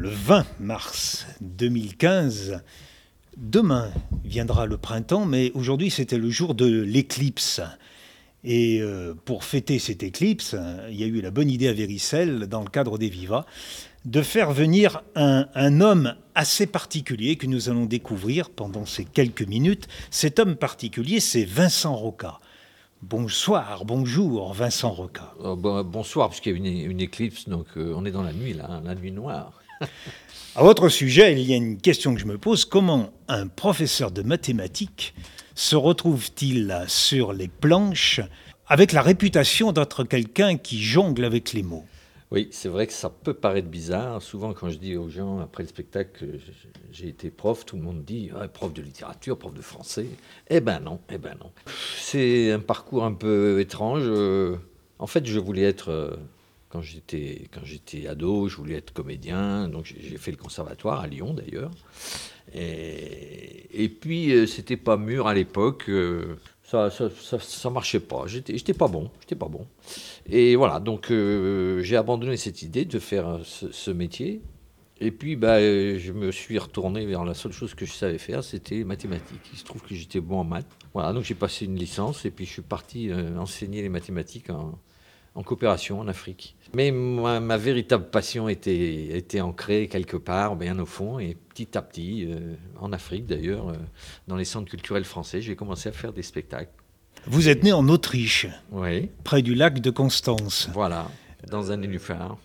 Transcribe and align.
Le 0.00 0.08
20 0.08 0.46
mars 0.60 1.26
2015, 1.42 2.62
demain 3.36 3.90
viendra 4.24 4.64
le 4.64 4.78
printemps, 4.78 5.26
mais 5.26 5.52
aujourd'hui 5.52 5.90
c'était 5.90 6.16
le 6.16 6.30
jour 6.30 6.54
de 6.54 6.64
l'éclipse. 6.64 7.60
Et 8.42 8.80
euh, 8.80 9.12
pour 9.26 9.44
fêter 9.44 9.78
cette 9.78 10.02
éclipse, 10.02 10.56
il 10.88 10.98
y 10.98 11.04
a 11.04 11.06
eu 11.06 11.20
la 11.20 11.30
bonne 11.30 11.50
idée 11.50 11.68
à 11.68 11.74
Véricelle, 11.74 12.46
dans 12.46 12.62
le 12.62 12.70
cadre 12.70 12.96
des 12.96 13.10
Vivas, 13.10 13.44
de 14.06 14.22
faire 14.22 14.52
venir 14.52 15.02
un, 15.16 15.80
homme 15.82 16.14
assez 16.34 16.66
particulier 16.66 17.36
que 17.36 17.46
nous 17.46 17.68
allons 17.68 17.84
découvrir 17.84 18.48
pendant 18.48 18.86
ces 18.86 19.04
quelques 19.04 19.46
minutes. 19.46 19.86
Cet 20.10 20.38
homme 20.38 20.56
particulier, 20.56 21.20
c'est 21.20 21.44
Vincent 21.44 21.94
Roca. 21.94 22.40
Bonsoir, 23.02 23.84
bonjour 23.84 24.54
Vincent 24.54 24.92
Roca. 24.92 25.34
Oh, 25.44 25.56
bon, 25.56 25.84
bonsoir, 25.84 26.30
puisqu'il 26.30 26.52
y 26.52 26.54
a 26.54 26.56
une, 26.56 26.90
une 26.92 27.00
éclipse, 27.02 27.50
donc 27.50 27.66
euh, 27.76 27.92
on 27.94 28.06
est 28.06 28.12
dans 28.12 28.22
la 28.22 28.32
nuit, 28.32 28.54
là, 28.54 28.66
hein, 28.66 28.82
la 28.82 28.94
nuit 28.94 29.12
noire. 29.12 29.59
à 30.56 30.62
votre 30.62 30.88
sujet, 30.88 31.32
il 31.32 31.40
y 31.40 31.52
a 31.52 31.56
une 31.56 31.78
question 31.78 32.14
que 32.14 32.20
je 32.20 32.26
me 32.26 32.38
pose. 32.38 32.64
Comment 32.64 33.12
un 33.28 33.46
professeur 33.46 34.10
de 34.10 34.22
mathématiques 34.22 35.14
se 35.54 35.76
retrouve-t-il 35.76 36.84
sur 36.88 37.32
les 37.32 37.48
planches 37.48 38.20
avec 38.66 38.92
la 38.92 39.02
réputation 39.02 39.72
d'être 39.72 40.04
quelqu'un 40.04 40.56
qui 40.56 40.82
jongle 40.82 41.24
avec 41.24 41.52
les 41.52 41.62
mots? 41.62 41.84
Oui, 42.30 42.48
c'est 42.52 42.68
vrai 42.68 42.86
que 42.86 42.92
ça 42.92 43.10
peut 43.10 43.34
paraître 43.34 43.66
bizarre. 43.66 44.22
Souvent, 44.22 44.52
quand 44.52 44.68
je 44.70 44.78
dis 44.78 44.96
aux 44.96 45.08
gens 45.08 45.40
après 45.40 45.64
le 45.64 45.68
spectacle 45.68 46.10
que 46.12 46.26
j'ai 46.92 47.08
été 47.08 47.28
prof, 47.28 47.66
tout 47.66 47.74
le 47.74 47.82
monde 47.82 48.04
dit 48.04 48.30
ah, 48.38 48.46
prof 48.46 48.72
de 48.72 48.82
littérature, 48.82 49.36
prof 49.36 49.52
de 49.52 49.62
français. 49.62 50.06
Eh 50.48 50.60
ben 50.60 50.78
non, 50.78 51.00
eh 51.10 51.18
ben 51.18 51.36
non. 51.40 51.50
C'est 51.98 52.52
un 52.52 52.60
parcours 52.60 53.04
un 53.04 53.14
peu 53.14 53.58
étrange. 53.60 54.04
En 55.00 55.06
fait, 55.08 55.26
je 55.26 55.40
voulais 55.40 55.62
être 55.62 55.90
euh, 55.90 56.14
quand 56.70 56.82
j'étais 56.82 58.06
ado, 58.06 58.48
je 58.48 58.56
voulais 58.56 58.76
être 58.76 58.92
comédien. 58.92 59.68
Donc 59.68 59.84
j'ai 59.84 60.16
fait 60.18 60.30
le 60.30 60.36
conservatoire 60.36 61.00
à 61.00 61.06
Lyon 61.08 61.34
d'ailleurs. 61.34 61.72
Et, 62.54 63.88
puis 64.00 64.32
euh, 64.32 64.46
c'était 64.46 64.76
pas 64.76 64.96
mûr 64.96 65.26
à 65.26 65.34
l'époque. 65.34 65.84
Euh, 65.88 66.36
ça, 66.62 66.88
ça, 66.90 67.70
marchait 67.70 68.00
pas. 68.00 68.26
J'étais 68.26 68.74
pas 68.74 68.86
bon. 68.86 69.10
J'étais 69.20 69.34
pas 69.34 69.48
bon. 69.48 69.66
Et 70.26 70.54
voilà, 70.54 70.78
donc 70.78 71.10
euh, 71.10 71.82
j'ai 71.82 71.96
abandonné 71.96 72.36
cette 72.36 72.62
idée 72.62 72.84
de 72.84 72.98
faire 73.00 73.40
ce, 73.42 73.72
ce 73.72 73.90
métier. 73.90 74.40
Et 75.02 75.10
puis, 75.10 75.34
bah, 75.34 75.58
je 75.60 76.12
me 76.12 76.30
suis 76.30 76.58
retourné 76.58 77.06
vers 77.06 77.24
la 77.24 77.32
seule 77.32 77.52
chose 77.52 77.74
que 77.74 77.86
je 77.86 77.92
savais 77.92 78.18
faire, 78.18 78.44
c'était 78.44 78.84
mathématiques. 78.84 79.40
Il 79.52 79.58
se 79.58 79.64
trouve 79.64 79.82
que 79.82 79.94
j'étais 79.94 80.20
bon 80.20 80.40
en 80.40 80.44
maths. 80.44 80.68
Voilà, 80.92 81.14
donc 81.14 81.24
j'ai 81.24 81.34
passé 81.34 81.64
une 81.64 81.76
licence 81.76 82.26
et 82.26 82.30
puis 82.30 82.44
je 82.44 82.52
suis 82.52 82.62
parti 82.62 83.10
enseigner 83.38 83.80
les 83.80 83.88
mathématiques 83.88 84.50
en, 84.50 84.78
en 85.34 85.42
coopération 85.42 86.00
en 86.00 86.08
Afrique. 86.08 86.56
Mais 86.74 86.90
ma, 86.90 87.40
ma, 87.40 87.56
véritable 87.56 88.10
passion 88.10 88.48
était, 88.48 89.16
était 89.16 89.40
ancrée 89.40 89.88
quelque 89.88 90.16
part, 90.16 90.56
bien 90.56 90.78
au 90.78 90.86
fond, 90.86 91.18
et 91.18 91.36
petit 91.48 91.76
à 91.76 91.82
petit, 91.82 92.26
euh, 92.28 92.54
en 92.78 92.92
Afrique 92.92 93.26
d'ailleurs, 93.26 93.70
euh, 93.70 93.74
dans 94.28 94.36
les 94.36 94.44
centres 94.44 94.70
culturels 94.70 95.04
français, 95.04 95.40
j'ai 95.40 95.56
commencé 95.56 95.88
à 95.88 95.92
faire 95.92 96.12
des 96.12 96.22
spectacles. 96.22 96.70
Vous 97.26 97.48
êtes 97.48 97.64
né 97.64 97.72
en 97.72 97.88
Autriche, 97.88 98.46
oui. 98.72 99.10
près 99.24 99.42
du 99.42 99.54
lac 99.54 99.80
de 99.80 99.90
Constance. 99.90 100.70
Voilà, 100.72 101.08
dans 101.48 101.70
un 101.70 101.76
nénuphar. 101.76 102.38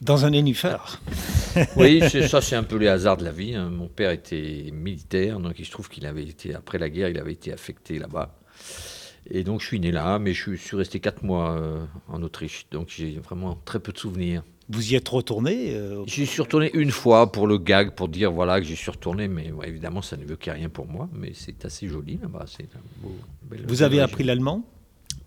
Dans 0.00 0.24
un 0.24 0.30
nénuphar 0.30 1.00
Oui, 1.76 2.02
ça 2.28 2.40
c'est 2.40 2.56
un 2.56 2.62
peu 2.62 2.76
les 2.76 2.88
hasards 2.88 3.16
de 3.16 3.24
la 3.24 3.32
vie. 3.32 3.54
Hein. 3.54 3.70
Mon 3.70 3.88
père 3.88 4.10
était 4.10 4.70
militaire, 4.72 5.40
donc 5.40 5.58
il 5.58 5.64
se 5.64 5.70
trouve 5.70 5.88
qu'il 5.88 6.06
avait 6.06 6.24
été, 6.24 6.54
après 6.54 6.78
la 6.78 6.90
guerre, 6.90 7.08
il 7.08 7.18
avait 7.18 7.32
été 7.32 7.52
affecté 7.52 7.98
là-bas. 7.98 8.39
Et 9.28 9.44
donc 9.44 9.60
je 9.60 9.66
suis 9.66 9.80
né 9.80 9.92
là, 9.92 10.18
mais 10.18 10.32
je 10.32 10.54
suis 10.54 10.76
resté 10.76 11.00
quatre 11.00 11.22
mois 11.22 11.56
euh, 11.56 11.84
en 12.08 12.22
Autriche. 12.22 12.66
Donc 12.70 12.88
j'ai 12.88 13.18
vraiment 13.18 13.58
très 13.64 13.80
peu 13.80 13.92
de 13.92 13.98
souvenirs. 13.98 14.42
Vous 14.68 14.92
y 14.92 14.94
êtes 14.94 15.08
retourné 15.08 15.74
euh... 15.74 16.04
J'y 16.06 16.26
suis 16.26 16.42
retourné 16.42 16.70
une 16.74 16.92
fois 16.92 17.32
pour 17.32 17.48
le 17.48 17.58
gag, 17.58 17.94
pour 17.94 18.08
dire 18.08 18.30
voilà 18.30 18.60
que 18.60 18.66
j'y 18.66 18.76
suis 18.76 18.90
retourné, 18.90 19.26
mais 19.26 19.50
ouais, 19.50 19.68
évidemment 19.68 20.00
ça 20.00 20.16
ne 20.16 20.24
veut 20.24 20.38
rien 20.46 20.68
pour 20.68 20.86
moi, 20.86 21.08
mais 21.12 21.32
c'est 21.34 21.64
assez 21.64 21.88
joli 21.88 22.18
là-bas. 22.22 22.44
Vous 23.66 23.82
avez 23.82 24.00
appris 24.00 24.22
l'allemand? 24.24 24.64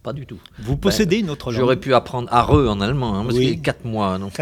Pas 0.01 0.11
du 0.11 0.25
tout. 0.25 0.39
Vous 0.59 0.75
possédez 0.75 1.17
ben, 1.17 1.25
une 1.25 1.29
autre 1.29 1.49
langue 1.49 1.61
J'aurais 1.61 1.79
pu 1.79 1.93
apprendre 1.93 2.27
areux 2.31 2.67
en 2.67 2.81
allemand, 2.81 3.15
hein, 3.15 3.23
parce 3.23 3.37
oui. 3.37 3.45
qu'il 3.45 3.55
y 3.55 3.59
a 3.59 3.63
4 3.63 3.85
mois. 3.85 4.19
Donc. 4.19 4.33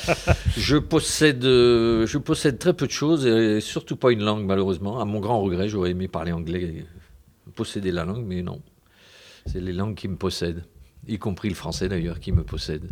je, 0.56 0.76
possède, 0.76 1.44
euh, 1.44 2.04
je 2.04 2.18
possède 2.18 2.58
très 2.58 2.74
peu 2.74 2.86
de 2.86 2.90
choses, 2.90 3.24
et 3.24 3.60
surtout 3.60 3.94
pas 3.94 4.10
une 4.10 4.24
langue, 4.24 4.44
malheureusement. 4.44 5.00
À 5.00 5.04
mon 5.04 5.20
grand 5.20 5.40
regret, 5.40 5.68
j'aurais 5.68 5.90
aimé 5.90 6.08
parler 6.08 6.32
anglais, 6.32 6.84
posséder 7.54 7.92
la 7.92 8.04
langue, 8.04 8.24
mais 8.26 8.42
non. 8.42 8.60
C'est 9.46 9.60
les 9.60 9.72
langues 9.72 9.94
qui 9.94 10.08
me 10.08 10.16
possèdent, 10.16 10.64
y 11.06 11.18
compris 11.18 11.48
le 11.48 11.54
français 11.54 11.88
d'ailleurs, 11.88 12.20
qui 12.20 12.32
me 12.32 12.42
possède. 12.42 12.90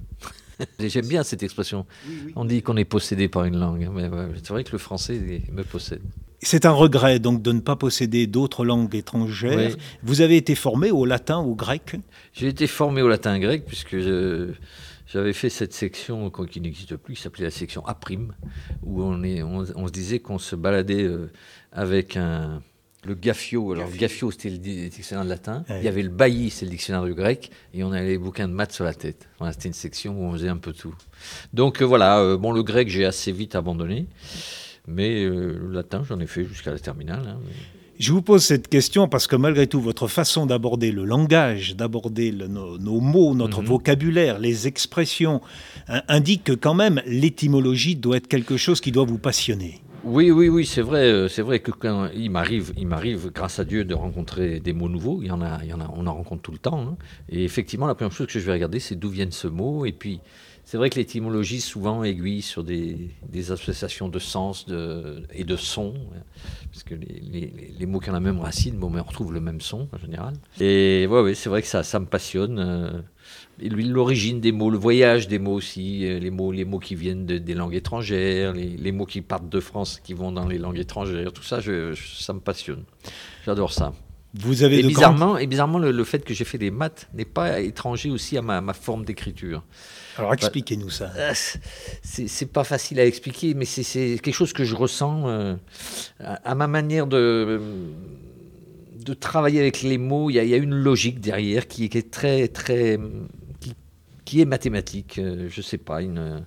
J'aime 0.78 1.06
bien 1.06 1.22
cette 1.22 1.42
expression. 1.42 1.86
Oui, 2.06 2.18
oui. 2.26 2.32
On 2.36 2.44
dit 2.44 2.62
qu'on 2.62 2.76
est 2.76 2.84
possédé 2.84 3.28
par 3.28 3.44
une 3.44 3.58
langue, 3.58 3.90
mais 3.92 4.08
c'est 4.36 4.50
vrai 4.50 4.64
que 4.64 4.72
le 4.72 4.78
français 4.78 5.42
me 5.52 5.62
possède. 5.64 6.02
C'est 6.44 6.66
un 6.66 6.72
regret 6.72 7.20
donc 7.20 7.40
de 7.40 7.52
ne 7.52 7.60
pas 7.60 7.76
posséder 7.76 8.26
d'autres 8.26 8.64
langues 8.64 8.94
étrangères. 8.96 9.74
Oui. 9.76 9.82
Vous 10.02 10.20
avez 10.20 10.36
été 10.36 10.54
formé 10.56 10.90
au 10.90 11.04
latin, 11.04 11.38
au 11.38 11.54
grec? 11.54 11.94
J'ai 12.32 12.48
été 12.48 12.66
formé 12.66 13.00
au 13.00 13.08
latin 13.08 13.38
grec 13.38 13.64
puisque 13.64 13.96
j'avais 15.06 15.32
fait 15.32 15.50
cette 15.50 15.72
section 15.72 16.30
qui 16.30 16.60
n'existe 16.60 16.96
plus, 16.96 17.14
qui 17.14 17.22
s'appelait 17.22 17.44
la 17.44 17.50
section 17.50 17.86
A', 17.86 17.96
où 18.82 19.02
on, 19.02 19.22
est, 19.22 19.42
on, 19.42 19.64
on 19.76 19.86
se 19.86 19.92
disait 19.92 20.18
qu'on 20.18 20.38
se 20.38 20.56
baladait 20.56 21.04
euh, 21.04 21.30
avec 21.70 22.16
un, 22.16 22.60
le 23.04 23.14
Gaffio. 23.14 23.72
Alors, 23.72 23.90
Gaffio, 23.90 24.30
c'était 24.30 24.50
le 24.50 24.58
dictionnaire 24.58 25.24
de 25.24 25.30
latin. 25.30 25.64
Ouais. 25.68 25.80
Il 25.80 25.84
y 25.84 25.88
avait 25.88 26.02
le 26.02 26.08
Bailly, 26.08 26.50
c'est 26.50 26.64
le 26.64 26.70
dictionnaire 26.70 27.04
du 27.04 27.14
grec. 27.14 27.50
Et 27.74 27.82
on 27.82 27.92
avait 27.92 28.06
les 28.06 28.18
bouquins 28.18 28.48
de 28.48 28.52
maths 28.52 28.72
sur 28.72 28.84
la 28.84 28.94
tête. 28.94 29.28
Voilà, 29.38 29.52
c'était 29.52 29.68
une 29.68 29.74
section 29.74 30.18
où 30.18 30.24
on 30.24 30.32
faisait 30.32 30.48
un 30.48 30.56
peu 30.56 30.72
tout. 30.72 30.94
Donc, 31.52 31.82
euh, 31.82 31.84
voilà. 31.84 32.20
Euh, 32.20 32.36
bon, 32.36 32.52
le 32.52 32.62
grec, 32.62 32.88
j'ai 32.88 33.04
assez 33.04 33.32
vite 33.32 33.54
abandonné. 33.54 34.06
Mais 34.86 35.24
euh, 35.24 35.58
le 35.60 35.72
latin, 35.72 36.02
j'en 36.08 36.20
ai 36.20 36.26
fait 36.26 36.44
jusqu'à 36.44 36.70
la 36.70 36.78
terminale. 36.78 37.24
Hein, 37.26 37.38
mais... 37.44 37.52
Je 37.98 38.12
vous 38.12 38.22
pose 38.22 38.42
cette 38.42 38.68
question 38.68 39.06
parce 39.06 39.26
que 39.26 39.36
malgré 39.36 39.66
tout, 39.66 39.80
votre 39.80 40.08
façon 40.08 40.46
d'aborder 40.46 40.90
le 40.90 41.04
langage, 41.04 41.76
d'aborder 41.76 42.32
nos, 42.32 42.78
nos, 42.78 43.00
mots, 43.00 43.34
notre 43.34 43.62
-hmm. 43.62 43.66
vocabulaire, 43.66 44.38
les 44.40 44.66
expressions, 44.66 45.40
hein, 45.88 46.02
indique 46.08 46.42
que 46.44 46.52
quand 46.52 46.74
même 46.74 47.00
l'étymologie 47.06 47.94
doit 47.94 48.16
être 48.16 48.28
quelque 48.28 48.56
chose 48.56 48.80
qui 48.80 48.90
doit 48.90 49.04
vous 49.04 49.18
passionner. 49.18 49.82
Oui, 50.04 50.32
oui, 50.32 50.48
oui, 50.48 50.66
c'est 50.66 50.82
vrai. 50.82 51.28
C'est 51.28 51.42
vrai 51.42 51.60
que 51.60 51.70
quand 51.70 52.08
il 52.14 52.30
m'arrive, 52.30 52.72
il 52.76 52.86
m'arrive, 52.88 53.30
grâce 53.32 53.60
à 53.60 53.64
Dieu, 53.64 53.84
de 53.84 53.94
rencontrer 53.94 54.58
des 54.58 54.72
mots 54.72 54.88
nouveaux. 54.88 55.20
Il 55.22 55.28
y 55.28 55.30
en 55.30 55.40
a, 55.40 55.60
il 55.62 55.68
y 55.68 55.72
en 55.72 55.80
a, 55.80 55.88
on 55.94 56.06
en 56.06 56.14
rencontre 56.14 56.42
tout 56.42 56.52
le 56.52 56.58
temps. 56.58 56.80
Hein. 56.80 56.96
Et 57.28 57.44
effectivement, 57.44 57.86
la 57.86 57.94
première 57.94 58.12
chose 58.12 58.26
que 58.26 58.38
je 58.40 58.44
vais 58.44 58.52
regarder, 58.52 58.80
c'est 58.80 58.96
d'où 58.96 59.10
vient 59.10 59.30
ce 59.30 59.46
mot. 59.46 59.86
Et 59.86 59.92
puis, 59.92 60.20
c'est 60.64 60.76
vrai 60.76 60.90
que 60.90 60.96
l'étymologie 60.96 61.60
souvent 61.60 62.02
aiguille 62.02 62.42
sur 62.42 62.64
des, 62.64 63.10
associations 63.50 64.08
de 64.08 64.18
sens 64.18 64.66
et 65.32 65.44
de 65.44 65.56
son, 65.56 65.94
parce 66.72 66.82
que 66.82 66.94
les, 66.94 67.86
mots 67.86 68.00
qui 68.00 68.10
ont 68.10 68.12
la 68.12 68.20
même 68.20 68.40
racine, 68.40 68.76
bon, 68.76 68.90
mais 68.90 69.00
on 69.00 69.04
retrouve 69.04 69.32
le 69.32 69.40
même 69.40 69.60
son 69.60 69.88
en 69.92 69.98
général. 69.98 70.34
Et 70.60 71.06
ouais, 71.08 71.20
ouais, 71.20 71.34
c'est 71.34 71.48
vrai 71.48 71.62
que 71.62 71.68
ça, 71.68 71.82
ça 71.82 72.00
me 72.00 72.06
passionne. 72.06 73.04
L'origine 73.60 74.40
des 74.40 74.50
mots, 74.50 74.70
le 74.70 74.78
voyage 74.78 75.28
des 75.28 75.38
mots 75.38 75.52
aussi, 75.54 76.06
euh, 76.06 76.18
les 76.18 76.30
mots, 76.30 76.52
les 76.52 76.64
mots 76.64 76.78
qui 76.78 76.94
viennent 76.94 77.26
de, 77.26 77.38
des 77.38 77.54
langues 77.54 77.74
étrangères, 77.74 78.54
les, 78.54 78.68
les, 78.70 78.92
mots 78.92 79.06
qui 79.06 79.20
partent 79.20 79.48
de 79.48 79.60
France, 79.60 80.00
qui 80.02 80.14
vont 80.14 80.32
dans 80.32 80.48
les 80.48 80.58
langues 80.58 80.78
étrangères, 80.78 81.32
tout 81.32 81.42
ça, 81.42 81.60
je, 81.60 81.92
je, 81.92 82.22
ça 82.22 82.32
me 82.32 82.40
passionne. 82.40 82.84
J'adore 83.44 83.72
ça. 83.72 83.92
Vous 84.34 84.62
avez 84.62 84.78
et, 84.78 84.82
bizarrement, 84.82 85.36
et 85.36 85.46
bizarrement, 85.46 85.78
le, 85.78 85.90
le 85.92 86.04
fait 86.04 86.24
que 86.24 86.32
j'ai 86.32 86.44
fait 86.44 86.56
des 86.56 86.70
maths 86.70 87.08
n'est 87.12 87.26
pas 87.26 87.60
étranger 87.60 88.08
aussi 88.08 88.38
à 88.38 88.42
ma, 88.42 88.62
ma 88.62 88.72
forme 88.72 89.04
d'écriture. 89.04 89.62
Alors 90.16 90.32
expliquez-nous 90.32 90.88
ça. 90.88 91.12
Euh, 91.16 91.34
c'est 92.02 92.52
pas 92.52 92.64
facile 92.64 92.98
à 93.00 93.06
expliquer, 93.06 93.52
mais 93.52 93.66
c'est 93.66 94.18
quelque 94.22 94.34
chose 94.34 94.54
que 94.54 94.64
je 94.64 94.74
ressens 94.74 95.28
euh, 95.28 95.54
à, 96.20 96.50
à, 96.50 96.54
ma 96.54 96.66
manière 96.66 97.06
de, 97.06 97.60
de 99.04 99.14
travailler 99.14 99.60
avec 99.60 99.82
les 99.82 99.98
mots. 99.98 100.30
Il 100.30 100.34
y, 100.34 100.38
a, 100.38 100.44
il 100.44 100.50
y 100.50 100.54
a 100.54 100.58
une 100.58 100.74
logique 100.74 101.20
derrière 101.20 101.68
qui, 101.68 101.90
qui 101.90 101.98
est 101.98 102.10
très, 102.10 102.48
très 102.48 102.98
qui 104.24 104.40
est 104.40 104.44
mathématique, 104.44 105.18
euh, 105.18 105.48
je 105.48 105.62
sais 105.62 105.78
pas, 105.78 106.00
euh, 106.02 106.40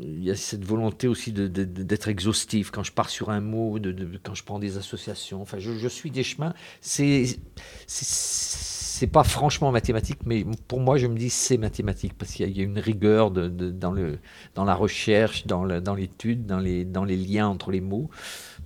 il 0.00 0.22
y 0.22 0.30
a 0.30 0.36
cette 0.36 0.64
volonté 0.64 1.08
aussi 1.08 1.32
d'être 1.32 2.08
exhaustif 2.08 2.70
quand 2.70 2.82
je 2.82 2.92
pars 2.92 3.08
sur 3.10 3.30
un 3.30 3.40
mot, 3.40 3.78
quand 4.22 4.34
je 4.34 4.44
prends 4.44 4.58
des 4.58 4.76
associations. 4.76 5.42
Enfin, 5.42 5.58
je, 5.58 5.88
suis 5.88 6.10
des 6.10 6.22
chemins. 6.22 6.54
C'est 6.80 7.38
c'est 7.86 9.06
pas 9.06 9.22
franchement 9.22 9.70
mathématique, 9.70 10.18
mais 10.26 10.44
pour 10.66 10.80
moi, 10.80 10.98
je 10.98 11.06
me 11.06 11.16
dis 11.16 11.30
c'est 11.30 11.56
mathématique 11.56 12.14
parce 12.18 12.32
qu'il 12.32 12.56
y, 12.56 12.60
a 12.60 12.64
une 12.64 12.80
rigueur 12.80 13.30
dans, 13.30 13.92
le, 13.92 14.18
dans 14.56 14.64
la 14.64 14.74
recherche, 14.74 15.46
dans 15.46 15.64
l'étude, 15.64 16.46
dans, 16.46 16.56
dans, 16.56 16.60
les, 16.60 16.84
dans 16.84 17.04
les 17.04 17.16
liens 17.16 17.46
entre 17.46 17.70
les 17.70 17.80
mots. 17.80 18.10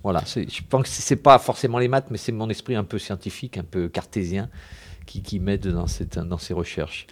Voilà, 0.02 0.24
je 0.26 0.60
pense 0.68 0.84
que 0.84 0.88
c'est 0.88 1.16
pas 1.16 1.38
forcément 1.38 1.78
les 1.78 1.88
maths, 1.88 2.06
mais 2.10 2.16
c'est 2.16 2.32
mon 2.32 2.48
esprit 2.48 2.74
un 2.74 2.84
peu 2.84 2.98
scientifique, 2.98 3.58
un 3.58 3.62
peu 3.62 3.88
cartésien 3.88 4.48
qui, 5.12 5.20
qui 5.20 5.40
m'aide 5.40 5.66
dans, 5.68 5.86
dans 6.24 6.38
ces 6.38 6.54
recherches. 6.54 7.06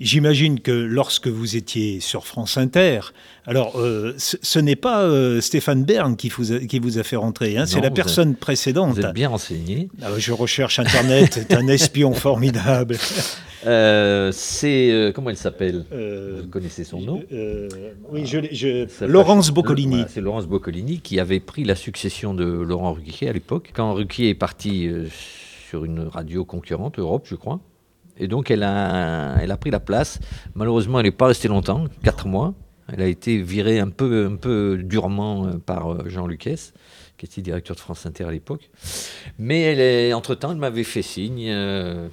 J'imagine 0.00 0.58
que 0.58 0.72
lorsque 0.72 1.28
vous 1.28 1.54
étiez 1.54 2.00
sur 2.00 2.26
France 2.26 2.58
Inter, 2.58 3.00
alors 3.46 3.78
euh, 3.78 4.12
ce, 4.18 4.36
ce 4.42 4.58
n'est 4.58 4.74
pas 4.74 5.02
euh, 5.02 5.40
Stéphane 5.40 5.84
Bern 5.84 6.16
qui 6.16 6.30
vous 6.30 6.52
a, 6.52 6.58
qui 6.58 6.80
vous 6.80 6.98
a 6.98 7.04
fait 7.04 7.14
rentrer, 7.14 7.56
hein, 7.56 7.64
c'est 7.64 7.80
la 7.80 7.92
personne 7.92 8.32
êtes, 8.32 8.40
précédente. 8.40 8.94
Vous 8.96 9.00
êtes 9.02 9.14
bien 9.14 9.28
renseigné. 9.28 9.88
Alors, 10.02 10.18
je 10.18 10.32
recherche 10.32 10.80
Internet, 10.80 11.34
c'est 11.34 11.54
un 11.54 11.68
espion 11.68 12.12
formidable. 12.14 12.96
Euh, 13.66 14.32
c'est 14.32 14.90
euh, 14.90 15.12
comment 15.12 15.30
elle 15.30 15.36
s'appelle? 15.36 15.84
Vous 15.92 16.48
connaissez 16.48 16.82
son 16.82 17.00
nom? 17.00 17.22
Oui, 18.10 18.26
je, 18.26 18.38
je 18.50 19.06
Laurence 19.06 19.52
Boccolini. 19.52 20.04
c'est 20.08 20.20
Laurence 20.20 20.46
Boccolini 20.46 20.98
qui 20.98 21.20
avait 21.20 21.40
pris 21.40 21.62
la 21.62 21.76
succession 21.76 22.34
de 22.34 22.44
Laurent 22.44 22.94
Ruquier 22.94 23.28
à 23.28 23.32
l'époque. 23.32 23.70
Quand 23.72 23.94
Ruquier 23.94 24.30
est 24.30 24.34
parti 24.34 24.90
sur 25.74 25.84
une 25.84 26.06
radio 26.06 26.44
concurrente, 26.44 27.00
Europe, 27.00 27.26
je 27.28 27.34
crois. 27.34 27.58
Et 28.16 28.28
donc 28.28 28.52
elle 28.52 28.62
a, 28.62 29.34
elle 29.40 29.50
a 29.50 29.56
pris 29.56 29.72
la 29.72 29.80
place. 29.80 30.20
Malheureusement, 30.54 31.00
elle 31.00 31.06
n'est 31.06 31.10
pas 31.10 31.26
restée 31.26 31.48
longtemps, 31.48 31.86
quatre 32.04 32.28
mois. 32.28 32.54
Elle 32.86 33.02
a 33.02 33.08
été 33.08 33.42
virée 33.42 33.80
un 33.80 33.88
peu, 33.88 34.28
un 34.30 34.36
peu 34.36 34.78
durement 34.80 35.58
par 35.66 36.08
Jean 36.08 36.28
Lucas 36.28 36.70
qui 37.16 37.26
était 37.26 37.42
directeur 37.42 37.74
de 37.74 37.80
France 37.80 38.06
Inter 38.06 38.24
à 38.24 38.30
l'époque. 38.30 38.70
Mais 39.36 39.62
elle 39.62 39.80
est, 39.80 40.12
entre-temps, 40.12 40.52
elle 40.52 40.58
m'avait 40.58 40.84
fait 40.84 41.02
signe. 41.02 41.48
Euh, 41.48 42.08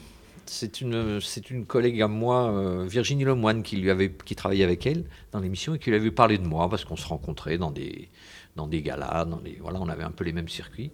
c'est 0.48 0.82
une, 0.82 1.22
c'est 1.22 1.52
une 1.52 1.68
collègue 1.68 2.02
à 2.02 2.08
moi, 2.08 2.52
euh, 2.52 2.88
Virginie 2.88 3.26
Lemoine, 3.26 3.62
qui, 3.62 3.78
lui 3.78 3.92
avait, 3.92 4.12
qui 4.26 4.36
travaillait 4.36 4.64
avec 4.64 4.88
elle 4.88 5.06
dans 5.34 5.40
l'émission 5.40 5.76
et 5.76 5.80
qui 5.80 5.92
lui 5.92 5.98
avait 5.98 6.10
parlé 6.10 6.40
de 6.40 6.48
moi 6.48 6.68
parce 6.68 6.84
qu'on 6.84 6.96
se 6.96 7.08
rencontrait 7.08 7.60
dans 7.60 7.72
des, 7.72 8.10
dans 8.56 8.66
des 8.66 8.82
galas, 8.82 9.26
dans 9.26 9.40
voilà, 9.60 9.80
on 9.80 9.88
avait 9.88 10.04
un 10.04 10.12
peu 10.12 10.24
les 10.24 10.34
mêmes 10.34 10.50
circuits. 10.50 10.92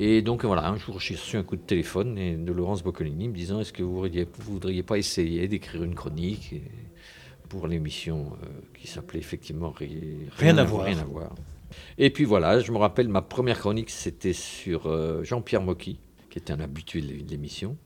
Et 0.00 0.22
donc 0.22 0.44
voilà, 0.44 0.68
un 0.68 0.76
jour 0.76 1.00
j'ai 1.00 1.16
reçu 1.16 1.36
un 1.36 1.42
coup 1.42 1.56
de 1.56 1.62
téléphone 1.62 2.44
de 2.44 2.52
Laurence 2.52 2.84
Boccolini 2.84 3.28
me 3.28 3.34
disant 3.34 3.58
est-ce 3.58 3.72
que 3.72 3.82
vous 3.82 4.06
ne 4.06 4.24
voudriez 4.38 4.84
pas 4.84 4.96
essayer 4.96 5.48
d'écrire 5.48 5.82
une 5.82 5.96
chronique 5.96 6.54
pour 7.48 7.66
l'émission 7.66 8.32
euh, 8.44 8.46
qui 8.78 8.86
s'appelait 8.86 9.18
effectivement 9.18 9.74
Rien, 10.36 10.56
à, 10.56 10.62
voir. 10.62 10.84
Rien 10.84 10.98
à 10.98 11.04
voir. 11.04 11.34
Et 11.98 12.10
puis 12.10 12.24
voilà, 12.24 12.60
je 12.60 12.70
me 12.70 12.78
rappelle, 12.78 13.08
ma 13.08 13.22
première 13.22 13.58
chronique, 13.58 13.90
c'était 13.90 14.32
sur 14.32 14.86
euh, 14.86 15.24
Jean-Pierre 15.24 15.62
Mocky, 15.62 15.98
qui 16.30 16.38
était 16.38 16.52
un 16.52 16.60
habitué 16.60 17.00
de 17.00 17.28
l'émission. 17.28 17.76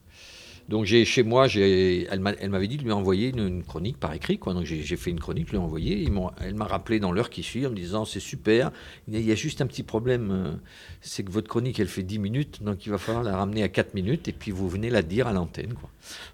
Donc 0.69 0.85
j'ai 0.85 1.03
chez 1.05 1.23
moi, 1.23 1.47
elle 1.47 2.49
m'avait 2.49 2.67
dit 2.67 2.77
de 2.77 2.83
lui 2.83 2.91
envoyer 2.91 3.29
une, 3.29 3.63
chronique 3.63 3.97
par 3.97 4.13
écrit. 4.13 4.37
Quoi. 4.37 4.53
Donc 4.53 4.65
j'ai 4.65 4.95
fait 4.97 5.09
une 5.09 5.19
chronique, 5.19 5.47
je 5.47 5.51
lui 5.51 5.57
ai 5.57 5.61
envoyé. 5.61 6.09
Elle 6.41 6.55
m'a 6.55 6.65
rappelé 6.65 6.99
dans 6.99 7.11
l'heure 7.11 7.29
qui 7.29 7.43
suit 7.43 7.65
en 7.65 7.69
me 7.69 7.75
disant 7.75 8.05
c'est 8.05 8.19
super, 8.19 8.71
il 9.07 9.19
y, 9.19 9.31
a, 9.31 9.35
juste 9.35 9.61
un 9.61 9.67
petit 9.67 9.83
problème, 9.83 10.31
euh, 10.31 10.53
c'est 11.01 11.23
que 11.23 11.31
votre 11.31 11.47
chronique 11.47 11.79
elle 11.79 11.87
fait 11.87 12.03
10 12.03 12.19
minutes, 12.19 12.63
donc 12.63 12.85
il 12.85 12.89
va 12.89 12.97
falloir 12.97 13.23
la 13.23 13.35
ramener 13.35 13.63
à 13.63 13.69
4 13.69 13.93
minutes 13.93 14.27
et 14.27 14.33
puis 14.33 14.51
vous 14.51 14.69
venez 14.69 14.89
la 14.89 15.01
dire 15.01 15.27
à 15.27 15.33
l'antenne. 15.33 15.73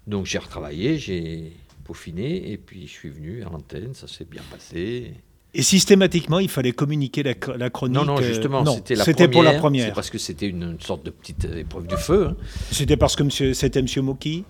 Donc 0.06 0.26
j'ai 0.26 0.38
retravaillé, 0.38 0.98
j'ai 0.98 1.52
peaufiné 1.84 2.52
et 2.52 2.56
puis 2.56 2.86
je 2.86 2.92
suis 2.92 3.10
venu 3.10 3.42
à 3.42 3.46
l'antenne, 3.46 3.94
ça 3.94 4.06
s'est 4.06 4.24
bien 4.24 4.42
passé. 4.50 5.14
Et 5.52 5.62
systématiquement, 5.62 6.38
il 6.38 6.48
fallait 6.48 6.72
communiquer 6.72 7.22
la, 7.22 7.34
chronique. 7.34 7.96
Non, 7.96 8.04
non, 8.04 8.18
euh, 8.18 8.22
justement, 8.22 8.64
c'était 8.64 8.94
la 8.94 9.28
pour 9.28 9.42
la 9.42 9.54
première. 9.54 9.86
C'est 9.86 9.94
parce 9.94 10.10
que 10.10 10.18
c'était 10.18 10.46
une, 10.46 10.76
sorte 10.80 11.04
de 11.04 11.10
petite 11.10 11.44
épreuve 11.44 11.86
du 11.86 11.96
feu. 11.96 12.28
Hein. 12.30 12.36
C'était 12.70 12.96
parce 12.96 13.16
que 13.16 13.28
c'était 13.28 13.80
M. 13.80 13.86
Moki 14.02 14.44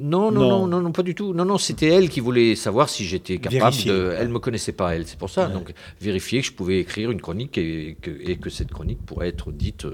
non 0.00 0.30
non, 0.30 0.48
non, 0.48 0.66
non, 0.68 0.80
non, 0.80 0.92
pas 0.92 1.02
du 1.02 1.16
tout. 1.16 1.34
Non, 1.34 1.44
non, 1.44 1.58
c'était 1.58 1.88
elle 1.88 2.08
qui 2.08 2.20
voulait 2.20 2.54
savoir 2.54 2.88
si 2.88 3.04
j'étais 3.04 3.38
capable 3.38 3.76
de. 3.84 4.14
Elle 4.16 4.28
me 4.28 4.38
connaissait 4.38 4.72
pas, 4.72 4.94
elle. 4.94 5.06
C'est 5.06 5.18
pour 5.18 5.30
ça. 5.30 5.48
Donc, 5.48 5.72
vérifier 6.00 6.40
que 6.40 6.46
je 6.46 6.52
pouvais 6.52 6.78
écrire 6.78 7.10
une 7.10 7.20
chronique 7.20 7.58
et 7.58 7.96
que, 8.00 8.10
et 8.10 8.36
que 8.36 8.48
cette 8.48 8.70
chronique 8.70 9.04
pourrait 9.04 9.28
être 9.28 9.50
dite. 9.50 9.86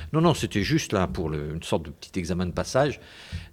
Euh, 0.00 0.06
non, 0.12 0.20
non, 0.20 0.34
c'était 0.34 0.62
juste 0.62 0.92
là 0.92 1.06
pour 1.06 1.32
une 1.32 1.62
sorte 1.62 1.84
de 1.84 1.90
petit 1.90 2.18
examen 2.18 2.46
de 2.46 2.52
passage. 2.52 3.00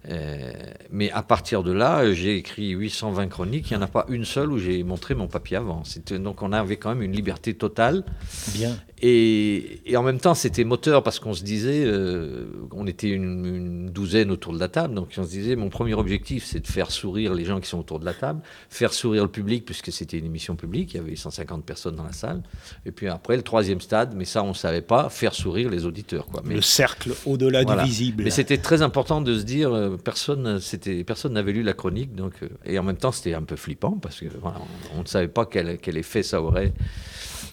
Euh, 0.08 0.52
mais 0.90 1.10
à 1.10 1.22
partir 1.22 1.62
de 1.62 1.72
là, 1.72 2.12
j'ai 2.12 2.36
écrit 2.36 2.70
820 2.70 3.28
chroniques. 3.28 3.70
Il 3.70 3.76
n'y 3.76 3.82
en 3.82 3.84
a 3.84 3.88
pas 3.88 4.06
une 4.08 4.24
seule 4.24 4.52
où 4.52 4.58
j'ai 4.58 4.82
montré 4.84 5.14
mon 5.14 5.26
papier 5.26 5.56
avant. 5.56 5.82
Donc 6.10 6.42
on 6.42 6.52
avait 6.52 6.76
quand 6.76 6.90
même 6.90 7.02
une 7.02 7.12
liberté 7.12 7.54
totale. 7.54 8.04
Bien. 8.54 8.76
Et, 9.00 9.80
en 9.96 10.02
même 10.02 10.18
temps, 10.18 10.34
c'était 10.34 10.64
moteur 10.64 11.02
parce 11.02 11.20
qu'on 11.20 11.34
se 11.34 11.44
disait, 11.44 11.84
euh, 11.86 12.46
on 12.72 12.86
était 12.86 13.08
une, 13.08 13.90
douzaine 13.90 14.30
autour 14.30 14.52
de 14.52 14.60
la 14.60 14.68
table, 14.68 14.94
donc 14.94 15.08
on 15.16 15.24
se 15.24 15.30
disait, 15.30 15.56
mon 15.56 15.70
premier 15.70 15.94
objectif, 15.94 16.44
c'est 16.44 16.60
de 16.60 16.66
faire 16.66 16.90
sourire 16.90 17.34
les 17.34 17.44
gens 17.44 17.60
qui 17.60 17.68
sont 17.68 17.78
autour 17.78 18.00
de 18.00 18.04
la 18.04 18.12
table, 18.12 18.40
faire 18.68 18.92
sourire 18.92 19.22
le 19.22 19.30
public, 19.30 19.64
puisque 19.64 19.92
c'était 19.92 20.18
une 20.18 20.26
émission 20.26 20.56
publique, 20.56 20.94
il 20.94 20.96
y 20.98 21.00
avait 21.00 21.16
150 21.16 21.64
personnes 21.64 21.96
dans 21.96 22.04
la 22.04 22.12
salle. 22.12 22.42
Et 22.86 22.92
puis 22.92 23.08
après, 23.08 23.36
le 23.36 23.42
troisième 23.42 23.80
stade, 23.80 24.14
mais 24.14 24.24
ça, 24.24 24.42
on 24.42 24.48
ne 24.48 24.54
savait 24.54 24.82
pas, 24.82 25.08
faire 25.08 25.34
sourire 25.34 25.70
les 25.70 25.86
auditeurs. 25.86 26.26
Quoi. 26.26 26.37
Le 26.44 26.60
cercle 26.60 27.12
au-delà 27.26 27.64
du 27.64 27.74
visible. 27.84 28.24
Mais 28.24 28.30
c'était 28.30 28.58
très 28.58 28.82
important 28.82 29.20
de 29.20 29.38
se 29.38 29.44
dire, 29.44 29.72
euh, 29.72 29.96
personne 29.96 30.60
c'était 30.60 31.04
personne 31.04 31.32
n'avait 31.32 31.52
lu 31.52 31.62
la 31.62 31.74
chronique, 31.74 32.14
donc, 32.14 32.34
euh, 32.42 32.48
et 32.64 32.78
en 32.78 32.82
même 32.82 32.96
temps, 32.96 33.12
c'était 33.12 33.34
un 33.34 33.42
peu 33.42 33.56
flippant, 33.56 33.92
parce 33.92 34.20
qu'on 34.20 34.52
on 34.96 35.02
ne 35.02 35.06
savait 35.06 35.28
pas 35.28 35.46
quel, 35.46 35.78
quel 35.78 35.96
effet 35.96 36.22
ça 36.22 36.42
aurait 36.42 36.72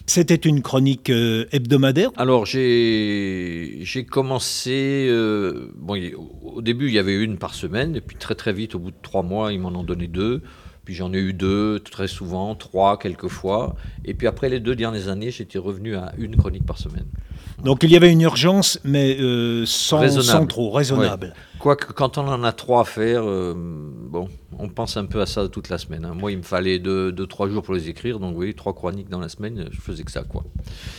c'était 0.08 0.36
une 0.36 0.62
chronique 0.62 1.10
euh, 1.10 1.46
hebdomadaire 1.50 2.10
Alors 2.16 2.46
j'ai 2.46 4.06
commencé, 4.08 5.08
euh, 5.10 5.72
bon, 5.76 6.00
au 6.44 6.62
début 6.62 6.86
il 6.86 6.94
y 6.94 6.98
avait 7.00 7.16
une 7.16 7.38
par 7.38 7.54
semaine, 7.54 7.96
et 7.96 8.00
puis 8.00 8.16
très 8.16 8.36
très 8.36 8.52
vite, 8.52 8.76
au 8.76 8.78
bout 8.78 8.92
de 8.92 8.96
trois 9.02 9.24
mois, 9.24 9.52
ils 9.52 9.58
m'en 9.58 9.70
ont 9.70 9.82
donné 9.82 10.06
deux. 10.06 10.42
Puis 10.84 10.94
j'en 10.94 11.12
ai 11.12 11.18
eu 11.18 11.32
deux 11.32 11.80
très 11.80 12.06
souvent, 12.06 12.54
trois 12.54 12.96
quelquefois. 12.96 13.74
Et 14.04 14.14
puis 14.14 14.28
après 14.28 14.48
les 14.48 14.60
deux 14.60 14.76
dernières 14.76 15.08
années, 15.08 15.32
j'étais 15.32 15.58
revenu 15.58 15.96
à 15.96 16.12
une 16.16 16.36
chronique 16.36 16.64
par 16.64 16.78
semaine. 16.78 17.06
Donc 17.62 17.82
il 17.82 17.90
y 17.90 17.96
avait 17.96 18.10
une 18.10 18.20
urgence, 18.20 18.78
mais 18.84 19.16
euh, 19.18 19.64
sans, 19.66 20.46
trop, 20.46 20.70
raisonnable. 20.70 21.34
Quoique 21.58 21.92
quand 21.92 22.18
on 22.18 22.28
en 22.28 22.44
a 22.44 22.52
trois 22.52 22.82
à 22.82 22.84
faire, 22.84 23.24
bon, 23.24 24.28
on 24.58 24.68
pense 24.68 24.96
un 24.96 25.04
peu 25.06 25.20
à 25.20 25.26
ça 25.26 25.48
toute 25.48 25.68
la 25.68 25.78
semaine. 25.78 26.04
Hein. 26.04 26.14
Moi, 26.14 26.32
il 26.32 26.38
me 26.38 26.42
fallait 26.42 26.78
deux, 26.78 27.12
trois 27.26 27.48
jours 27.48 27.62
pour 27.62 27.74
les 27.74 27.88
écrire, 27.88 28.18
donc 28.18 28.36
oui, 28.36 28.54
trois 28.54 28.74
chroniques 28.74 29.08
dans 29.08 29.18
la 29.18 29.28
semaine, 29.28 29.68
je 29.70 29.80
faisais 29.80 30.02
que 30.02 30.10
ça, 30.10 30.22
quoi. 30.22 30.44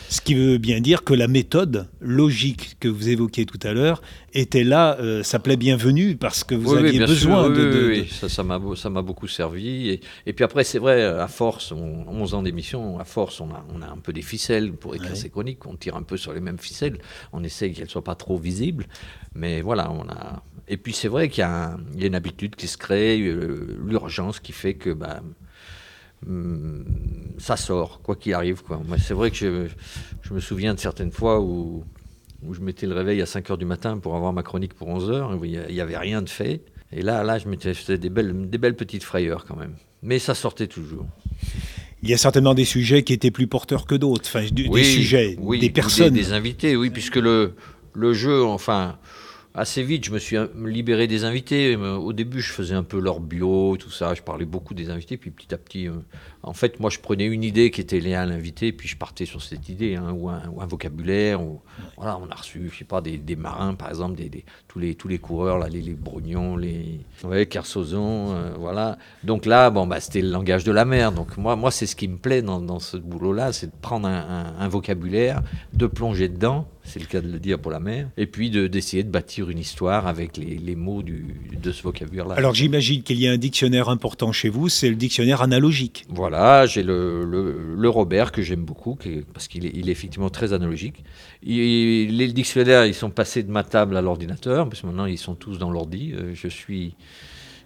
Ce 0.10 0.22
qui 0.22 0.36
veut 0.36 0.58
bien 0.58 0.80
dire 0.80 1.04
que 1.04 1.14
la 1.14 1.28
méthode 1.28 1.88
logique 2.00 2.78
que 2.80 2.88
vous 2.88 3.10
évoquiez 3.10 3.46
tout 3.46 3.60
à 3.64 3.74
l'heure 3.74 4.02
était 4.34 4.64
là, 4.64 4.98
euh, 5.00 5.24
ça 5.24 5.40
plaît 5.40 5.58
bienvenue 5.58 6.16
parce 6.16 6.44
que 6.44 6.56
vous 6.56 6.76
aviez 6.76 7.00
besoin 7.00 7.50
de, 7.50 7.88
Oui, 7.88 8.10
ça 8.10 8.44
m'a 8.44 8.60
ça 8.76 8.90
m'a 8.90 9.02
beaucoup 9.02 9.28
servi. 9.28 10.00
Et, 10.26 10.34
puis 10.34 10.44
après, 10.44 10.64
c'est 10.64 10.80
vrai, 10.80 11.04
à 11.04 11.28
force, 11.28 11.72
11 11.72 12.34
ans 12.34 12.44
d'émission, 12.44 13.00
à 13.00 13.06
force, 13.06 13.42
on 13.42 13.50
a, 13.50 13.66
on 13.74 13.82
a 13.82 13.88
un 13.88 13.98
peu 13.98 14.14
des 14.14 14.22
ficelles 14.22 14.74
pour 14.74 14.96
écrire 14.96 15.16
ces 15.16 15.30
chroniques, 15.30 15.66
on 15.66 15.76
tire 15.76 15.96
un 15.96 16.04
peu 16.04 16.18
sur 16.18 16.34
les 16.34 16.42
mêmes 16.42 16.60
ficelles, 16.60 16.98
on 17.34 17.44
essaye 17.44 17.74
qu'elles 17.74 17.90
soient 17.90 18.04
pas 18.04 18.16
trop 18.16 18.38
visibles, 18.38 18.86
mais 19.34 19.62
voilà, 19.62 19.92
on 19.92 20.08
a 20.10 20.44
et 20.68 20.78
puis 20.78 20.94
c'est 20.94 21.08
vrai 21.08 21.30
qu'il 21.30 21.42
y, 21.42 21.44
a 21.44 21.78
une 21.98 22.16
habitude 22.16 22.56
qui 22.56 22.68
se 22.68 22.78
crée, 22.78 23.22
euh, 23.22 23.78
l'urgence 23.86 24.40
qui 24.40 24.52
fait 24.52 24.74
que 24.74 24.90
bah, 24.90 25.22
mm, 26.26 26.84
ça 27.38 27.56
sort, 27.56 28.02
quoi 28.02 28.16
qu'il 28.16 28.34
arrive. 28.34 28.64
Quoi. 28.64 28.82
c'est 28.98 29.14
vrai 29.14 29.32
que 29.32 29.68
je, 30.22 30.34
me 30.34 30.40
souviens 30.40 30.74
de 30.74 30.80
certaines 30.80 31.12
fois 31.12 31.40
où, 31.40 31.86
où 32.44 32.54
je 32.54 32.60
mettais 32.60 32.86
le 32.86 32.96
réveil 32.96 33.22
à 33.22 33.26
5 33.26 33.50
h 33.50 33.58
du 33.58 33.66
matin 33.66 33.98
pour 33.98 34.16
avoir 34.16 34.34
ma 34.34 34.44
chronique 34.44 34.74
pour 34.74 34.90
11 34.90 35.12
h, 35.12 35.40
il 35.70 35.74
n'y 35.74 35.82
avait 35.82 35.98
rien 35.98 36.22
de 36.22 36.30
fait. 36.30 36.62
Et 36.92 37.02
là, 37.02 37.24
là 37.24 37.38
je 37.40 37.48
me 37.48 37.58
faisais 37.58 37.98
des 37.98 38.10
belles, 38.10 38.50
des 38.50 38.58
belles 38.58 38.76
petites 38.76 39.04
frayeurs 39.04 39.46
quand 39.46 39.56
même. 39.56 39.76
Mais 40.04 40.20
ça 40.20 40.36
sortait 40.36 40.68
toujours. 40.68 41.06
Il 42.04 42.10
y 42.10 42.14
a 42.14 42.18
certainement 42.18 42.54
des 42.54 42.66
sujets 42.66 43.04
qui 43.04 43.14
étaient 43.14 43.32
plus 43.32 43.48
porteurs 43.48 43.86
que 43.86 43.96
d'autres, 43.96 44.26
enfin, 44.26 44.46
des 44.52 44.84
sujets, 44.84 45.36
des 45.60 45.70
personnes. 45.70 46.14
Des, 46.14 46.22
des, 46.22 46.34
invités, 46.34 46.76
oui, 46.76 46.92
puisque 46.92 47.16
le, 47.16 47.56
le 47.96 48.14
jeu, 48.14 48.44
enfin, 48.44 49.00
assez 49.58 49.82
vite, 49.82 50.06
je 50.06 50.12
me 50.12 50.20
suis 50.20 50.38
libéré 50.56 51.08
des 51.08 51.24
invités. 51.24 51.76
Au 51.76 52.14
début, 52.14 52.42
je 52.42 52.54
faisais 52.54 52.76
un 52.76 52.84
peu 52.84 53.00
leur 53.00 53.20
bio, 53.20 53.76
tout 53.78 53.90
ça. 53.90 54.14
Je 54.14 54.22
parlais 54.22 54.46
beaucoup 54.46 54.76
des 54.76 54.92
invités. 54.92 55.18
Puis 55.18 55.32
petit 55.32 55.54
à 55.54 55.58
petit, 55.58 55.88
euh, 55.88 55.94
en 56.48 56.54
fait, 56.54 56.80
moi, 56.80 56.90
je 56.90 57.00
prenais 57.00 57.26
une 57.26 57.44
idée 57.44 57.72
qui 57.72 57.82
était 57.82 58.00
liée 58.00 58.16
à 58.16 58.26
l'invité, 58.26 58.72
puis 58.72 58.88
je 58.88 58.96
partais 58.96 59.26
sur 59.26 59.42
cette 59.42 59.68
idée, 59.68 59.96
hein, 59.96 60.12
ou, 60.12 60.30
un, 60.30 60.66
vocabulaire. 60.66 61.42
Ou, 61.42 61.60
voilà, 61.98 62.18
on 62.18 62.30
a 62.32 62.36
reçu, 62.36 62.70
je 62.72 62.80
sais 62.80 62.86
pas, 62.86 63.02
des, 63.02 63.36
marins, 63.36 63.76
par 63.76 63.90
exemple, 63.90 64.16
des, 64.16 64.46
tous, 64.68 64.80
les, 64.80 64.96
tous 64.96 65.10
les 65.10 65.20
coureurs, 65.20 65.58
là, 65.58 65.68
les, 65.68 65.82
les 65.82 65.94
Brognons, 65.94 66.56
les 66.56 67.02
ouais, 67.26 67.46
Kersozon, 67.46 68.34
euh, 68.34 68.54
voilà. 68.58 68.98
Donc 69.24 69.46
là, 69.46 69.70
bon, 69.70 69.88
bah, 69.88 70.00
c'était 70.00 70.22
le 70.22 70.30
langage 70.30 70.64
de 70.64 70.72
la 70.72 70.86
mer. 70.86 71.12
Donc 71.12 71.36
moi, 71.38 71.56
moi 71.56 71.70
c'est 71.70 71.86
ce 71.86 71.96
qui 71.96 72.08
me 72.08 72.18
plaît 72.18 72.42
dans, 72.42 72.62
dans 72.62 72.80
ce 72.80 72.96
boulot-là, 72.96 73.52
c'est 73.52 73.68
de 73.68 73.82
prendre 73.82 74.08
un, 74.08 74.56
un 74.58 74.68
vocabulaire, 74.70 75.42
de 75.74 75.86
plonger 75.86 76.30
dedans 76.30 76.68
c'est 76.88 77.00
le 77.00 77.06
cas 77.06 77.22
de 77.22 77.28
le 77.30 77.40
dire 77.40 77.60
pour 77.60 77.72
la 77.72 77.80
mer, 77.80 78.10
et 78.16 78.26
puis 78.26 78.50
d'essayer 78.50 79.04
de, 79.04 79.10
bâtir 79.10 79.50
une 79.50 79.60
histoire 79.60 80.08
avec 80.08 80.38
les, 80.38 80.76
mots 80.76 81.04
de 81.04 81.72
ce 81.72 81.84
vocabulaire-là. 81.84 82.36
Alors 82.36 82.54
j'imagine 82.54 83.04
qu'il 83.04 83.20
y 83.20 83.28
a 83.28 83.32
un 83.32 83.38
dictionnaire 83.38 83.90
important 83.90 84.32
chez 84.32 84.50
vous, 84.50 84.70
c'est 84.70 84.90
le 84.90 84.96
dictionnaire 84.96 85.42
analogique. 85.42 86.06
Voilà, 86.10 86.37
j'ai 86.66 86.84
le, 86.84 87.90
Robert 87.90 88.32
que 88.32 88.42
j'aime 88.42 88.64
beaucoup, 88.64 88.98
parce 89.34 89.48
qu'il 89.48 89.66
est, 89.66 89.70
est, 89.70 89.90
effectivement 89.90 90.30
très 90.30 90.54
analogique. 90.54 91.04
les 91.44 92.28
dictionnaires, 92.34 92.86
ils 92.86 92.94
sont 92.94 93.10
passés 93.10 93.44
de 93.44 93.52
ma 93.52 93.64
table 93.64 93.98
à 93.98 94.02
l'ordinateur, 94.02 94.68
parce 94.70 94.82
que 94.82 94.88
maintenant 94.88 95.06
ils 95.06 95.18
sont 95.18 95.36
tous 95.36 95.58
dans 95.58 95.72
l'ordi. 95.72 96.14
Euh, 96.14 96.34
je 96.34 96.48
suis 96.48 96.96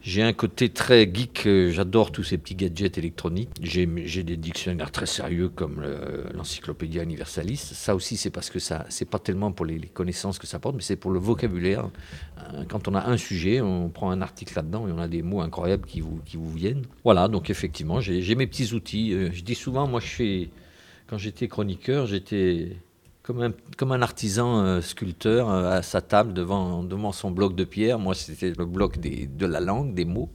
j'ai 0.04 0.24
un 0.24 0.34
côté 0.34 0.70
très 0.70 1.10
geek, 1.12 1.46
euh, 1.46 1.72
j'adore 1.72 2.12
tous 2.12 2.24
ces 2.24 2.40
petits 2.40 2.56
gadgets 2.56 2.98
électroniques. 2.98 3.50
J'ai 3.62 3.86
des 3.86 4.38
dictionnaires 4.38 4.92
très 4.92 5.06
sérieux 5.06 5.50
comme 5.50 5.84
l'Encyclopédia 6.34 7.04
Universalis. 7.04 7.58
Ça 7.58 7.94
aussi, 7.94 8.18
c'est 8.18 8.32
parce 8.32 8.50
que 8.50 8.58
ça, 8.58 8.86
c'est 8.90 9.06
pas 9.06 9.20
tellement 9.20 9.52
pour 9.52 9.66
les, 9.66 9.80
connaissances 9.80 10.40
que 10.40 10.48
ça 10.48 10.58
porte, 10.58 10.76
mais 10.76 10.82
c'est 10.82 10.96
pour 10.96 11.12
le 11.12 11.20
vocabulaire. 11.20 11.90
Euh, 12.54 12.64
quand 12.68 12.88
on 12.88 12.96
a 12.96 13.08
un 13.08 13.18
sujet, 13.18 13.62
on 13.62 13.90
prend 13.90 14.10
un 14.10 14.22
article 14.22 14.56
là-dedans 14.56 14.88
et 14.88 14.92
on 14.92 15.00
a 15.00 15.08
des 15.08 15.22
mots 15.22 15.42
incroyables 15.42 15.86
qui 15.86 16.02
vous, 16.02 16.20
qui 16.26 16.38
vous 16.38 16.52
viennent. 16.52 16.86
Voilà, 17.04 17.28
donc 17.28 17.50
effectivement, 17.50 18.02
j'ai 18.02 18.36
mes 18.36 18.48
petits 18.48 18.74
outils. 18.74 19.14
Euh, 19.14 19.30
je 19.32 19.44
dis 19.44 19.56
souvent, 19.56 19.88
moi, 19.88 20.00
je 20.00 20.08
fais, 20.08 20.50
quand 21.08 21.20
j'étais 21.20 21.48
chroniqueur, 21.48 22.08
j'étais 22.08 22.78
comme 23.24 23.42
un, 23.42 23.54
comme 23.78 23.92
un 23.92 24.02
artisan 24.02 24.64
euh, 24.64 24.82
sculpteur 24.82 25.50
euh, 25.50 25.78
à 25.78 25.82
sa 25.82 26.02
table 26.02 26.34
devant, 26.34 26.84
devant 26.84 27.12
son 27.12 27.32
bloc 27.32 27.56
de 27.56 27.64
pierre. 27.64 28.00
Moi, 28.00 28.16
c'était 28.16 28.54
le 28.58 28.66
bloc 28.66 28.98
des, 28.98 29.28
de 29.28 29.46
la 29.46 29.60
langue, 29.60 29.94
des 29.94 30.06
mots. 30.06 30.30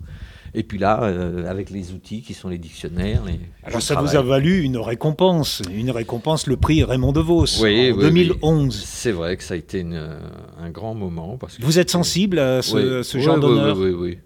Et 0.54 0.62
puis 0.62 0.78
là, 0.78 1.02
euh, 1.02 1.50
avec 1.50 1.68
les 1.68 1.92
outils 1.92 2.22
qui 2.22 2.32
sont 2.32 2.48
les 2.48 2.56
dictionnaires. 2.56 3.22
Les, 3.26 3.40
Alors 3.64 3.82
ça 3.82 4.00
vous 4.00 4.14
a 4.16 4.22
valu 4.22 4.62
une 4.62 4.78
récompense, 4.78 5.60
une 5.70 5.90
récompense, 5.90 6.46
le 6.46 6.56
prix 6.56 6.82
Raymond 6.82 7.12
DeVos 7.12 7.62
oui, 7.62 7.92
en 7.92 7.96
2011. 7.98 8.74
C'est 8.74 9.12
vrai 9.12 9.36
que 9.36 9.42
ça 9.42 9.54
a 9.54 9.56
été 9.56 9.84
un 9.84 10.70
grand 10.70 10.94
moment. 10.94 11.36
Parce 11.36 11.58
que 11.58 11.62
vous 11.62 11.78
êtes 11.78 11.90
sensible 11.90 12.38
à 12.38 12.62
ce, 12.62 13.02
ce 13.02 13.18
genre 13.18 13.38
d'honneur 13.38 13.76
oui, 13.76 13.90
oui, 13.90 14.18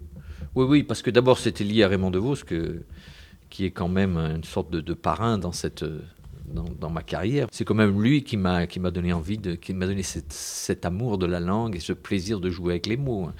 oui, 0.55 0.65
oui. 0.69 0.83
parce 0.83 1.01
que 1.01 1.09
d'abord 1.09 1.37
c'était 1.37 1.65
lié 1.65 1.83
à 1.83 1.89
Raymond 1.89 2.11
DeVos, 2.11 2.37
que, 2.45 2.83
qui 3.49 3.65
est 3.65 3.71
quand 3.71 3.89
même 3.89 4.15
une 4.15 4.45
sorte 4.45 4.71
de, 4.71 4.79
de 4.79 4.93
parrain 4.93 5.37
dans 5.37 5.51
cette 5.51 5.83
dans, 6.51 6.89
ma 6.89 7.01
carrière. 7.01 7.47
C'est 7.51 7.65
quand 7.65 7.75
même 7.75 8.01
lui 8.01 8.23
qui 8.23 8.37
m'a 8.37 8.67
qui 8.67 8.79
m'a 8.79 8.91
donné 8.91 9.13
envie 9.13 9.37
de, 9.37 9.55
qui 9.55 9.73
m'a 9.73 9.87
donné 9.87 10.03
cet 10.03 10.85
amour 10.85 11.17
de 11.17 11.25
la 11.25 11.39
langue 11.39 11.75
et 11.75 11.79
ce 11.79 11.93
plaisir 11.93 12.39
de 12.39 12.49
jouer 12.49 12.73
avec 12.73 12.87
les 12.87 12.97
mots. 12.97 13.25
Hein. 13.25 13.33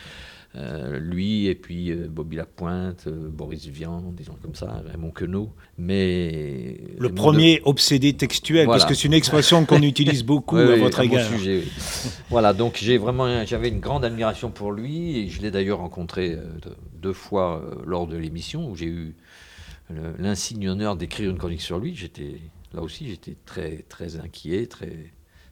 Euh, 0.57 0.99
lui 0.99 1.47
et 1.47 1.55
puis 1.55 1.91
euh, 1.91 2.07
Bobby 2.09 2.35
Lapointe, 2.35 3.05
euh, 3.07 3.29
Boris 3.29 3.67
Vian, 3.67 4.01
des 4.11 4.25
gens 4.25 4.35
comme 4.41 4.53
ça, 4.53 4.83
Raymond 4.85 5.11
Queneau. 5.11 5.53
Mais 5.77 6.77
le 6.97 7.07
premier 7.07 7.61
obsédé 7.63 8.11
textuel, 8.13 8.67
parce 8.67 8.83
que 8.85 8.93
c'est 8.93 9.07
une 9.07 9.13
expression 9.13 9.65
qu'on 9.65 9.81
utilise 9.81 10.25
beaucoup 10.25 10.57
à 10.57 10.75
votre 10.75 10.99
égard. 10.99 11.25
Sujet, 11.25 11.63
voilà, 12.29 12.51
donc 12.51 12.77
j'ai 12.81 12.97
vraiment, 12.97 13.45
j'avais 13.45 13.69
une 13.69 13.79
grande 13.79 14.03
admiration 14.03 14.51
pour 14.51 14.73
lui 14.73 15.19
et 15.19 15.29
je 15.29 15.41
l'ai 15.41 15.51
d'ailleurs 15.51 15.79
rencontré 15.79 16.37
deux 17.01 17.13
fois 17.13 17.63
lors 17.85 18.05
de 18.07 18.17
l'émission 18.17 18.69
où 18.69 18.75
j'ai 18.75 18.87
eu 18.87 19.15
l'insigne 20.19 20.67
honneur 20.67 20.97
d'écrire 20.97 21.29
une 21.29 21.37
chronique 21.37 21.61
sur 21.61 21.79
lui. 21.79 21.95
J'étais 21.95 22.41
Là 22.73 22.81
aussi, 22.81 23.09
j'étais 23.09 23.35
très, 23.45 23.85
très 23.89 24.17
inquiet, 24.17 24.65
très 24.67 25.11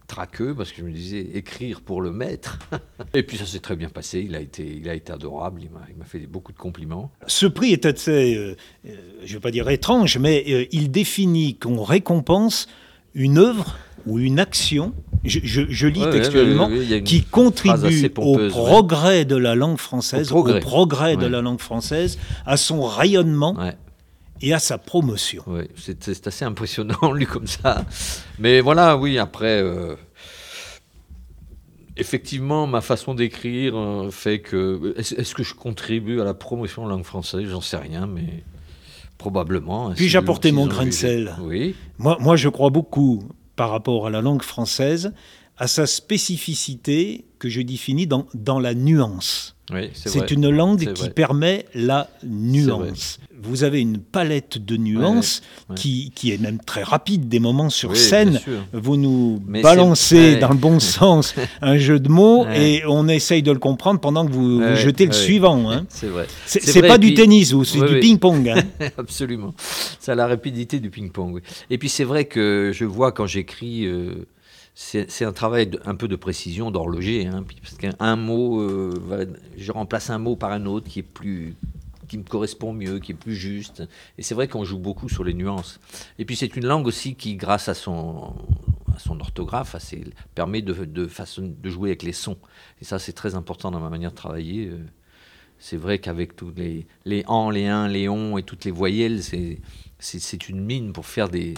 traqueux, 0.09 0.53
parce 0.53 0.71
que 0.71 0.77
je 0.79 0.83
me 0.83 0.91
disais 0.91 1.21
écrire 1.35 1.81
pour 1.81 2.01
le 2.01 2.11
maître. 2.11 2.59
Et 3.13 3.23
puis 3.23 3.37
ça 3.37 3.45
s'est 3.45 3.59
très 3.59 3.77
bien 3.77 3.89
passé. 3.89 4.25
Il 4.25 4.35
a 4.35 4.41
été, 4.41 4.65
il 4.65 4.89
a 4.89 4.95
été 4.95 5.13
adorable. 5.13 5.61
Il 5.63 5.69
m'a 5.69 6.05
fait 6.05 6.27
beaucoup 6.27 6.51
de 6.51 6.57
compliments. 6.57 7.11
Ce 7.27 7.45
prix 7.45 7.71
est 7.71 7.85
assez, 7.85 8.35
euh, 8.35 8.55
euh, 8.87 8.95
je 9.23 9.29
ne 9.29 9.33
veux 9.35 9.39
pas 9.39 9.51
dire 9.51 9.69
étrange, 9.69 10.17
mais 10.17 10.43
euh, 10.49 10.65
il 10.71 10.91
définit 10.91 11.55
qu'on 11.55 11.83
récompense 11.83 12.67
une 13.13 13.37
œuvre 13.37 13.77
ou 14.05 14.17
une 14.19 14.39
action, 14.39 14.93
je, 15.23 15.87
lis 15.87 16.09
textuellement, 16.11 16.69
qui 17.03 17.23
contribue 17.23 18.09
au 18.17 18.37
progrès 18.49 19.25
de 19.25 19.35
la 19.35 19.55
langue 19.55 19.77
française, 19.77 20.31
au 20.31 20.43
progrès, 20.59 21.17
de 21.17 21.25
la 21.25 21.41
langue 21.41 21.59
française, 21.59 22.17
à 22.45 22.55
son 22.57 22.81
rayonnement 22.81 23.57
et 24.41 24.53
à 24.53 24.59
sa 24.59 24.77
promotion. 24.77 25.43
Oui, 25.47 25.63
c'est 25.75 26.27
assez 26.27 26.45
impressionnant, 26.45 27.11
lui, 27.13 27.25
comme 27.25 27.47
ça. 27.47 27.85
Mais 28.37 28.61
voilà, 28.61 28.97
oui, 28.97 29.17
après, 29.17 29.61
euh, 29.61 29.95
effectivement, 31.97 32.67
ma 32.67 32.81
façon 32.81 33.13
d'écrire 33.13 33.77
euh, 33.77 34.11
fait 34.11 34.39
que. 34.39 34.93
Est-ce 34.97 35.35
que 35.35 35.43
je 35.43 35.53
contribue 35.53 36.21
à 36.21 36.23
la 36.23 36.33
promotion 36.33 36.83
de 36.83 36.89
la 36.89 36.95
langue 36.95 37.05
française? 37.05 37.47
J'en 37.49 37.61
sais 37.61 37.77
rien, 37.77 38.07
mais 38.07 38.43
probablement. 39.17 39.91
Puis-je 39.91 40.17
apporter 40.17 40.51
mon 40.51 40.67
grain 40.67 40.85
de 40.85 40.91
sel? 40.91 41.35
Oui. 41.41 41.75
Moi, 41.97 42.17
moi, 42.19 42.35
je 42.35 42.49
crois 42.49 42.69
beaucoup, 42.69 43.23
par 43.55 43.71
rapport 43.71 44.07
à 44.07 44.09
la 44.09 44.21
langue 44.21 44.43
française, 44.43 45.13
à 45.59 45.67
sa 45.67 45.85
spécificité 45.85 47.25
que 47.37 47.49
je 47.49 47.61
définis 47.61 48.07
dans, 48.07 48.25
dans 48.33 48.59
la 48.59 48.73
nuance. 48.73 49.55
c'est 49.93 50.31
une 50.31 50.49
langue 50.49 50.93
qui 50.93 51.09
permet 51.09 51.65
la 51.73 52.09
nuance. 52.23 53.19
Vous 53.41 53.63
avez 53.63 53.79
une 53.79 53.99
palette 53.99 54.57
de 54.57 54.75
nuances 54.75 55.41
qui, 55.75 56.11
qui, 56.13 56.31
est 56.31 56.37
même 56.37 56.59
très 56.59 56.83
rapide 56.83 57.29
des 57.29 57.39
moments 57.39 57.69
sur 57.69 57.95
scène. 57.95 58.39
Vous 58.73 58.97
nous 58.97 59.41
balancez 59.45 60.37
dans 60.37 60.49
le 60.49 60.57
bon 60.57 60.79
sens 60.79 61.35
un 61.61 61.77
jeu 61.77 61.99
de 61.99 62.09
mots 62.09 62.45
et 62.47 62.83
on 62.87 63.07
essaye 63.07 63.43
de 63.43 63.51
le 63.51 63.59
comprendre 63.59 63.99
pendant 63.99 64.25
que 64.25 64.31
vous, 64.31 64.61
jetez 64.75 65.05
le 65.05 65.13
suivant. 65.13 65.71
Hein. 65.71 65.85
C'est 65.89 66.07
vrai. 66.07 66.27
C'est 66.45 66.81
pas 66.81 66.97
du 66.97 67.13
tennis 67.13 67.53
ou 67.53 67.63
c'est 67.63 67.85
du 67.85 67.99
ping-pong. 67.99 68.49
Hein. 68.49 68.63
Absolument. 68.97 69.53
C'est 69.99 70.15
la 70.15 70.27
rapidité 70.27 70.79
du 70.79 70.89
ping-pong. 70.89 71.41
Et 71.69 71.77
puis 71.77 71.89
c'est 71.89 72.03
vrai 72.03 72.25
que 72.25 72.71
je 72.73 72.85
vois 72.85 73.11
quand 73.11 73.27
j'écris. 73.27 73.85
Euh, 73.85 74.25
c'est 74.81 75.25
un 75.25 75.33
travail 75.33 75.71
un 75.83 75.95
peu 75.95 76.07
de 76.07 76.15
précision, 76.15 76.71
d'horloger, 76.71 77.27
hein, 77.27 77.43
parce 77.61 77.75
qu'un 77.75 78.15
mot, 78.15 78.61
euh, 78.61 79.25
je 79.57 79.73
remplace 79.73 80.09
un 80.09 80.19
mot 80.19 80.37
par 80.37 80.53
un 80.53 80.65
autre 80.65 80.87
qui 80.87 80.99
est 80.99 81.03
plus 81.03 81.55
qui 82.07 82.17
me 82.17 82.23
correspond 82.23 82.73
mieux, 82.73 82.97
qui 82.97 83.11
est 83.11 83.15
plus 83.15 83.35
juste. 83.35 83.83
Et 84.17 84.23
c'est 84.23 84.33
vrai 84.33 84.47
qu'on 84.47 84.63
joue 84.63 84.79
beaucoup 84.79 85.09
sur 85.09 85.23
les 85.23 85.35
nuances. 85.35 85.79
Et 86.17 86.25
puis 86.25 86.35
c'est 86.35 86.55
une 86.55 86.65
langue 86.65 86.87
aussi 86.87 87.13
qui, 87.13 87.35
grâce 87.35 87.67
à 87.67 87.75
son, 87.75 88.33
à 88.95 88.99
son 88.99 89.19
orthographe, 89.19 89.75
permet 90.33 90.63
de, 90.63 90.73
de, 90.73 91.07
façon, 91.07 91.53
de 91.61 91.69
jouer 91.69 91.89
avec 91.89 92.01
les 92.01 92.13
sons. 92.13 92.37
Et 92.81 92.85
ça, 92.85 92.97
c'est 92.97 93.13
très 93.13 93.35
important 93.35 93.69
dans 93.69 93.81
ma 93.81 93.89
manière 93.89 94.11
de 94.11 94.15
travailler. 94.15 94.69
Euh, 94.69 94.77
c'est 95.59 95.77
vrai 95.77 95.99
qu'avec 95.99 96.35
tous 96.37 96.53
les, 96.55 96.87
les 97.05 97.23
en, 97.27 97.51
les 97.51 97.67
un, 97.67 97.87
les 97.89 98.09
on 98.09 98.37
et 98.39 98.43
toutes 98.43 98.65
les 98.65 98.71
voyelles, 98.71 99.21
c'est 99.99 100.49
une 100.49 100.63
mine 100.63 100.93
pour 100.93 101.05
faire 101.05 101.29
des, 101.29 101.53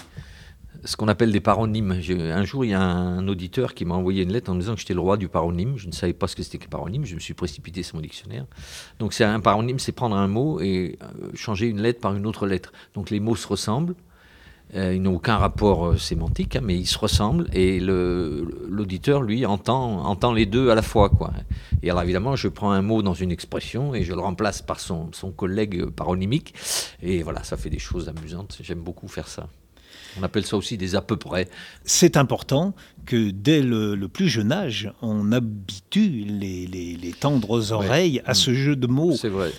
ce 0.84 0.96
qu'on 0.96 1.08
appelle 1.08 1.32
des 1.32 1.40
paronymes. 1.40 1.92
Un 1.92 2.44
jour, 2.44 2.66
il 2.66 2.70
y 2.70 2.74
a 2.74 2.82
un 2.82 3.28
auditeur 3.28 3.74
qui 3.74 3.86
m'a 3.86 3.96
envoyé 3.96 4.24
une 4.24 4.32
lettre 4.32 4.52
en 4.52 4.56
me 4.56 4.60
disant 4.60 4.74
que 4.74 4.80
j'étais 4.80 4.94
le 4.94 5.00
roi 5.00 5.18
du 5.18 5.28
paronyme. 5.28 5.78
Je 5.78 5.88
ne 5.88 5.92
savais 5.92 6.14
pas 6.14 6.28
ce 6.28 6.36
que 6.36 6.44
c'était 6.44 6.58
que 6.58 6.68
paronyme. 6.68 7.06
Je 7.06 7.16
me 7.16 7.20
suis 7.20 7.34
précipité 7.34 7.84
sur 7.84 7.96
mon 7.96 8.02
dictionnaire. 8.02 8.46
Donc, 9.00 9.14
c'est 9.14 9.24
un 9.24 9.40
paronyme, 9.40 9.80
c'est 9.80 9.92
prendre 9.92 10.16
un 10.16 10.28
mot 10.28 10.60
et 10.60 10.98
euh, 11.02 11.30
changer 11.36 11.68
une 11.68 11.82
lettre 11.82 12.00
par 12.00 12.16
une 12.16 12.26
autre 12.26 12.48
lettre. 12.48 12.72
Donc, 12.96 13.10
les 13.10 13.20
mots 13.20 13.36
se 13.36 13.48
ressemblent. 13.48 13.96
Euh, 14.74 14.96
ils 14.96 15.02
n'ont 15.02 15.16
aucun 15.16 15.36
rapport 15.36 15.88
euh, 15.88 15.98
sémantique, 15.98 16.56
hein, 16.56 16.62
mais 16.64 16.78
ils 16.78 16.88
se 16.88 16.98
ressemblent. 16.98 17.48
Et 17.54 17.80
l'auditeur, 17.80 19.22
lui, 19.22 19.46
entend, 19.46 20.34
les 20.34 20.46
deux 20.46 20.70
à 20.72 20.76
la 20.76 20.82
fois. 20.82 21.12
Et 21.84 21.92
alors, 21.92 22.02
évidemment, 22.02 22.36
je 22.36 22.48
prends 22.48 22.72
un 22.72 22.82
mot 22.82 23.04
dans 23.04 23.14
une 23.14 23.32
expression 23.32 23.94
et 23.94 24.04
je 24.04 24.14
le 24.14 24.22
remplace 24.22 24.64
par 24.64 24.80
son, 24.80 25.10
son 25.12 25.32
collègue 25.32 25.86
paronymique. 25.86 26.56
Et 27.04 27.22
voilà, 27.22 27.44
ça 27.44 27.56
fait 27.58 27.70
des 27.70 27.80
choses 27.80 28.10
amusantes. 28.10 28.58
J'aime 28.62 28.82
beaucoup 28.82 29.08
faire 29.08 29.28
ça. 29.28 29.48
On 30.20 30.24
appelle 30.24 30.46
ça 30.46 30.58
aussi 30.58 30.78
des 30.78 30.96
à 30.96 31.02
peu 31.02 31.18
près. 31.18 31.48
C'est 31.84 32.18
important 32.18 32.74
que 33.06 33.32
dès 33.32 33.62
le, 33.62 33.96
plus 34.08 34.28
jeune 34.28 34.52
âge, 34.52 34.92
on 35.02 35.32
habitue 35.32 36.26
les, 36.28 37.14
tendres 37.20 37.72
oreilles 37.72 38.22
à 38.26 38.34
ce 38.34 38.54
jeu 38.54 38.76
de 38.76 38.88
mots. 38.88 39.16
C'est 39.16 39.30
vrai. 39.30 39.52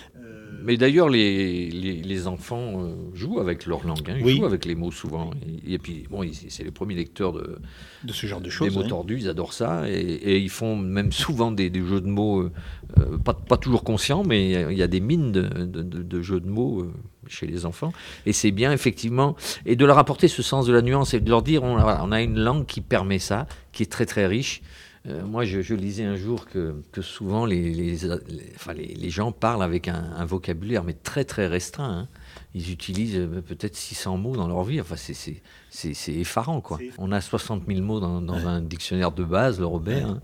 Mais 0.63 0.77
d'ailleurs, 0.77 1.09
les, 1.09 1.69
les, 1.69 2.27
enfants 2.27 2.85
euh, 2.85 2.95
jouent 3.13 3.39
avec 3.39 3.65
leur 3.65 3.85
langue, 3.85 4.09
hein. 4.09 4.17
ils 4.17 4.37
jouent 4.37 4.45
avec 4.45 4.63
les 4.63 4.75
mots 4.75 4.91
souvent. 4.91 5.31
Et, 5.67 5.77
puis, 5.77 6.05
bon, 6.09 6.25
c'est 6.47 6.63
les 6.63 6.71
premiers 6.71 6.95
lecteurs 6.95 7.33
de, 7.33 7.57
de 8.05 8.13
ce 8.13 8.27
genre 8.27 8.39
de 8.39 8.49
choses. 8.49 8.69
Des 8.69 8.75
mots 8.75 8.87
tordus, 8.87 9.17
ils 9.19 9.27
adorent 9.27 9.51
ça. 9.51 9.83
Et, 9.89 10.37
ils 10.37 10.49
font 10.49 10.77
même 10.77 11.11
souvent 11.11 11.51
des, 11.51 11.69
jeux 11.73 11.99
de 11.99 12.07
mots, 12.07 12.43
euh, 12.43 12.51
euh, 12.97 13.17
pas, 13.17 13.33
pas, 13.33 13.57
toujours 13.57 13.83
conscients, 13.83 14.23
mais 14.23 14.71
il 14.71 14.77
y 14.77 14.83
a 14.83 14.87
des 14.87 15.01
mines 15.01 15.33
de, 15.33 15.41
de, 15.65 16.21
jeux 16.21 16.39
de 16.39 16.47
mots 16.47 16.85
chez 17.27 17.47
les 17.47 17.65
enfants. 17.65 17.93
Et 18.25 18.33
c'est 18.33 18.51
bien, 18.51 18.71
effectivement, 18.71 19.35
et 19.65 19.75
de 19.75 19.85
leur 19.85 19.97
apporter 19.97 20.27
ce 20.27 20.41
sens 20.41 20.65
de 20.65 20.73
la 20.73 20.81
nuance 20.81 21.13
et 21.13 21.19
de 21.19 21.29
leur 21.29 21.41
dire 21.41 21.63
on, 21.63 21.77
on 21.77 22.11
a 22.11 22.21
une 22.21 22.39
langue 22.39 22.65
qui 22.65 22.81
permet 22.81 23.19
ça, 23.19 23.47
qui 23.71 23.83
est 23.83 23.91
très 23.91 24.05
très 24.05 24.27
riche. 24.27 24.61
Euh, 25.05 25.25
moi, 25.25 25.43
je, 25.43 25.73
lisais 25.73 26.05
un 26.05 26.15
jour 26.15 26.45
que, 26.45 26.73
souvent 27.01 27.45
les, 27.45 27.73
les, 27.73 29.09
gens 29.09 29.33
parlent 29.33 29.63
avec 29.63 29.89
un, 29.89 30.23
vocabulaire, 30.25 30.83
mais 30.83 30.93
très 30.93 31.25
très 31.25 31.47
restreint. 31.47 31.99
Hein. 31.99 32.07
Ils 32.55 32.71
utilisent 32.71 33.17
euh, 33.17 33.41
peut-être 33.41 33.75
600 33.75 34.17
mots 34.17 34.37
dans 34.37 34.47
leur 34.47 34.63
vie. 34.63 34.79
Enfin, 34.79 34.95
c'est 34.95 36.13
effarant, 36.13 36.61
quoi. 36.61 36.79
On 36.97 37.11
a 37.11 37.19
60 37.19 37.63
000 37.67 37.81
mots 37.81 37.99
dans, 37.99 38.33
un 38.33 38.61
dictionnaire 38.61 39.11
de 39.11 39.25
base, 39.25 39.59
le 39.59 39.65
Robert. 39.65 40.07
Hein. 40.07 40.21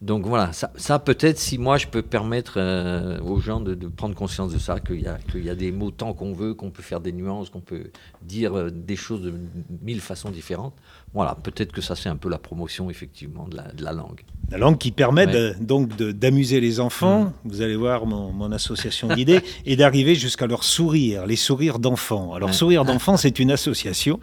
Donc 0.00 0.26
voilà, 0.26 0.52
ça, 0.52 0.98
peut-être 1.00 1.38
si 1.38 1.58
moi 1.58 1.76
je 1.76 1.88
peux 1.88 2.02
permettre 2.02 2.54
euh, 2.58 3.20
aux 3.20 3.40
gens 3.40 3.60
de, 3.60 3.74
prendre 3.88 4.14
conscience 4.14 4.52
de 4.52 4.58
ça, 4.58 4.78
qu'il 4.78 5.00
y, 5.00 5.44
y, 5.44 5.50
a 5.50 5.54
des 5.56 5.72
mots 5.72 5.90
tant 5.90 6.14
qu'on 6.14 6.32
veut, 6.32 6.54
qu'on 6.54 6.70
peut 6.70 6.84
faire 6.84 7.00
des 7.00 7.12
nuances, 7.12 7.50
qu'on 7.50 7.60
peut 7.60 7.90
dire 8.22 8.70
des 8.70 8.94
choses 8.94 9.22
de 9.22 9.34
mille 9.82 10.00
façons 10.00 10.30
différentes. 10.30 10.74
Voilà, 11.14 11.36
peut-être 11.42 11.72
que 11.72 11.80
ça 11.80 11.96
c'est 11.96 12.08
un 12.08 12.16
peu 12.16 12.28
la 12.28 12.38
promotion 12.38 12.90
effectivement 12.90 13.48
de 13.48 13.56
la, 13.56 13.92
langue. 13.92 14.20
La 14.50 14.58
langue 14.58 14.76
qui 14.76 14.92
permet 14.92 15.26
donc 15.60 15.96
d'amuser 15.96 16.60
les 16.60 16.80
enfants, 16.80 17.24
mm. 17.24 17.32
vous 17.44 17.62
allez 17.62 17.76
voir 17.76 18.06
mon, 18.06 18.52
association 18.52 19.08
d'idées, 19.08 19.40
et 19.66 19.76
d'arriver 19.76 20.14
jusqu'à 20.14 20.46
leur 20.46 20.64
sourire, 20.64 21.26
les 21.26 21.36
sourires 21.36 21.78
d'enfants. 21.78 22.34
Alors 22.34 22.54
sourire 22.54 22.84
d'enfants, 22.84 23.16
c'est 23.16 23.38
une 23.38 23.50
association 23.50 24.20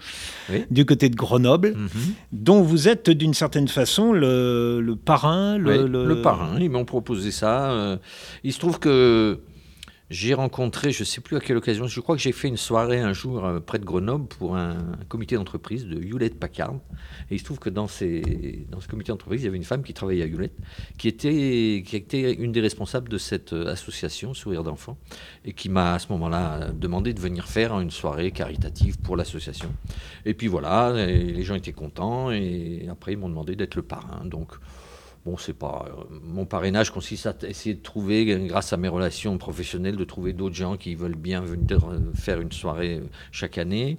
du 0.69 0.85
côté 0.85 1.09
de 1.09 1.15
Grenoble, 1.15 1.69
mm-hmm. 1.69 2.11
dont 2.31 2.61
vous 2.61 2.87
êtes 2.87 3.09
d'une 3.09 3.33
certaine 3.33 3.67
façon 3.67 4.13
le, 4.13 4.95
parrain. 5.03 5.57
Le, 5.57 5.87
le... 5.87 6.21
parrain, 6.21 6.57
ils 6.59 6.69
m'ont 6.69 6.85
proposé 6.85 7.31
ça. 7.31 7.71
Euh, 7.71 7.97
il 8.43 8.53
se 8.53 8.59
trouve 8.59 8.79
que 8.79 9.39
j'ai 10.09 10.35
rencontré, 10.35 10.91
je 10.91 11.01
ne 11.01 11.05
sais 11.05 11.19
plus 11.19 11.35
à 11.35 11.39
quelle 11.39 11.57
occasion, 11.57 11.87
je 11.87 11.99
crois 11.99 12.15
que 12.15 12.21
j'ai 12.21 12.31
fait 12.31 12.47
une 12.47 12.57
soirée 12.57 12.99
un 12.99 13.13
jour 13.13 13.43
euh, 13.43 13.59
près 13.59 13.79
de 13.79 13.85
Grenoble 13.85 14.27
pour 14.27 14.55
un, 14.55 14.77
comité 15.09 15.35
d'entreprise 15.35 15.85
de 15.85 15.99
Hewlett 15.99 16.39
Packard. 16.39 16.75
Et 17.31 17.35
il 17.35 17.39
se 17.39 17.43
trouve 17.43 17.57
que 17.57 17.71
dans, 17.71 17.87
ces, 17.87 18.67
dans 18.69 18.79
ce 18.79 18.87
comité 18.87 19.11
d'entreprise, 19.11 19.41
il 19.41 19.45
y 19.45 19.47
avait 19.47 19.57
une 19.57 19.63
femme 19.63 19.83
qui 19.83 19.93
travaillait 19.93 20.23
à 20.23 20.27
Hewlett, 20.27 20.53
qui 20.97 21.07
était, 21.07 21.83
qui 21.85 21.95
était 21.95 22.33
une 22.33 22.51
des 22.51 22.61
responsables 22.61 23.09
de 23.09 23.17
cette 23.17 23.53
euh, 23.53 23.71
association 23.71 24.33
Sourire 24.35 24.63
d'enfants, 24.63 24.97
et 25.43 25.53
qui 25.53 25.69
m'a 25.69 25.95
à 25.95 25.99
ce 25.99 26.11
moment-là 26.11 26.71
demandé 26.71 27.13
de 27.13 27.19
venir 27.19 27.47
faire 27.47 27.79
une 27.79 27.91
soirée 27.91 28.31
caritative 28.31 28.99
pour 28.99 29.15
l'association. 29.15 29.71
Et 30.25 30.35
puis 30.35 30.47
voilà, 30.47 30.93
les 30.93 31.43
gens 31.43 31.55
étaient 31.55 31.73
contents, 31.73 32.31
et 32.31 32.87
après 32.91 33.13
ils 33.13 33.17
m'ont 33.17 33.29
demandé 33.29 33.55
d'être 33.55 33.75
le 33.75 33.81
parrain. 33.81 34.23
Donc 34.25 34.51
Bon, 35.25 35.37
c'est 35.37 35.53
pas. 35.53 35.85
Euh, 35.87 36.03
mon 36.23 36.45
parrainage 36.45 36.91
consiste 36.91 37.25
à 37.25 37.33
essayer 37.49 37.73
de 37.73 37.81
trouver, 37.81 38.25
grâce 38.47 38.73
à 38.73 38.77
mes 38.77 38.87
relations 38.87 39.35
professionnelles, 39.39 39.95
de 39.95 40.03
trouver 40.03 40.33
d'autres 40.33 40.53
gens 40.53 40.77
qui 40.77 40.93
veulent 40.93 41.15
bien 41.15 41.41
venir 41.41 41.79
euh, 41.89 41.97
faire 42.13 42.39
une 42.39 42.51
soirée 42.51 42.97
euh, 42.97 43.07
chaque 43.31 43.57
année. 43.57 43.97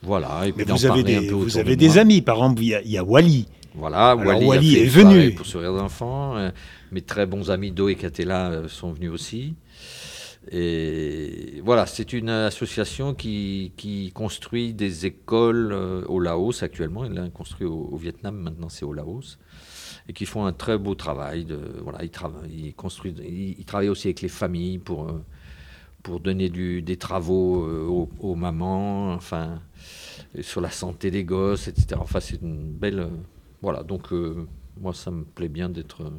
Voilà. 0.00 0.46
Et 0.46 0.52
puis 0.52 0.64
Mais 0.66 0.72
vous 0.72 0.86
avez 0.86 1.02
des, 1.02 1.28
vous 1.28 1.58
avez 1.58 1.76
des 1.76 1.98
amis, 1.98 2.22
par 2.22 2.36
exemple, 2.36 2.62
il 2.62 2.90
y 2.90 2.96
a, 2.96 3.04
Wally. 3.04 3.46
Voilà, 3.74 4.16
Wally, 4.16 4.76
est 4.76 4.86
venu. 4.86 5.34
Pour 5.34 5.44
Sourire 5.44 5.74
d'enfant. 5.74 6.50
Mes 6.90 7.02
très 7.02 7.26
bons 7.26 7.50
amis 7.50 7.70
Do 7.70 7.90
et 7.90 7.94
Catella 7.94 8.62
sont 8.68 8.92
venus 8.92 9.10
aussi. 9.10 9.54
Et 10.50 11.60
voilà, 11.62 11.84
c'est 11.84 12.14
une 12.14 12.30
association 12.30 13.12
qui, 13.12 13.72
qui, 13.76 14.12
construit 14.12 14.72
des 14.72 15.04
écoles 15.04 15.74
au 16.08 16.18
Laos 16.20 16.62
actuellement. 16.62 17.04
Elle 17.04 17.14
l'a 17.14 17.28
construit 17.28 17.66
au, 17.66 17.90
au 17.92 17.96
Vietnam, 17.96 18.36
maintenant 18.36 18.70
c'est 18.70 18.84
au 18.86 18.94
Laos 18.94 19.36
et 20.08 20.12
qui 20.12 20.26
font 20.26 20.46
un 20.46 20.52
très 20.52 20.78
beau 20.78 20.94
travail. 20.94 21.46
Voilà, 21.82 22.04
ils, 22.04 22.10
travaillent, 22.10 22.50
ils, 22.50 22.74
construisent, 22.74 23.20
ils, 23.24 23.64
travaillent 23.64 23.88
aussi 23.88 24.08
avec 24.08 24.20
les 24.20 24.28
familles 24.28 24.78
pour, 24.78 25.08
euh, 25.08 25.24
pour 26.02 26.20
donner 26.20 26.48
des 26.48 26.96
travaux 26.96 27.64
euh, 27.64 28.06
aux, 28.20 28.34
mamans, 28.34 29.12
enfin, 29.12 29.60
sur 30.40 30.60
la 30.60 30.70
santé 30.70 31.10
des 31.10 31.24
gosses, 31.24 31.68
etc. 31.68 32.00
Enfin, 32.00 32.20
c'est 32.20 32.40
une 32.40 32.70
belle. 32.72 33.00
Euh, 33.00 33.08
voilà, 33.62 33.82
donc 33.82 34.12
moi, 34.78 34.92
ça 34.92 35.10
me 35.10 35.24
plaît 35.24 35.48
bien 35.48 35.68
d'être 35.68 36.12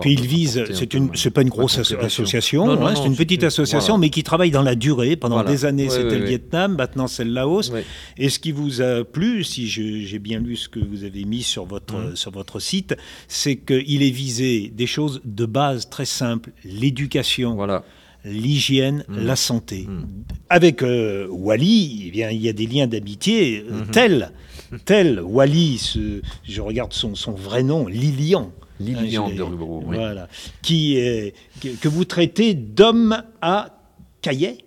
puis 0.00 0.14
il 0.14 0.26
vise, 0.26 0.64
c'est 0.72 0.94
une, 0.94 1.10
c'est 1.14 1.30
pas 1.30 1.42
une 1.42 1.50
grosse 1.50 1.78
association, 1.78 2.70
hein, 2.70 2.94
c'est 2.96 3.06
une 3.06 3.16
petite 3.16 3.44
association, 3.44 3.98
mais 3.98 4.08
qui 4.08 4.22
travaille 4.22 4.50
dans 4.50 4.62
la 4.62 4.74
durée. 4.74 5.16
Pendant 5.16 5.44
des 5.44 5.64
années, 5.64 5.88
c'était 5.88 6.18
le 6.18 6.24
Vietnam, 6.24 6.76
maintenant 6.76 7.06
c'est 7.06 7.24
le 7.24 7.32
Laos. 7.32 7.72
Et 8.16 8.28
ce 8.28 8.38
qui 8.38 8.52
vous 8.52 8.80
a 8.80 9.04
plu, 9.04 9.44
si 9.44 9.66
j'ai 9.66 10.18
bien 10.18 10.40
lu 10.40 10.56
ce 10.56 10.68
que 10.68 10.80
vous 10.80 11.04
avez 11.04 11.24
mis 11.24 11.42
sur 11.42 11.66
votre, 11.66 11.94
mmh. 11.94 12.16
sur 12.16 12.30
votre 12.30 12.60
site, 12.60 12.96
c'est 13.28 13.56
qu'il 13.56 14.02
est 14.02 14.10
visé 14.10 14.72
des 14.74 14.86
choses 14.86 15.20
de 15.24 15.46
base 15.46 15.90
très 15.90 16.06
simples, 16.06 16.50
l'éducation. 16.64 17.54
Voilà 17.54 17.84
l'hygiène, 18.24 19.04
mmh. 19.08 19.18
la 19.18 19.34
santé. 19.34 19.86
Mmh. 19.88 20.06
Avec 20.48 20.82
euh, 20.82 21.26
Wally, 21.28 22.04
eh 22.06 22.10
bien, 22.12 22.30
il 22.30 22.40
y 22.40 22.48
a 22.48 22.52
des 22.52 22.66
liens 22.66 22.86
d'amitié 22.86 23.64
euh, 23.68 23.82
tels, 23.90 24.30
tel 24.84 25.20
Wally, 25.20 25.78
ce, 25.78 26.20
je 26.44 26.60
regarde 26.60 26.92
son, 26.92 27.16
son 27.16 27.32
vrai 27.32 27.64
nom, 27.64 27.88
Lilian. 27.88 28.52
Lilian 28.84 29.30
de 29.30 29.42
Rubro. 29.42 29.82
Voilà. 29.86 30.28
Qui, 30.62 30.98
que, 31.60 31.88
vous 31.88 32.04
traitez 32.04 32.54
d'homme 32.54 33.22
à 33.40 33.68
caillet 34.20 34.58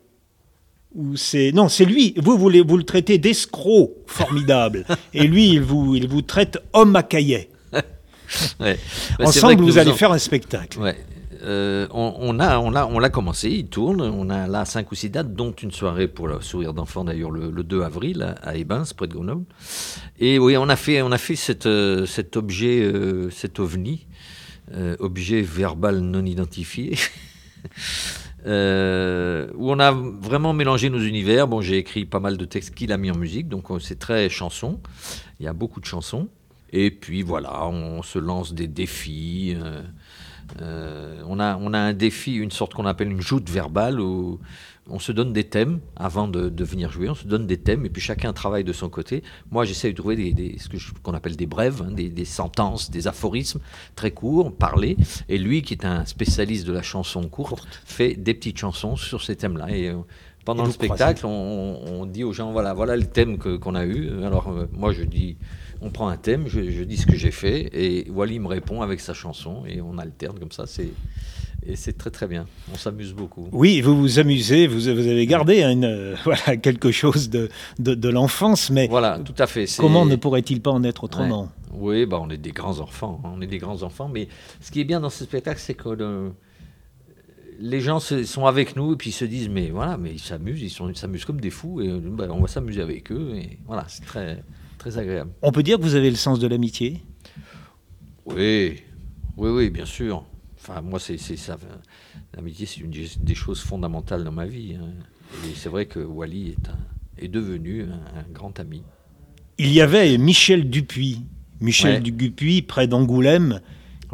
ou 0.95 1.17
c'est 1.17 1.51
non, 1.51 1.67
c'est 1.67 1.85
lui. 1.85 2.13
Vous, 2.17 2.37
vous, 2.37 2.49
vous 2.65 2.77
le 2.77 2.83
traitez 2.83 3.17
d'escroc 3.17 3.91
formidable, 4.07 4.85
et 5.13 5.27
lui, 5.27 5.49
il 5.49 5.61
vous, 5.61 5.95
il 5.95 6.07
vous 6.07 6.21
traite 6.21 6.57
homme 6.73 6.95
à 6.95 7.03
caillet. 7.03 7.49
ouais. 8.61 8.79
Bah, 9.19 9.25
Ensemble, 9.25 9.61
vous 9.61 9.77
allez 9.77 9.93
faire 9.93 10.11
un 10.11 10.17
spectacle. 10.17 10.79
Ouais. 10.79 10.95
Euh, 11.45 11.87
on, 11.91 12.39
a, 12.39 12.57
on, 12.57 12.99
l'a 12.99 13.09
commencé, 13.09 13.49
il 13.49 13.67
tourne. 13.67 14.01
On 14.01 14.29
a 14.29 14.47
là 14.47 14.65
cinq 14.65 14.91
ou 14.91 14.95
six 14.95 15.09
dates, 15.09 15.33
dont 15.33 15.51
une 15.51 15.71
soirée 15.71 16.07
pour 16.07 16.27
le 16.27 16.41
sourire 16.41 16.73
d'enfant, 16.73 17.03
d'ailleurs, 17.03 17.31
le, 17.31 17.51
2 17.63 17.81
avril 17.83 18.35
à, 18.41 18.55
Ebens, 18.55 18.93
près 18.95 19.07
de 19.07 19.13
Grenoble. 19.13 19.45
Et 20.19 20.39
oui, 20.39 20.57
on 20.57 20.69
a 20.69 20.75
fait, 20.75 21.01
on 21.01 21.11
a 21.11 21.17
fait 21.17 21.35
euh, 21.65 22.05
cet 22.05 22.35
objet, 22.35 22.81
euh, 22.81 23.29
cet 23.29 23.59
ovni, 23.59 24.07
objet 24.99 25.41
verbal 25.41 25.99
non 25.99 26.25
identifié. 26.25 26.97
où 28.47 28.49
on 28.49 29.79
a 29.79 29.91
vraiment 29.91 30.53
mélangé 30.53 30.89
nos 30.89 30.99
univers. 30.99 31.47
Bon, 31.47 31.61
j'ai 31.61 31.77
écrit 31.77 32.05
pas 32.05 32.19
mal 32.19 32.37
de 32.37 32.45
textes 32.45 32.73
qu'il 32.73 32.91
a 32.91 32.97
mis 32.97 33.11
en 33.11 33.17
musique, 33.17 33.47
donc 33.47 33.67
c'est 33.79 33.99
très 33.99 34.29
chanson. 34.29 34.79
Il 35.39 35.45
y 35.45 35.47
a 35.47 35.53
beaucoup 35.53 35.79
de 35.79 35.85
chansons. 35.85 36.27
Et 36.71 36.91
puis 36.91 37.21
voilà, 37.21 37.67
on 37.67 38.01
se 38.01 38.19
lance 38.19 38.53
des 38.53 38.67
défis. 38.67 39.55
On, 40.59 41.39
a, 41.39 41.57
on 41.57 41.73
a 41.73 41.79
un 41.79 41.93
défi, 41.93 42.35
une 42.35 42.51
sorte 42.51 42.73
qu'on 42.73 42.85
appelle 42.85 43.11
une 43.11 43.21
joute 43.21 43.49
verbale 43.49 43.99
où 43.99 44.39
on 44.89 44.99
se 44.99 45.11
donne 45.11 45.33
des 45.33 45.45
thèmes 45.45 45.79
avant 45.95 46.27
de, 46.27 46.63
venir 46.63 46.91
jouer, 46.91 47.09
on 47.09 47.15
se 47.15 47.25
donne 47.25 47.47
des 47.47 47.57
thèmes 47.57 47.85
et 47.85 47.89
puis 47.89 48.01
chacun 48.01 48.33
travaille 48.33 48.63
de 48.63 48.73
son 48.73 48.89
côté. 48.89 49.23
Moi, 49.51 49.65
j'essaie 49.65 49.91
de 49.91 49.95
trouver 49.95 50.15
des, 50.33 50.57
ce 50.59 50.69
qu'on 51.01 51.13
appelle 51.13 51.35
des 51.35 51.45
brèves, 51.45 51.81
hein, 51.81 51.91
des, 51.91 52.25
sentences, 52.25 52.91
des 52.91 53.07
aphorismes 53.07 53.59
très 53.95 54.11
courts, 54.11 54.53
parlés. 54.53 54.97
Et 55.29 55.37
lui, 55.37 55.61
qui 55.61 55.73
est 55.73 55.85
un 55.85 56.05
spécialiste 56.05 56.67
de 56.67 56.73
la 56.73 56.81
chanson 56.81 57.27
courte, 57.27 57.67
fait 57.85 58.15
des 58.15 58.33
petites 58.33 58.57
chansons 58.57 58.95
sur 58.95 59.23
ces 59.23 59.35
thèmes-là. 59.35 59.75
Et 59.75 59.89
euh, 59.89 59.95
pendant 60.45 60.65
le 60.65 60.71
spectacle, 60.71 61.25
on, 61.25 62.05
dit 62.05 62.23
aux 62.23 62.33
gens 62.33 62.51
voilà, 62.51 62.73
voilà 62.73 62.95
le 62.95 63.05
thème 63.05 63.37
qu'on 63.39 63.75
a 63.75 63.85
eu. 63.85 64.23
Alors, 64.23 64.49
euh, 64.49 64.67
moi, 64.71 64.93
je 64.93 65.03
dis 65.03 65.37
on 65.81 65.89
prend 65.89 66.07
un 66.07 66.17
thème, 66.17 66.47
je, 66.47 66.83
dis 66.83 66.97
ce 66.97 67.05
que 67.05 67.15
j'ai 67.15 67.31
fait, 67.31 67.69
et 67.73 68.09
Wally 68.09 68.39
me 68.39 68.47
répond 68.47 68.81
avec 68.81 68.99
sa 68.99 69.13
chanson, 69.13 69.63
et 69.67 69.81
on 69.81 69.97
alterne 69.97 70.39
comme 70.39 70.51
ça. 70.51 70.65
C'est 70.65 70.89
et 71.67 71.75
c'est 71.75 71.93
très 71.93 72.11
très 72.11 72.27
bien. 72.27 72.45
On 72.71 72.77
s'amuse 72.77 73.13
beaucoup. 73.13 73.47
Oui, 73.51 73.81
vous 73.81 73.97
vous 73.97 74.19
amusez, 74.19 74.67
vous, 74.67 74.87
avez 74.87 75.25
gardé 75.25 75.63
une, 75.63 76.15
voilà, 76.23 76.57
quelque 76.57 76.91
chose 76.91 77.29
de, 77.29 77.49
de, 77.79 78.09
l'enfance, 78.09 78.69
mais 78.69 78.87
voilà, 78.87 79.19
tout 79.19 79.35
à 79.37 79.47
fait. 79.47 79.65
Comment 79.77 80.05
ne 80.05 80.15
pourrait-il 80.15 80.61
pas 80.61 80.71
en 80.71 80.83
être 80.83 81.03
autrement? 81.03 81.49
Oui, 81.73 82.05
bah, 82.05 82.19
on 82.21 82.29
est 82.29 82.37
des 82.37 82.51
grands 82.51 82.79
enfants, 82.79 83.21
hein. 83.23 83.31
on 83.35 83.41
est 83.41 83.47
des 83.47 83.57
grands 83.57 83.83
enfants, 83.83 84.09
mais 84.11 84.27
ce 84.61 84.71
qui 84.71 84.79
est 84.79 84.85
bien 84.85 84.99
dans 84.99 85.09
ce 85.09 85.23
spectacle, 85.23 85.59
c'est 85.59 85.73
que 85.73 86.31
les 87.59 87.81
gens 87.81 87.99
sont 87.99 88.45
avec 88.45 88.75
nous 88.75 88.93
et 88.93 88.95
puis 88.95 89.09
ils 89.09 89.13
se 89.13 89.25
disent 89.25 89.49
mais 89.49 89.69
voilà, 89.69 89.97
mais 89.97 90.11
ils 90.11 90.19
s'amusent, 90.19 90.61
ils 90.61 90.97
s'amusent 90.97 91.25
comme 91.25 91.39
des 91.39 91.49
fous 91.49 91.81
et 91.81 91.89
bah, 91.89 92.27
on 92.29 92.41
va 92.41 92.47
s'amuser 92.47 92.81
avec 92.81 93.11
eux 93.11 93.33
et 93.35 93.59
voilà, 93.65 93.85
c'est 93.87 94.05
très 94.05 94.97
agréable. 94.97 95.31
On 95.41 95.51
peut 95.51 95.63
dire 95.63 95.77
que 95.77 95.83
vous 95.83 95.95
avez 95.95 96.09
le 96.09 96.15
sens 96.15 96.39
de 96.39 96.47
l'amitié? 96.47 97.01
Oui, 98.25 98.81
oui, 99.37 99.49
oui, 99.49 99.69
bien 99.69 99.85
sûr. 99.85 100.23
Enfin, 100.67 100.81
moi, 100.81 100.99
c'est 100.99 101.17
ça. 101.17 101.57
L'amitié, 102.35 102.65
c'est 102.65 102.81
une 102.81 102.91
des 102.91 103.35
choses 103.35 103.61
fondamentales 103.61 104.23
dans 104.23 104.31
ma 104.31 104.47
vie. 104.47 104.75
Hein. 104.79 104.89
Et 105.45 105.53
c'est 105.55 105.69
vrai 105.69 105.85
que 105.85 105.99
Wally 105.99 106.49
est, 106.49 107.23
est 107.23 107.27
devenu 107.27 107.83
un, 107.83 108.33
grand 108.33 108.59
ami. 108.59 108.81
Il 109.59 109.71
y 109.71 109.79
avait 109.81 110.17
Michel 110.17 110.69
Dupuis. 110.69 111.21
Michel 111.61 112.01
Dupuis, 112.01 112.63
près 112.63 112.87
d'Angoulême, 112.87 113.61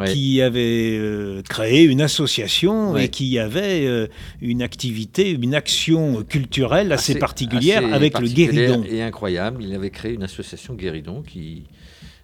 qui 0.06 0.42
avait 0.42 0.98
euh, 1.00 1.42
créé 1.42 1.84
une 1.84 2.02
association 2.02 2.98
et 2.98 3.08
qui 3.08 3.40
avait 3.40 3.86
euh, 3.86 4.08
une 4.42 4.62
activité, 4.62 5.32
une 5.32 5.56
action 5.56 6.24
culturelle 6.24 6.92
assez, 6.92 7.18
particulière 7.18 7.94
avec 7.94 8.20
le 8.20 8.28
Guéridon. 8.28 8.84
Et 8.84 9.02
incroyable, 9.02 9.64
il 9.64 9.74
avait 9.74 9.90
créé 9.90 10.14
une 10.14 10.24
association 10.24 10.74
Guéridon 10.74 11.22
qui, 11.22 11.64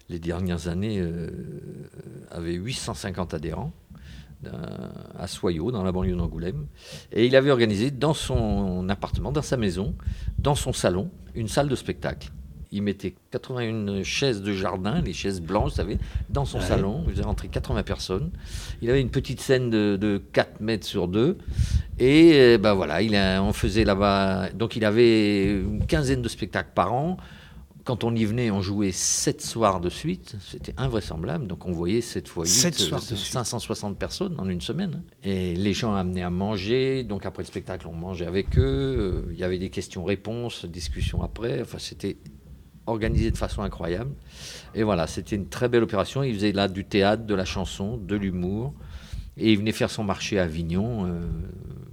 les 0.08 0.18
dernières 0.18 0.68
années, 0.68 0.98
euh, 1.00 1.30
avait 2.30 2.54
850 2.54 3.34
adhérents 3.34 3.72
à 5.18 5.26
Soyaux, 5.26 5.70
dans 5.70 5.82
la 5.82 5.92
banlieue 5.92 6.16
d'Angoulême. 6.16 6.66
Et 7.12 7.26
il 7.26 7.36
avait 7.36 7.50
organisé 7.50 7.90
dans 7.90 8.14
son 8.14 8.88
appartement, 8.88 9.32
dans 9.32 9.42
sa 9.42 9.56
maison, 9.56 9.94
dans 10.38 10.54
son 10.54 10.72
salon, 10.72 11.10
une 11.34 11.48
salle 11.48 11.68
de 11.68 11.76
spectacle 11.76 12.30
il 12.70 12.82
mettait 12.82 13.14
81 13.30 14.02
chaises 14.02 14.42
de 14.42 14.52
jardin, 14.52 15.00
les 15.00 15.12
chaises 15.12 15.40
blanches, 15.40 15.70
vous 15.70 15.76
savez, 15.76 15.98
dans 16.28 16.44
son 16.44 16.60
salon. 16.60 17.04
Il 17.06 17.12
faisait 17.12 17.22
rentrer 17.22 17.48
80 17.48 17.82
personnes. 17.82 18.30
Il 18.82 18.90
avait 18.90 19.00
une 19.00 19.10
petite 19.10 19.40
scène 19.40 19.70
de, 19.70 20.22
4 20.32 20.60
mètres 20.60 20.86
sur 20.86 21.08
2. 21.08 21.38
Et 21.98 22.58
ben 22.58 22.74
voilà, 22.74 23.02
il 23.02 23.16
a, 23.16 23.42
on 23.42 23.52
faisait 23.52 23.84
là-bas. 23.84 24.50
Donc 24.54 24.76
il 24.76 24.84
avait 24.84 25.50
une 25.60 25.86
quinzaine 25.86 26.22
de 26.22 26.28
spectacles 26.28 26.72
par 26.74 26.92
an. 26.92 27.16
Quand 27.88 28.04
on 28.04 28.14
y 28.14 28.26
venait, 28.26 28.50
on 28.50 28.60
jouait 28.60 28.92
7 28.92 29.40
soirs 29.40 29.80
de 29.80 29.88
suite. 29.88 30.36
C'était 30.46 30.74
invraisemblable. 30.76 31.46
Donc 31.46 31.64
on 31.64 31.72
voyait 31.72 32.02
7 32.02 32.28
fois 32.28 32.44
8, 32.44 32.50
560 32.50 33.98
personnes 33.98 34.34
en 34.36 34.46
une 34.46 34.60
semaine. 34.60 35.04
Et 35.24 35.54
les 35.54 35.72
gens 35.72 35.94
amenaient 35.94 36.22
à 36.22 36.28
manger. 36.28 37.02
Donc 37.02 37.24
après 37.24 37.44
le 37.44 37.46
spectacle, 37.46 37.88
on 37.88 37.94
mangeait 37.94 38.26
avec 38.26 38.58
eux. 38.58 39.26
Il 39.30 39.38
y 39.38 39.42
avait 39.42 39.58
des 39.58 39.70
questions-réponses, 39.70 40.66
discussions 40.66 41.22
après. 41.22 41.62
Enfin, 41.62 41.78
c'était 41.78 42.18
organisé 42.84 43.30
de 43.30 43.38
façon 43.38 43.62
incroyable. 43.62 44.10
Et 44.74 44.82
voilà, 44.82 45.06
c'était 45.06 45.36
une 45.36 45.48
très 45.48 45.70
belle 45.70 45.82
opération. 45.82 46.22
Il 46.22 46.34
faisait 46.34 46.52
là 46.52 46.68
du 46.68 46.84
théâtre, 46.84 47.24
de 47.24 47.34
la 47.34 47.46
chanson, 47.46 47.96
de 47.96 48.16
l'humour. 48.16 48.74
Et 49.38 49.52
il 49.52 49.56
venait 49.56 49.72
faire 49.72 49.90
son 49.90 50.04
marché 50.04 50.38
à 50.38 50.42
Avignon 50.42 51.06
euh, 51.06 51.22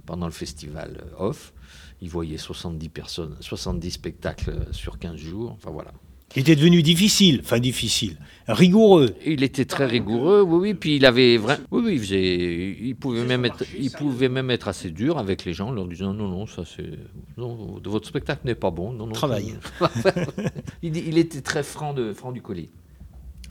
pendant 0.04 0.26
le 0.26 0.32
festival 0.32 1.04
Off. 1.18 1.54
Il 2.02 2.10
voyait 2.10 2.38
70 2.38 2.88
personnes, 2.90 3.36
70 3.40 3.90
spectacles 3.90 4.66
sur 4.72 4.98
15 4.98 5.16
jours. 5.16 5.52
Enfin 5.52 5.70
voilà. 5.70 5.92
Il 6.34 6.40
était 6.40 6.56
devenu 6.56 6.82
difficile, 6.82 7.40
enfin 7.42 7.60
difficile, 7.60 8.18
rigoureux. 8.48 9.14
Il 9.24 9.42
était 9.42 9.64
très 9.64 9.86
rigoureux, 9.86 10.42
oui, 10.42 10.58
oui. 10.58 10.74
Puis 10.74 10.96
il 10.96 11.06
avait 11.06 11.36
vraiment, 11.38 11.64
oui, 11.70 11.82
oui, 11.84 11.92
il, 11.94 12.00
faisait... 12.00 12.76
il 12.80 12.96
pouvait 12.96 13.24
même 13.24 13.44
être, 13.44 13.64
il 13.78 13.90
pouvait 13.90 14.28
même 14.28 14.50
être 14.50 14.68
assez 14.68 14.90
dur 14.90 15.18
avec 15.18 15.44
les 15.44 15.54
gens, 15.54 15.70
leur 15.70 15.86
disant 15.86 16.12
non, 16.12 16.28
non, 16.28 16.46
ça 16.46 16.64
c'est, 16.64 16.90
non, 17.38 17.80
votre 17.82 18.08
spectacle 18.08 18.42
n'est 18.44 18.56
pas 18.56 18.70
bon, 18.70 18.92
non, 18.92 19.06
non. 19.06 19.12
Travail. 19.12 19.54
il, 20.82 20.96
il, 20.96 21.16
était 21.16 21.40
très 21.40 21.62
franc 21.62 21.94
de 21.94 22.12
franc 22.12 22.32
du 22.32 22.42
collier. 22.42 22.70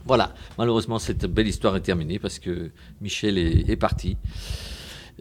Voilà. 0.04 0.34
Malheureusement, 0.56 1.00
cette 1.00 1.26
belle 1.26 1.48
histoire 1.48 1.74
est 1.76 1.80
terminée 1.80 2.18
parce 2.20 2.38
que 2.38 2.70
Michel 3.00 3.38
est, 3.38 3.68
est 3.68 3.76
parti. 3.76 4.16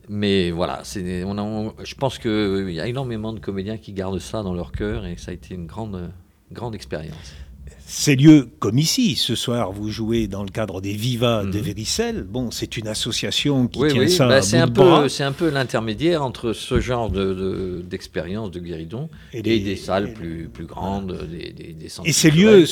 Mais 0.09 0.51
voilà, 0.51 0.83
je 0.83 1.95
pense 1.95 2.19
qu'il 2.19 2.71
y 2.71 2.79
a 2.79 2.87
énormément 2.87 3.33
de 3.33 3.39
comédiens 3.39 3.77
qui 3.77 3.93
gardent 3.93 4.19
ça 4.19 4.43
dans 4.43 4.53
leur 4.53 4.71
cœur 4.71 5.05
et 5.05 5.17
ça 5.17 5.31
a 5.31 5.33
été 5.33 5.55
une 5.55 5.65
grande, 5.65 6.11
grande 6.51 6.75
expérience. 6.75 7.33
Ces 7.87 8.15
lieux, 8.15 8.49
comme 8.57 8.79
ici, 8.79 9.15
ce 9.15 9.35
soir, 9.35 9.71
vous 9.71 9.91
jouez 9.91 10.27
dans 10.27 10.41
le 10.41 10.49
cadre 10.49 10.81
des 10.81 10.93
Vivas 10.93 11.43
mmh. 11.43 11.51
de 11.51 11.59
Véricelle. 11.59 12.23
Bon, 12.27 12.49
c'est 12.49 12.77
une 12.77 12.87
association 12.87 13.67
qui 13.67 13.79
oui, 13.79 13.91
tient 13.91 14.01
oui. 14.01 14.09
ça 14.09 14.27
bah, 14.27 14.35
à 14.37 14.41
c'est 14.41 14.57
un 14.57 14.67
peu, 14.67 15.07
c'est 15.07 15.23
un 15.23 15.31
peu 15.31 15.49
l'intermédiaire 15.49 16.23
entre 16.23 16.53
ce 16.53 16.79
genre 16.79 17.11
de, 17.11 17.33
de, 17.35 17.83
d'expérience 17.87 18.49
de 18.49 18.59
guéridon 18.59 19.07
et, 19.33 19.39
Et 19.39 19.59
des, 19.59 19.75
salles 19.75 20.09
et- 20.09 20.13
plus, 20.13 20.49
plus 20.51 20.65
grandes, 20.65 21.27
des, 21.29 21.51
des, 21.51 21.75
Et 22.05 22.11
ces 22.11 22.31
lieux 22.31 22.65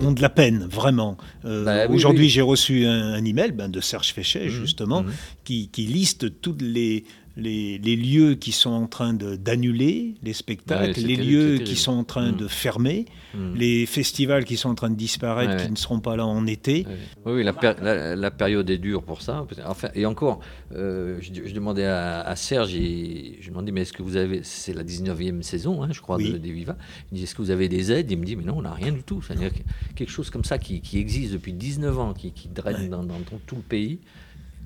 ont 0.00 0.10
de 0.10 0.20
la 0.20 0.28
peine, 0.28 0.66
vraiment. 0.68 1.16
Euh, 1.44 1.64
Bah 1.64 1.86
oui, 1.88 1.94
Aujourd'hui, 1.94 2.28
j'ai 2.28 2.42
reçu 2.42 2.84
un, 2.84 3.12
un 3.14 3.24
email 3.24 3.52
ben, 3.52 3.68
de 3.68 3.80
Serge 3.80 4.12
Féchet, 4.12 4.48
justement, 4.48 5.02
mhm. 5.02 5.12
qui, 5.44 5.68
qui 5.68 5.82
liste 5.86 6.40
tous 6.40 6.56
les, 6.60 7.04
les, 7.38 7.78
les 7.78 7.96
lieux 7.96 8.34
qui 8.34 8.52
sont 8.52 8.70
en 8.70 8.86
train 8.86 9.14
d'annuler 9.14 10.14
les 10.22 10.32
spectacles, 10.32 11.00
les 11.00 11.16
lieux 11.16 11.58
qui 11.58 11.76
sont 11.76 11.92
en 11.92 12.04
train 12.04 12.32
de 12.32 12.48
fermer, 12.48 13.06
Mhm. 13.34 13.54
les 13.56 13.84
festivals 13.86 14.44
qui 14.46 14.56
sont 14.56 14.70
en 14.70 14.74
train 14.74 14.88
de 14.90 14.96
disparaître, 14.96 15.50
Ouais, 15.52 15.56
qui 15.58 15.64
ouais. 15.64 15.70
ne 15.70 15.76
seront 15.76 16.00
pas 16.00 16.16
là 16.16 16.26
en 16.26 16.46
été. 16.46 16.86
Oui, 17.26 17.32
oui, 17.34 17.44
la, 17.44 17.52
pér- 17.52 17.76
la- 17.82 18.16
la 18.16 18.30
période 18.30 18.68
est 18.70 18.78
dure 18.78 19.02
pour 19.02 19.20
ça. 19.22 19.46
Enfin, 19.66 19.88
et 19.94 20.06
encore, 20.06 20.40
euh, 20.74 21.18
je, 21.20 21.46
je 21.46 21.52
demandais 21.54 21.84
à, 21.84 22.20
à 22.22 22.36
Serge, 22.36 22.74
et 22.74 23.36
je 23.38 23.44
lui 23.44 23.48
demandais, 23.50 23.70
mais 23.70 23.82
est-ce 23.82 23.92
que 23.92 24.02
vous 24.02 24.16
avez, 24.16 24.40
c'est 24.42 24.72
la 24.72 24.82
19e 24.82 25.42
saison, 25.42 25.82
hein, 25.82 25.88
je 25.92 26.00
crois, 26.00 26.16
Oui. 26.16 26.32
de, 26.32 26.38
des 26.38 26.50
Viva. 26.52 26.76
Il 27.10 27.14
me 27.14 27.16
dit, 27.18 27.24
est-ce 27.24 27.34
que 27.34 27.42
vous 27.42 27.50
avez 27.50 27.68
des 27.68 27.92
aides? 27.92 28.10
Il 28.10 28.18
me 28.18 28.24
dit, 28.24 28.34
mais 28.34 28.44
non, 28.44 28.54
on 28.56 28.62
n'a 28.62 28.72
rien 28.72 28.92
du 28.92 29.02
tout. 29.02 29.20
C'est-à-dire 29.22 29.52
que 29.52 29.58
quelque 29.94 30.10
chose 30.10 30.30
comme 30.30 30.44
ça 30.44 30.56
qui, 30.58 30.80
qui 30.80 30.98
existe 30.98 31.32
depuis 31.34 31.52
19 31.52 31.98
ans, 31.98 32.14
qui, 32.14 32.32
qui 32.32 32.48
draine 32.48 32.88
dans, 32.88 33.04
tout 33.46 33.56
le 33.56 33.62
pays, 33.62 33.98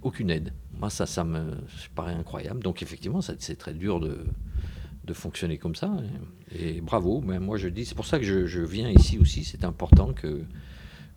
aucune 0.03 0.31
aide. 0.31 0.53
Moi, 0.79 0.91
ça, 0.91 1.07
ça 1.07 1.25
me 1.25 1.57
paraît 1.95 2.15
incroyable. 2.15 2.63
Donc, 2.63 2.83
effectivement, 2.83 3.21
c'est 3.21 3.57
très 3.57 3.75
dur 3.75 4.01
de, 4.01 4.27
de 5.05 5.13
fonctionner 5.13 5.59
comme 5.59 5.75
ça. 5.75 5.93
Et, 6.59 6.81
bravo. 6.81 7.21
Mais 7.21 7.39
moi, 7.39 7.57
je 7.57 7.69
dis, 7.69 7.85
c'est 7.85 7.95
pour 7.95 8.07
ça 8.07 8.19
que 8.19 8.25
je 8.25 8.61
viens 8.61 8.91
ici 8.91 9.19
aussi. 9.19 9.45
C'est 9.45 9.65
important 9.65 10.13
que 10.13 10.45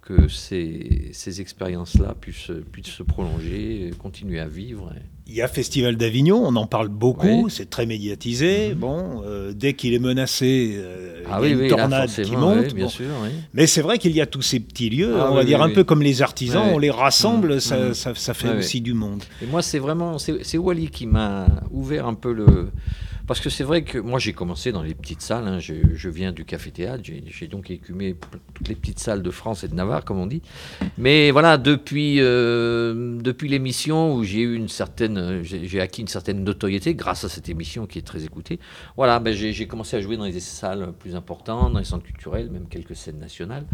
que 0.06 0.28
ces, 0.28 1.10
ces 1.14 1.42
expériences-là 1.42 2.16
puissent, 2.22 2.52
puissent 2.72 2.94
se 2.94 3.02
prolonger, 3.04 3.90
continuer 3.98 4.40
à 4.40 4.48
vivre. 4.48 4.94
Il 5.28 5.34
y 5.34 5.42
a 5.42 5.48
Festival 5.48 5.96
d'Avignon, 5.98 6.44
on 6.46 6.56
en 6.56 6.68
parle 6.68 6.90
beaucoup, 6.90 7.46
Oui. 7.46 7.50
c'est 7.52 7.68
très 7.72 7.88
médiatisé. 7.88 8.70
Mhm. 8.70 8.76
Bon, 8.76 9.24
euh, 9.26 9.52
dès 9.54 9.74
qu'il 9.74 9.96
est 9.96 10.00
menacé, 10.00 10.76
euh, 10.78 11.24
Ah 11.26 11.28
il 11.28 11.32
y 11.32 11.34
a 11.34 11.40
oui, 11.42 11.52
une 11.54 11.58
oui, 11.62 11.70
là, 11.70 11.76
tornade 11.78 12.10
qui 12.12 12.36
monte. 12.38 12.66
oui, 12.68 12.74
bien 12.76 12.86
Bon. 12.86 12.90
sûr. 12.92 13.06
oui. 13.24 13.30
Mais 13.56 13.66
c'est 13.66 13.82
vrai 13.82 13.98
qu'il 13.98 14.12
y 14.16 14.22
a 14.22 14.28
tous 14.28 14.44
ces 14.44 14.60
petits 14.60 14.92
lieux, 14.92 15.16
Ah 15.20 15.32
on 15.32 15.34
va 15.34 15.44
dire 15.44 15.64
un 15.64 15.72
peu 15.72 15.84
comme 15.84 16.04
les 16.04 16.22
artisans, 16.22 16.68
on 16.72 16.78
les 16.78 16.92
rassemble, 16.92 17.56
Mhm. 17.56 17.60
ça, 17.60 17.78
Mhm. 17.80 17.94
ça- 17.96 18.14
ça 18.16 18.34
fait 18.36 18.56
aussi 18.56 18.82
du 18.82 18.94
monde. 18.94 19.24
Et 19.42 19.48
moi, 19.48 19.64
c'est 19.64 19.80
vraiment, 19.80 20.20
c'est 20.20 20.58
Wally 20.60 20.90
qui 20.90 21.08
m'a 21.08 21.48
ouvert 21.72 22.06
un 22.06 22.14
peu 22.14 22.32
le. 22.32 22.46
Parce 23.28 23.40
que 23.40 23.50
c'est 23.50 23.64
vrai 23.64 23.84
que 23.84 23.98
moi, 23.98 24.20
j'ai 24.20 24.34
commencé 24.34 24.72
dans 24.72 24.84
les 24.84 24.94
petites 24.94 25.22
salles. 25.22 25.48
hein. 25.48 25.60
Je, 25.60 26.10
viens 26.10 26.32
du 26.32 26.46
café-théâtre. 26.46 27.04
J'ai 27.04 27.48
donc 27.48 27.72
écumé 27.72 28.16
toutes 28.54 28.68
les 28.68 28.76
petites 28.76 29.00
salles 29.00 29.24
de 29.24 29.32
France 29.32 29.64
et 29.64 29.68
de 29.68 29.74
Navarre, 29.74 30.06
comme 30.06 30.20
on 30.20 30.28
dit. 30.28 30.42
Mais 30.98 31.32
voilà, 31.32 31.58
depuis, 31.58 32.18
euh, 32.20 33.18
depuis 33.20 33.50
l'émission 33.50 34.14
où 34.16 34.24
j'ai 34.24 34.42
eu 34.42 34.56
une 34.56 34.70
certaine. 34.70 35.42
J'ai 35.44 35.82
acquis 35.82 36.02
une 36.02 36.08
certaine 36.08 36.44
notoriété 36.44 36.94
grâce 36.94 37.24
à 37.24 37.30
cette 37.30 37.50
émission 37.50 37.88
qui 37.88 38.00
est 38.00 38.04
très 38.04 38.24
écoutée. 38.24 38.60
Voilà, 38.96 39.20
ben, 39.20 39.34
j'ai 39.34 39.68
commencé 39.68 39.98
à 39.98 40.02
jouer 40.02 40.18
dans 40.18 40.26
les 40.26 40.40
salles 40.40 40.94
plus 41.00 41.16
importantes, 41.16 41.74
dans 41.74 41.80
les 41.80 41.86
centres 41.86 42.06
culturels, 42.06 42.50
même 42.52 42.68
quelques 42.68 42.96
scènes 42.96 43.20
nationales. 43.20 43.66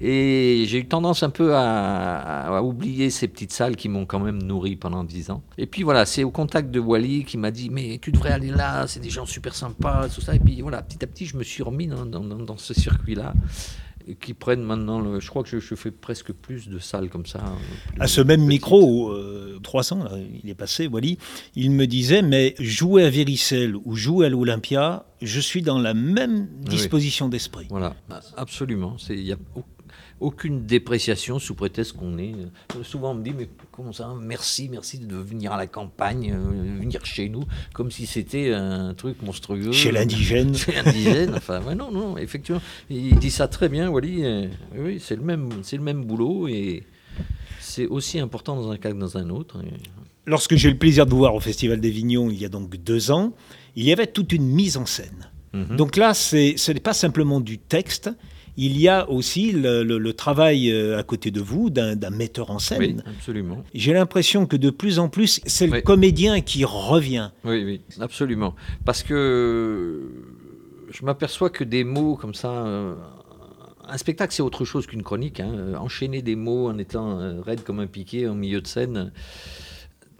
Et 0.00 0.64
j'ai 0.66 0.78
eu 0.78 0.86
tendance 0.86 1.22
un 1.22 1.30
peu 1.30 1.54
à, 1.54 2.56
à 2.56 2.62
oublier 2.62 3.10
ces 3.10 3.28
petites 3.28 3.52
salles 3.52 3.76
qui 3.76 3.88
m'ont 3.88 4.06
quand 4.06 4.20
même 4.20 4.42
nourri 4.42 4.74
pendant 4.76 5.04
dix 5.04 5.30
ans. 5.30 5.42
Et 5.56 5.66
puis 5.66 5.84
voilà, 5.84 6.04
c'est 6.06 6.24
au 6.24 6.30
contact 6.30 6.70
de 6.70 6.80
Wally 6.80 7.24
qui 7.24 7.36
m'a 7.36 7.50
dit 7.52 7.70
Mais 7.70 7.98
tu 7.98 8.10
devrais 8.10 8.32
aller 8.32 8.50
là, 8.50 8.86
c'est 8.88 9.00
des 9.00 9.10
gens 9.10 9.26
super 9.26 9.54
sympas, 9.54 10.08
tout 10.08 10.20
ça. 10.20 10.34
Et 10.34 10.40
puis 10.40 10.60
voilà, 10.62 10.82
petit 10.82 11.04
à 11.04 11.06
petit, 11.06 11.26
je 11.26 11.36
me 11.36 11.44
suis 11.44 11.62
remis 11.62 11.86
dans, 11.86 12.04
dans- 12.06 12.24
dans- 12.24 12.38
dans 12.38 12.56
ce 12.56 12.74
circuit-là. 12.74 13.34
et 14.06 14.14
Qui 14.14 14.32
prennent 14.32 14.62
maintenant, 14.62 15.00
le- 15.00 15.20
je 15.20 15.28
crois 15.28 15.42
que 15.42 15.48
je, 15.50 15.58
je 15.60 15.74
fais 15.74 15.90
presque 15.90 16.32
plus 16.32 16.68
de 16.68 16.78
salles 16.78 17.10
comme 17.10 17.26
ça. 17.26 17.40
euh, 17.40 17.92
plus 17.92 18.00
À 18.02 18.06
ce 18.08 18.20
même 18.22 18.42
micro, 18.44 19.10
euh, 19.10 19.58
300, 19.62 20.04
là, 20.04 20.12
il 20.42 20.48
est 20.48 20.54
passé, 20.54 20.86
Wally, 20.86 21.18
il 21.54 21.70
me 21.72 21.86
disait, 21.86 22.22
mais 22.22 22.54
jouer 22.58 23.04
à 23.04 23.10
Véricelle 23.10 23.76
ou 23.84 23.94
jouer 23.96 24.26
à 24.26 24.28
l'Olympia, 24.30 25.04
je 25.20 25.40
suis 25.40 25.60
dans 25.62 25.78
la 25.78 25.92
même 25.94 26.48
oui. 26.62 26.68
disposition 26.70 27.28
d'esprit. 27.28 27.66
Voilà, 27.68 27.94
absolument. 28.36 28.96
Il 29.10 29.22
n'y 29.24 29.32
a 29.32 29.36
aucune 30.20 30.66
dépréciation 30.66 31.38
sous 31.38 31.54
prétexte 31.54 31.92
qu'on 31.92 32.18
est. 32.18 32.34
euh, 32.34 32.82
Souvent 32.82 33.12
on 33.12 33.14
me 33.14 33.22
dit 33.24 33.32
mais 33.36 33.48
comment 33.72 33.92
ça 33.92 34.12
Merci, 34.20 34.68
merci 34.68 34.98
de 34.98 35.16
venir 35.16 35.52
à 35.52 35.56
la 35.56 35.66
campagne, 35.66 36.32
euh, 36.32 36.78
venir 36.80 37.04
chez 37.06 37.28
nous, 37.28 37.44
comme 37.72 37.90
si 37.90 38.06
c'était 38.06 38.52
un 38.52 38.94
truc 38.94 39.22
monstrueux. 39.22 39.72
Chez 39.72 39.92
l'indigène. 39.92 40.54
Chez 40.56 40.72
l'indigène. 40.72 41.34
Enfin, 41.36 41.62
ouais, 41.62 41.74
non, 41.74 41.90
non, 41.92 42.16
effectivement, 42.18 42.60
il 42.90 43.18
dit 43.18 43.30
ça 43.30 43.48
très 43.48 43.68
bien, 43.68 43.88
Wally. 43.90 44.24
euh, 44.24 44.46
oui, 44.76 44.98
c'est 45.00 45.16
le 45.16 45.22
même, 45.22 45.48
c'est 45.62 45.76
le 45.76 45.82
même 45.82 46.04
boulot 46.04 46.48
et 46.48 46.84
c'est 47.60 47.86
aussi 47.86 48.18
important 48.18 48.56
dans 48.56 48.70
un 48.70 48.76
cas 48.76 48.90
que 48.90 48.96
dans 48.98 49.16
un 49.16 49.30
autre. 49.30 49.58
Lorsque 50.26 50.56
j'ai 50.56 50.68
eu 50.68 50.72
le 50.72 50.78
plaisir 50.78 51.06
de 51.06 51.10
vous 51.10 51.18
voir 51.18 51.34
au 51.34 51.40
Festival 51.40 51.80
d'Avignon 51.80 52.28
il 52.30 52.38
y 52.38 52.44
a 52.44 52.48
donc 52.48 52.74
deux 52.76 53.10
ans, 53.10 53.32
il 53.76 53.84
y 53.84 53.92
avait 53.92 54.06
toute 54.06 54.32
une 54.32 54.46
mise 54.46 54.76
en 54.76 54.84
scène. 54.86 55.28
Mhm. 55.54 55.76
Donc 55.76 55.96
là, 55.96 56.12
c'est- 56.12 56.56
ce 56.58 56.72
n'est 56.72 56.80
pas 56.80 56.92
simplement 56.92 57.40
du 57.40 57.56
texte, 57.58 58.10
il 58.60 58.76
y 58.78 58.88
a 58.88 59.08
aussi 59.08 59.52
le, 59.52 59.82
le- 59.84 59.98
le 59.98 60.12
travail 60.12 60.70
euh, 60.70 60.98
à 60.98 61.02
côté 61.04 61.30
de 61.30 61.40
vous 61.40 61.70
d'un 61.70 62.10
metteur 62.10 62.50
en 62.50 62.58
scène. 62.58 62.80
oui, 62.80 62.96
absolument. 63.16 63.64
J'ai 63.72 63.92
l'impression 63.92 64.46
que 64.46 64.56
de 64.56 64.70
plus 64.70 64.98
en 64.98 65.08
plus, 65.08 65.40
c'est 65.46 65.66
le 65.68 65.74
Oui. 65.74 65.82
comédien 65.82 66.40
qui 66.40 66.64
revient. 66.64 67.30
Oui, 67.44 67.64
oui, 67.64 67.80
absolument. 68.00 68.54
Parce 68.84 69.02
que 69.04 70.02
je 70.90 71.04
m'aperçois 71.04 71.50
que 71.50 71.64
des 71.64 71.84
mots 71.84 72.16
comme 72.16 72.34
ça. 72.34 72.50
euh, 72.66 72.94
un 73.90 73.96
spectacle, 73.96 74.34
c'est 74.34 74.42
autre 74.42 74.64
chose 74.66 74.86
qu'une 74.86 75.02
chronique. 75.02 75.40
hein. 75.40 75.50
Euh, 75.54 75.76
Enchaîner 75.76 76.20
des 76.20 76.36
mots 76.36 76.68
en 76.68 76.76
étant 76.78 77.40
raide 77.42 77.62
comme 77.62 77.80
un 77.80 77.86
piqué 77.86 78.28
en 78.28 78.34
milieu 78.34 78.60
de 78.60 78.66
scène. 78.66 79.12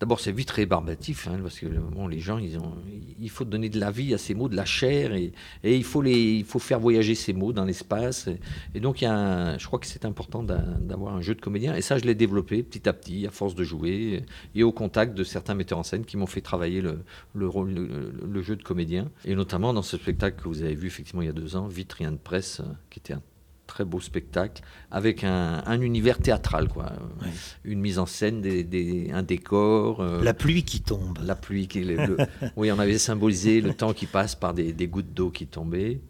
D'abord, 0.01 0.21
c'est 0.21 0.31
vite 0.31 0.51
rébarbatif, 0.53 1.27
hein, 1.27 1.41
parce 1.43 1.59
que 1.59 1.67
bon, 1.67 2.07
les 2.07 2.21
gens, 2.21 2.39
ils 2.39 2.57
ont, 2.57 2.73
il 3.19 3.31
faut 3.31 3.45
donner 3.45 3.69
de 3.69 3.81
la 3.81 3.91
vie 3.91 4.15
à 4.15 4.19
ces 4.19 4.33
mots, 4.33 4.49
de 4.49 4.55
la 4.55 4.65
chair, 4.65 5.13
et, 5.13 5.33
il, 5.65 5.83
faut 5.83 6.03
les, 6.03 6.35
il 6.35 6.45
faut 6.45 6.61
faire 6.61 6.79
voyager 6.79 7.17
ces 7.17 7.33
mots 7.33 7.53
dans 7.53 7.65
l'espace. 7.65 8.29
Et, 8.77 8.81
donc, 8.81 9.01
il 9.01 9.05
y 9.05 9.09
a 9.09 9.59
je 9.59 9.67
crois 9.67 9.81
que 9.81 9.87
c'est 9.87 10.05
important 10.05 10.45
d'a- 10.45 10.59
d'avoir 10.59 11.17
un 11.17 11.21
jeu 11.21 11.35
de 11.35 11.41
comédien, 11.41 11.75
et 11.75 11.83
ça, 11.83 11.99
je 11.99 12.05
l'ai 12.05 12.15
développé 12.15 12.63
petit 12.63 12.89
à 12.89 12.93
petit, 12.93 13.27
à 13.27 13.31
force 13.31 13.57
de 13.57 13.65
jouer, 13.65 14.23
et 14.55 14.63
au 14.63 14.71
contact 14.71 15.15
de 15.15 15.25
certains 15.25 15.55
metteurs 15.55 15.79
en 15.79 15.83
scène 15.83 16.05
qui 16.05 16.17
m'ont 16.17 16.27
fait 16.27 16.43
travailler 16.43 16.81
le, 16.81 17.01
le, 17.35 17.49
rôle, 17.49 17.71
le, 17.71 18.13
le 18.25 18.43
jeu 18.43 18.55
de 18.55 18.63
comédien, 18.63 19.11
et 19.25 19.35
notamment 19.35 19.75
dans 19.75 19.83
ce 19.83 19.97
spectacle 19.97 20.41
que 20.41 20.49
vous 20.49 20.63
avez 20.63 20.75
vu 20.77 20.87
effectivement 20.87 21.23
il 21.23 21.27
y 21.27 21.31
a 21.31 21.33
deux 21.33 21.57
ans, 21.57 21.67
Vite 21.67 21.93
rien 21.93 22.13
de 22.13 22.19
presse, 22.19 22.61
euh, 22.61 22.65
qui 22.89 23.01
était 23.01 23.15
un 23.15 23.23
très 23.69 23.85
beau 23.85 24.01
spectacle 24.01 24.63
avec 24.91 25.23
un, 25.23 25.63
un 25.65 25.81
univers 25.81 26.19
théâtral, 26.19 26.67
quoi. 26.67 26.87
Ouais. 27.23 27.29
Une 27.65 27.79
mise 27.81 28.01
en 28.01 28.07
scène, 28.07 28.41
des, 28.41 28.65
des- 28.65 29.11
un 29.13 29.23
décor. 29.23 30.01
euh, 30.01 30.25
La 30.25 30.35
pluie 30.35 30.65
qui 30.65 30.81
tombe. 30.81 31.19
la 31.25 31.37
pluie, 31.37 31.69
qui, 31.69 31.85
le- 31.85 32.17
oui, 32.57 32.73
on 32.73 32.79
avait 32.81 32.99
symbolisé 32.99 33.61
le 33.61 33.73
temps 33.75 33.93
qui 33.93 34.07
passe 34.07 34.35
par 34.35 34.53
des, 34.55 34.73
des 34.73 34.89
gouttes 34.89 35.15
d'eau 35.15 35.31
qui 35.31 35.47
tombaient. 35.47 36.01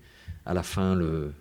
À 0.47 0.55
la 0.55 0.63
fin, 0.63 0.95
le, 0.95 1.33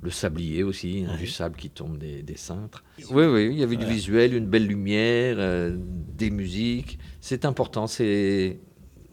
le 0.00 0.10
sablier 0.10 0.62
aussi, 0.62 1.04
hein, 1.06 1.12
Ouais. 1.12 1.18
du 1.18 1.26
sable 1.26 1.56
qui 1.56 1.68
tombe 1.68 1.98
des, 1.98 2.22
des 2.22 2.36
cintres. 2.38 2.82
Oui, 3.10 3.24
oui, 3.26 3.48
il 3.52 3.58
y 3.58 3.62
avait 3.62 3.76
du 3.76 3.84
visuel, 3.84 4.34
une 4.34 4.46
belle 4.46 4.66
lumière, 4.66 5.36
euh, 5.38 5.76
des 5.76 6.30
musiques. 6.30 6.98
C'est 7.20 7.44
important, 7.44 7.86
c'est. 7.86 8.58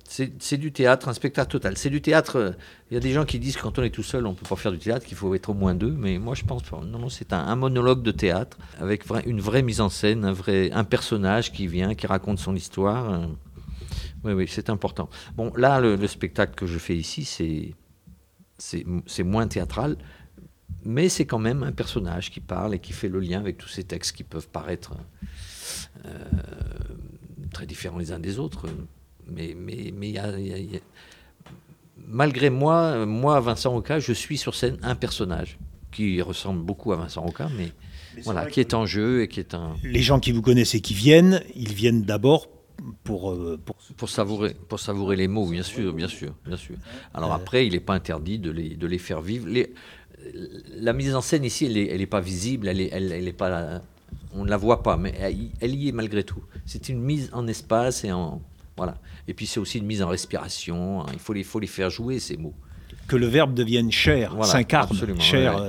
C'est 0.08 0.58
du 0.58 0.72
théâtre, 0.72 1.10
un 1.10 1.14
spectacle 1.14 1.52
total. 1.52 1.78
C'est 1.78 1.90
du 1.90 2.00
théâtre. 2.02 2.36
euh, 2.38 2.52
Il 2.92 2.94
y 2.94 2.98
a 2.98 3.00
des 3.00 3.12
gens 3.12 3.26
qui 3.26 3.40
disent 3.40 3.58
que 3.58 3.64
quand 3.64 3.80
on 3.80 3.84
est 3.84 3.90
tout 3.90 4.04
seul, 4.04 4.28
on 4.28 4.32
ne 4.32 4.36
peut 4.36 4.46
pas 4.48 4.56
faire 4.56 4.72
du 4.72 4.78
théâtre, 4.78 5.04
qu'il 5.06 5.18
faut 5.18 5.34
être 5.34 5.50
au 5.50 5.56
moins 5.56 5.74
deux. 5.74 5.92
Mais 5.92 6.20
moi, 6.20 6.36
je 6.36 6.44
pense. 6.44 6.62
Non, 6.72 6.84
non, 7.00 7.10
c'est 7.10 7.34
un, 7.34 7.56
monologue 7.56 8.04
de 8.04 8.12
théâtre 8.12 8.58
avec 8.80 9.06
une 9.26 9.42
vraie 9.42 9.64
mise 9.64 9.82
en 9.82 9.90
scène, 9.90 10.24
un, 10.24 10.32
vrai, 10.32 10.72
un 10.72 10.84
personnage 10.84 11.52
qui 11.52 11.66
vient, 11.68 11.96
qui 11.96 12.06
raconte 12.08 12.38
son 12.40 12.56
histoire. 12.56 13.12
euh. 13.14 13.26
Oui, 14.24 14.34
oui, 14.34 14.46
c'est 14.48 14.70
important. 14.70 15.10
Bon, 15.36 15.52
là, 15.56 15.80
le, 15.82 15.96
le 15.96 16.08
spectacle 16.08 16.54
que 16.56 16.66
je 16.68 16.78
fais 16.78 16.96
ici, 16.96 17.26
c'est 18.58 19.24
moins 19.24 19.48
théâtral, 19.48 19.98
mais 20.84 21.10
c'est 21.10 21.26
quand 21.26 21.40
même 21.40 21.64
un 21.64 21.72
personnage 21.72 22.30
qui 22.32 22.40
parle 22.42 22.76
et 22.76 22.80
qui 22.80 22.94
fait 22.94 23.10
le 23.10 23.20
lien 23.20 23.40
avec 23.40 23.58
tous 23.58 23.70
ces 23.70 23.84
textes 23.84 24.16
qui 24.16 24.24
peuvent 24.24 24.50
paraître 24.50 24.94
euh, 26.06 26.10
très 27.52 27.66
différents 27.66 27.98
les 27.98 28.12
uns 28.12 28.20
des 28.20 28.38
autres. 28.40 28.68
Mais 29.28 29.56
mais 29.58 29.92
mais 29.96 30.10
il 30.10 30.16
y 30.16 30.20
a- 30.20 30.38
il 30.40 30.48
y 30.48 30.54
a- 30.54 30.58
il 30.58 30.74
y 30.74 30.78
a- 30.78 30.82
malgré 32.08 32.50
moi, 32.50 33.06
moi 33.06 33.40
Vincent 33.40 33.72
Roca, 33.72 34.00
je 34.00 34.14
suis 34.14 34.38
sur 34.38 34.56
scène 34.56 34.78
un 34.84 34.96
personnage 34.96 35.58
qui 35.92 36.22
ressemble 36.22 36.62
beaucoup 36.64 36.92
à 36.94 36.98
Vincent 36.98 37.22
Roca, 37.22 37.50
mais, 37.58 37.72
voilà, 38.24 38.46
qui 38.48 38.60
est 38.60 38.74
en 38.74 38.86
jeu 38.86 39.22
et 39.24 39.28
qui 39.28 39.40
est 39.40 39.54
un. 39.54 39.76
Les 39.84 40.02
gens 40.02 40.20
qui 40.20 40.32
vous 40.32 40.42
connaissent 40.42 40.76
et 40.76 40.82
qui 40.82 40.94
viennent, 40.94 41.42
ils 41.56 41.74
viennent 41.74 42.04
d'abord 42.04 42.50
pour, 43.06 43.32
euh, 43.32 43.58
pour... 43.64 43.78
pour, 43.98 44.10
savourer, 44.10 44.54
pour 44.68 44.80
savourer 44.80 45.16
les 45.16 45.30
mots, 45.30 45.48
bien 45.50 45.64
sûr, 45.64 45.94
bien 45.94 46.10
sûr, 46.10 46.34
bien 46.46 46.58
sûr. 46.58 46.76
Alors 47.14 47.32
après, 47.32 47.66
il 47.66 47.74
n'est 47.74 47.80
pas 47.80 47.94
interdit 47.94 48.38
de 48.38 48.52
les, 48.52 48.76
de 48.76 48.88
les 48.88 48.98
faire 48.98 49.22
vivre. 49.22 49.48
Les, 49.48 49.74
la 50.76 50.92
mise 50.94 51.16
en 51.16 51.22
scène 51.22 51.46
ici, 51.46 51.66
elle 51.66 51.98
n'est 52.00 52.06
pas 52.06 52.20
visible, 52.20 52.68
elle 52.68 52.82
est, 52.82 52.90
elle, 52.92 53.12
elle 53.14 53.28
est 53.28 53.34
pas, 53.34 53.82
on 54.34 54.44
ne 54.44 54.50
la 54.50 54.58
voit 54.58 54.84
pas, 54.84 54.98
mais 54.98 55.14
elle, 55.62 55.76
y 55.76 55.88
est 55.88 55.92
malgré 55.94 56.24
tout. 56.24 56.44
C'est 56.66 56.90
une 56.90 57.00
mise 57.00 57.30
en 57.32 57.48
espace 57.48 58.04
et 58.04 58.12
en 58.12 58.42
voilà. 58.78 58.98
Et 59.28 59.34
puis 59.34 59.48
c'est 59.48 59.60
aussi 59.60 59.78
une 59.78 59.86
mise 59.86 60.02
en 60.02 60.08
respiration. 60.08 61.02
Hein. 61.02 61.08
Il 61.14 61.20
faut 61.20 61.34
les, 61.34 61.44
faut 61.44 61.60
les 61.60 61.68
faire 61.68 61.90
jouer 61.90 62.20
ces 62.20 62.38
mots. 62.38 62.54
Que 63.08 63.16
le 63.16 63.28
verbe 63.28 63.54
devienne 63.54 63.92
cher, 63.92 64.36
voilà, 64.36 64.52
s'incarne, 64.52 64.98
cher, 65.20 65.62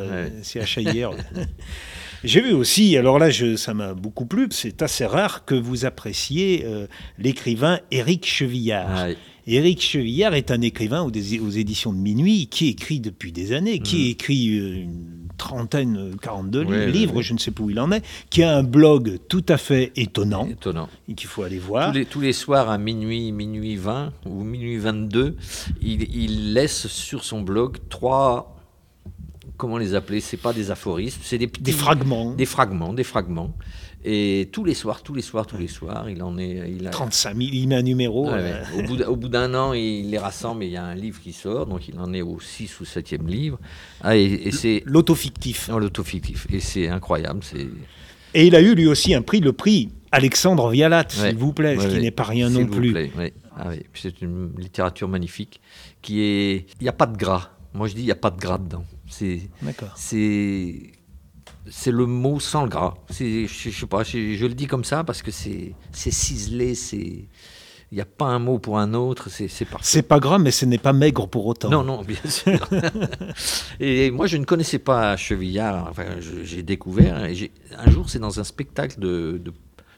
c'est 0.42 0.60
à 0.60 0.80
hier. 0.80 1.10
J'ai 2.24 2.40
vu 2.40 2.52
aussi, 2.52 2.96
alors 2.96 3.18
là, 3.18 3.30
je, 3.30 3.56
ça 3.56 3.74
m'a 3.74 3.94
beaucoup 3.94 4.26
plu, 4.26 4.48
c'est 4.50 4.82
assez 4.82 5.04
rare 5.04 5.44
que 5.44 5.54
vous 5.54 5.84
appréciez 5.84 6.64
euh, 6.64 6.86
l'écrivain 7.18 7.78
Éric 7.90 8.26
Chevillard. 8.26 9.08
Éric 9.46 9.80
Chevillard 9.80 10.34
est 10.34 10.50
un 10.50 10.60
écrivain 10.60 11.02
aux, 11.02 11.10
éditions 11.10 11.92
de 11.92 11.98
Minuit 11.98 12.48
qui 12.48 12.68
écrit 12.68 13.00
depuis 13.00 13.32
des 13.32 13.52
années, 13.52 13.78
qui 13.78 14.08
mm. 14.08 14.10
écrit 14.10 14.58
euh, 14.58 14.82
une 14.82 15.25
trentaine, 15.36 16.16
42 16.20 16.62
livres, 16.86 17.22
je 17.22 17.34
ne 17.34 17.38
sais 17.38 17.50
pas 17.50 17.62
où 17.62 17.70
il 17.70 17.80
en 17.80 17.92
est, 17.92 18.04
qui 18.30 18.42
a 18.42 18.56
un 18.56 18.62
blog 18.62 19.18
tout 19.28 19.44
à 19.48 19.56
fait 19.56 19.92
étonnant, 19.96 20.46
étonnant. 20.46 20.88
et 21.08 21.14
qu'il 21.14 21.28
faut 21.28 21.42
aller 21.42 21.58
voir. 21.58 21.92
Tous 21.92 21.98
les, 21.98 22.04
tous 22.06 22.20
les, 22.20 22.32
soirs 22.32 22.70
à 22.70 22.78
minuit, 22.78 23.32
minuit 23.32 23.76
20 23.76 24.12
ou 24.26 24.44
minuit 24.44 24.78
22, 24.78 25.36
il, 25.80 26.14
il 26.14 26.54
laisse 26.54 26.86
sur 26.86 27.24
son 27.24 27.42
blog 27.42 27.78
trois 27.88 28.55
comment 29.56 29.78
les 29.78 29.94
appeler 29.94 30.20
C'est 30.20 30.36
pas 30.36 30.52
des 30.52 30.70
aphorismes, 30.70 31.20
c'est 31.22 31.38
des 31.38 31.46
des 31.46 31.72
fragments, 31.72 32.32
des 32.32 32.46
fragments, 32.46 32.92
des 32.92 33.04
fragments. 33.04 33.54
Et 34.04 34.48
tous 34.52 34.64
les 34.64 34.74
soirs, 34.74 35.02
tous 35.02 35.14
les 35.14 35.22
soirs, 35.22 35.46
tous 35.46 35.56
les 35.56 35.66
soirs, 35.66 36.08
il 36.08 36.22
en 36.22 36.38
est. 36.38 36.70
Il 36.70 36.86
a... 36.86 36.90
35 36.90 37.36
000, 37.36 37.50
il 37.52 37.66
met 37.66 37.74
un 37.74 37.82
numéro. 37.82 38.30
Euh. 38.30 38.62
Au 39.08 39.16
bout 39.16 39.28
d'un 39.28 39.52
an, 39.54 39.72
il 39.72 40.10
les 40.10 40.18
rassemble 40.18 40.62
et 40.62 40.66
il 40.66 40.72
y 40.72 40.76
a 40.76 40.84
un 40.84 40.94
livre 40.94 41.20
qui 41.20 41.32
sort, 41.32 41.66
donc 41.66 41.88
il 41.88 41.98
en 41.98 42.12
est 42.14 42.22
au 42.22 42.38
6 42.38 42.80
ou 42.80 42.84
7e 42.84 43.26
livre. 43.26 43.58
Ah, 44.02 44.16
et, 44.16 44.50
c'est. 44.52 44.82
L'autofictif. 44.86 45.68
L'autofictif. 45.68 46.46
Et 46.50 46.60
c'est 46.60 46.88
incroyable. 46.88 47.40
c'est... 47.42 47.66
Et 48.34 48.46
il 48.46 48.54
a 48.54 48.60
eu 48.60 48.74
lui 48.74 48.86
aussi 48.86 49.14
un 49.14 49.22
prix, 49.22 49.40
le 49.40 49.52
prix 49.52 49.90
Alexandre 50.12 50.70
Vialat, 50.70 51.06
s'il 51.08 51.36
vous 51.36 51.52
plaît, 51.52 51.76
ce 51.78 51.88
qui 51.88 52.00
n'est 52.00 52.10
pas 52.10 52.24
rien 52.24 52.48
non 52.48 52.66
plus. 52.66 52.94
Ah 53.58 53.70
c'est 53.94 54.20
une 54.20 54.50
littérature 54.58 55.08
magnifique 55.08 55.60
qui 56.02 56.20
est. 56.20 56.66
Il 56.78 56.82
n'y 56.82 56.88
a 56.88 56.92
pas 56.92 57.06
de 57.06 57.16
gras. 57.16 57.50
Moi, 57.72 57.88
je 57.88 57.94
dis, 57.94 58.02
il 58.02 58.06
n'y 58.06 58.12
a 58.12 58.16
pas 58.16 58.30
de 58.30 58.38
gras 58.38 58.58
dedans. 58.58 58.84
C'est. 59.08 59.50
C'est 59.96 60.92
c'est 61.68 61.90
le 61.90 62.06
mot 62.06 62.40
sans 62.40 62.62
le 62.62 62.68
gras. 62.68 62.94
Je, 63.10 63.46
je 63.46 63.70
sais 63.70 63.86
pas, 63.86 64.02
je, 64.02 64.46
le 64.46 64.54
dis 64.54 64.66
comme 64.66 64.84
ça 64.84 65.04
parce 65.04 65.22
que 65.22 65.30
c'est 65.30 65.74
ciselé, 65.92 66.74
c'est. 66.74 67.28
Il 67.92 67.94
n'y 67.94 68.00
a 68.00 68.04
pas 68.04 68.26
un 68.26 68.40
mot 68.40 68.58
pour 68.58 68.80
un 68.80 68.94
autre, 68.94 69.30
c'est 69.30 69.46
parfait. 69.64 69.86
C'est 69.86 70.02
pas 70.02 70.18
gras, 70.18 70.38
mais 70.38 70.50
ce 70.50 70.64
n'est 70.64 70.76
pas 70.76 70.92
maigre 70.92 71.28
pour 71.28 71.46
autant. 71.46 71.70
Non, 71.70 71.84
non, 71.84 72.02
bien 72.02 72.18
sûr. 72.28 72.68
et 73.80 74.10
moi, 74.10 74.26
je 74.26 74.38
ne 74.38 74.44
connaissais 74.44 74.80
pas 74.80 75.16
Chevillard. 75.16 75.86
Enfin, 75.88 76.16
j'ai 76.20 76.64
découvert. 76.64 77.24
Et 77.26 77.52
un 77.78 77.88
jour, 77.88 78.10
c'est 78.10 78.18
dans 78.18 78.40
un 78.40 78.44
spectacle 78.44 78.98
de, 78.98 79.40
de 79.42 79.52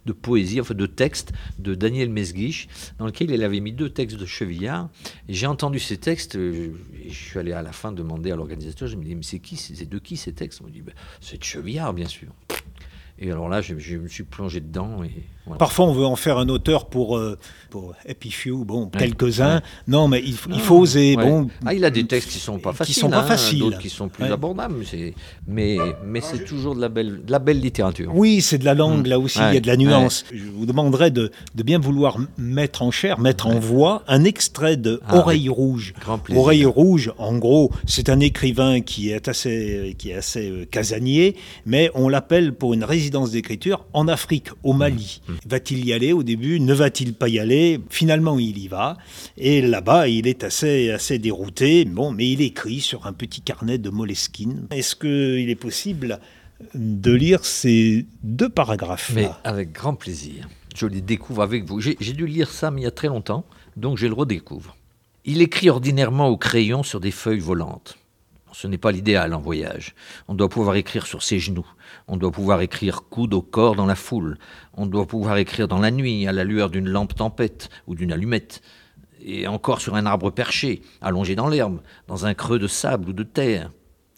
de 0.08 0.12
poésie, 0.12 0.60
enfin 0.60 0.74
de 0.74 0.86
textes 0.86 1.32
de 1.58 1.74
Daniel 1.74 2.08
Mesguich, 2.08 2.68
dans 2.98 3.06
lequel 3.06 3.30
il 3.30 3.44
avait 3.44 3.60
mis 3.60 3.72
deux 3.72 3.90
textes 3.90 4.16
de 4.16 4.26
Chevillard. 4.26 4.88
J'ai 5.28 5.46
entendu 5.46 5.78
ces 5.78 5.98
textes, 5.98 6.36
euh, 6.36 6.72
je 7.06 7.14
suis 7.14 7.38
allé 7.38 7.52
à 7.52 7.62
la 7.62 7.72
fin 7.72 7.92
demander 7.92 8.30
à 8.30 8.36
l'organisateur, 8.36 8.88
je 8.88 8.96
me 8.96 9.04
dis, 9.04 9.14
mais 9.14 9.22
c'est 9.22 9.38
qui, 9.38 9.56
c'est 9.56 9.88
de 9.88 9.98
qui 9.98 10.16
ces 10.16 10.32
textes? 10.32 10.60
On 10.62 10.66
me 10.66 10.70
dit, 10.70 10.82
ben, 10.82 10.94
c'est 11.20 11.38
de 11.38 11.44
Chevillard, 11.44 11.92
bien 11.92 12.08
sûr. 12.08 12.28
Et 13.20 13.30
alors 13.30 13.48
là, 13.48 13.60
je, 13.60 13.74
me 13.74 14.08
suis 14.08 14.22
plongé 14.22 14.60
dedans. 14.60 15.02
Et 15.02 15.10
Parfois, 15.56 15.86
on 15.86 15.92
veut 15.92 16.06
en 16.06 16.16
faire 16.16 16.38
un 16.38 16.48
auteur 16.48 16.86
pour, 16.86 17.16
euh, 17.16 17.38
pour 17.70 17.94
Happy 18.08 18.30
Few, 18.30 18.64
bon, 18.64 18.86
quelques-uns. 18.86 19.60
Non, 19.86 20.08
mais 20.08 20.20
il, 20.20 20.36
il 20.52 20.60
faut 20.60 20.78
oser. 20.78 21.16
Bon, 21.16 21.48
ah, 21.64 21.74
il 21.74 21.84
a 21.84 21.90
des 21.90 22.06
textes 22.06 22.30
qui 22.30 22.38
sont 22.38 22.58
pas 22.58 22.72
faciles, 22.72 22.94
qui 22.94 23.00
sont 23.00 23.10
pas 23.10 23.20
hein, 23.20 23.26
faciles, 23.26 23.58
d'autres 23.60 23.78
qui 23.78 23.90
sont 23.90 24.08
plus 24.08 24.26
abordables. 24.26 24.84
Mais, 25.46 25.78
mais 26.04 26.20
c'est 26.20 26.44
toujours 26.44 26.74
de 26.74 26.80
la 26.80 26.88
belle, 26.88 27.24
de 27.24 27.30
la 27.30 27.38
belle 27.38 27.60
littérature. 27.60 28.10
Oui, 28.14 28.40
c'est 28.40 28.58
de 28.58 28.64
la 28.64 28.74
langue. 28.74 29.06
Mm. 29.06 29.10
Là 29.10 29.18
aussi, 29.18 29.38
il 29.38 29.54
y 29.54 29.56
a 29.56 29.60
de 29.60 29.66
la 29.66 29.76
nuance. 29.76 30.24
Je 30.32 30.44
vous 30.44 30.66
demanderais 30.66 31.10
de, 31.10 31.30
de, 31.54 31.62
bien 31.62 31.78
vouloir 31.78 32.18
mettre 32.36 32.82
en 32.82 32.90
chair, 32.90 33.18
mettre 33.20 33.46
en 33.46 33.58
voix 33.58 34.02
un 34.08 34.24
extrait 34.24 34.76
de 34.76 35.00
ah, 35.06 35.16
Oreille 35.16 35.48
rouge. 35.48 35.94
Oreille 36.34 36.64
rouge, 36.64 37.12
en 37.18 37.36
gros, 37.36 37.70
c'est 37.86 38.08
un 38.08 38.20
écrivain 38.20 38.80
qui 38.80 39.10
est 39.10 39.28
assez, 39.28 39.94
qui 39.98 40.10
est 40.10 40.14
assez 40.14 40.50
euh, 40.50 40.64
casanier, 40.64 41.36
mais 41.66 41.90
on 41.94 42.08
l'appelle 42.08 42.54
pour 42.54 42.74
une 42.74 42.84
résidence 42.84 43.30
d'écriture 43.30 43.86
en 43.92 44.08
Afrique, 44.08 44.48
au 44.62 44.72
Mali. 44.72 45.20
Mmh. 45.28 45.32
Va-t-il 45.46 45.84
y 45.84 45.92
aller 45.92 46.12
au 46.12 46.22
début? 46.22 46.60
Ne 46.60 46.74
va-t-il 46.74 47.14
pas 47.14 47.28
y 47.28 47.38
aller? 47.38 47.80
Finalement, 47.90 48.38
il 48.38 48.58
y 48.58 48.68
va. 48.68 48.96
Et 49.36 49.62
là-bas, 49.62 50.08
il 50.08 50.26
est 50.26 50.44
assez, 50.44 50.90
assez 50.90 51.18
dérouté. 51.18 51.84
Bon, 51.84 52.10
mais 52.10 52.30
il 52.30 52.40
écrit 52.40 52.80
sur 52.80 53.06
un 53.06 53.12
petit 53.12 53.40
carnet 53.40 53.78
de 53.78 53.90
Moleskine. 53.90 54.66
Est-ce 54.70 54.96
qu'il 54.96 55.48
est 55.48 55.54
possible 55.54 56.20
de 56.74 57.12
lire 57.12 57.44
ces 57.44 58.06
deux 58.22 58.48
paragraphes 58.48 59.12
Mais 59.14 59.30
avec 59.44 59.72
grand 59.72 59.94
plaisir. 59.94 60.48
Je 60.74 60.86
les 60.86 61.00
découvre 61.00 61.42
avec 61.42 61.64
vous. 61.64 61.80
J'ai 61.80 61.94
dû 61.94 62.26
lire 62.26 62.50
ça 62.50 62.70
mais 62.70 62.82
il 62.82 62.84
y 62.84 62.88
a 62.88 62.92
très 62.92 63.08
longtemps, 63.08 63.44
donc 63.76 63.98
je 63.98 64.06
le 64.06 64.14
redécouvre. 64.14 64.76
Il 65.24 65.42
écrit 65.42 65.70
ordinairement 65.70 66.28
au 66.28 66.36
crayon 66.36 66.82
sur 66.82 67.00
des 67.00 67.10
feuilles 67.10 67.38
volantes. 67.38 67.98
Ce 68.52 68.66
n'est 68.66 68.78
pas 68.78 68.92
l'idéal 68.92 69.34
en 69.34 69.40
voyage. 69.40 69.94
On 70.26 70.34
doit 70.34 70.48
pouvoir 70.48 70.76
écrire 70.76 71.06
sur 71.06 71.22
ses 71.22 71.38
genoux. 71.38 71.66
On 72.08 72.16
doit 72.16 72.32
pouvoir 72.32 72.60
écrire 72.62 73.04
coude 73.04 73.34
au 73.34 73.42
corps 73.42 73.76
dans 73.76 73.86
la 73.86 73.94
foule. 73.94 74.38
On 74.74 74.86
doit 74.86 75.06
pouvoir 75.06 75.36
écrire 75.36 75.68
dans 75.68 75.78
la 75.78 75.90
nuit, 75.90 76.26
à 76.26 76.32
la 76.32 76.44
lueur 76.44 76.70
d'une 76.70 76.88
lampe 76.88 77.14
tempête 77.14 77.68
ou 77.86 77.94
d'une 77.94 78.12
allumette. 78.12 78.62
Et 79.20 79.46
encore 79.46 79.80
sur 79.80 79.94
un 79.94 80.06
arbre 80.06 80.30
perché, 80.30 80.82
allongé 81.00 81.34
dans 81.34 81.48
l'herbe, 81.48 81.80
dans 82.06 82.26
un 82.26 82.34
creux 82.34 82.58
de 82.58 82.66
sable 82.66 83.10
ou 83.10 83.12
de 83.12 83.24
terre. 83.24 83.70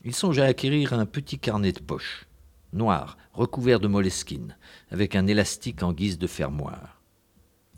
Il 0.05 0.15
songe 0.15 0.39
à 0.39 0.45
acquérir 0.45 0.93
un 0.93 1.05
petit 1.05 1.39
carnet 1.39 1.73
de 1.73 1.81
poche, 1.81 2.27
noir, 2.73 3.19
recouvert 3.35 3.81
de 3.81 3.89
moleskine, 3.89 4.57
avec 4.91 5.17
un 5.17 5.27
élastique 5.27 5.83
en 5.83 5.93
guise 5.93 6.19
de 6.19 6.27
fermoir. 6.27 7.01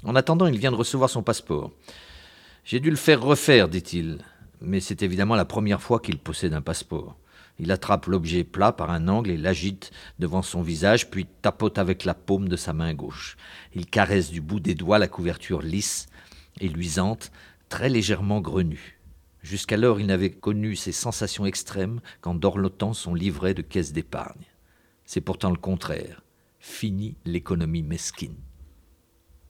En 0.04 0.14
attendant, 0.14 0.46
il 0.46 0.58
vient 0.58 0.72
de 0.72 0.76
recevoir 0.76 1.10
son 1.10 1.22
passeport. 1.22 1.72
J'ai 2.64 2.80
dû 2.80 2.90
le 2.90 2.96
faire 2.96 3.22
refaire, 3.22 3.68
dit-il 3.68 4.18
mais 4.62 4.80
c'est 4.80 5.02
évidemment 5.02 5.34
la 5.34 5.44
première 5.44 5.82
fois 5.82 6.00
qu'il 6.00 6.18
possède 6.18 6.54
un 6.54 6.62
passeport. 6.62 7.16
Il 7.58 7.70
attrape 7.70 8.06
l'objet 8.06 8.44
plat 8.44 8.72
par 8.72 8.90
un 8.90 9.08
angle 9.08 9.30
et 9.30 9.36
l'agite 9.36 9.92
devant 10.18 10.42
son 10.42 10.62
visage, 10.62 11.10
puis 11.10 11.26
tapote 11.42 11.78
avec 11.78 12.04
la 12.04 12.14
paume 12.14 12.48
de 12.48 12.56
sa 12.56 12.72
main 12.72 12.94
gauche. 12.94 13.36
Il 13.74 13.86
caresse 13.86 14.30
du 14.30 14.40
bout 14.40 14.60
des 14.60 14.74
doigts 14.74 14.98
la 14.98 15.08
couverture 15.08 15.62
lisse 15.62 16.06
et 16.60 16.68
luisante, 16.68 17.30
très 17.68 17.88
légèrement 17.88 18.40
grenue. 18.40 19.00
Jusqu'alors, 19.42 20.00
il 20.00 20.06
n'avait 20.06 20.30
connu 20.30 20.76
ces 20.76 20.92
sensations 20.92 21.46
extrêmes 21.46 22.00
qu'en 22.20 22.34
dorlotant 22.34 22.92
son 22.94 23.14
livret 23.14 23.54
de 23.54 23.62
caisse 23.62 23.92
d'épargne. 23.92 24.46
C'est 25.04 25.20
pourtant 25.20 25.50
le 25.50 25.56
contraire. 25.56 26.22
Fini 26.60 27.16
l'économie 27.24 27.82
mesquine. 27.82 28.36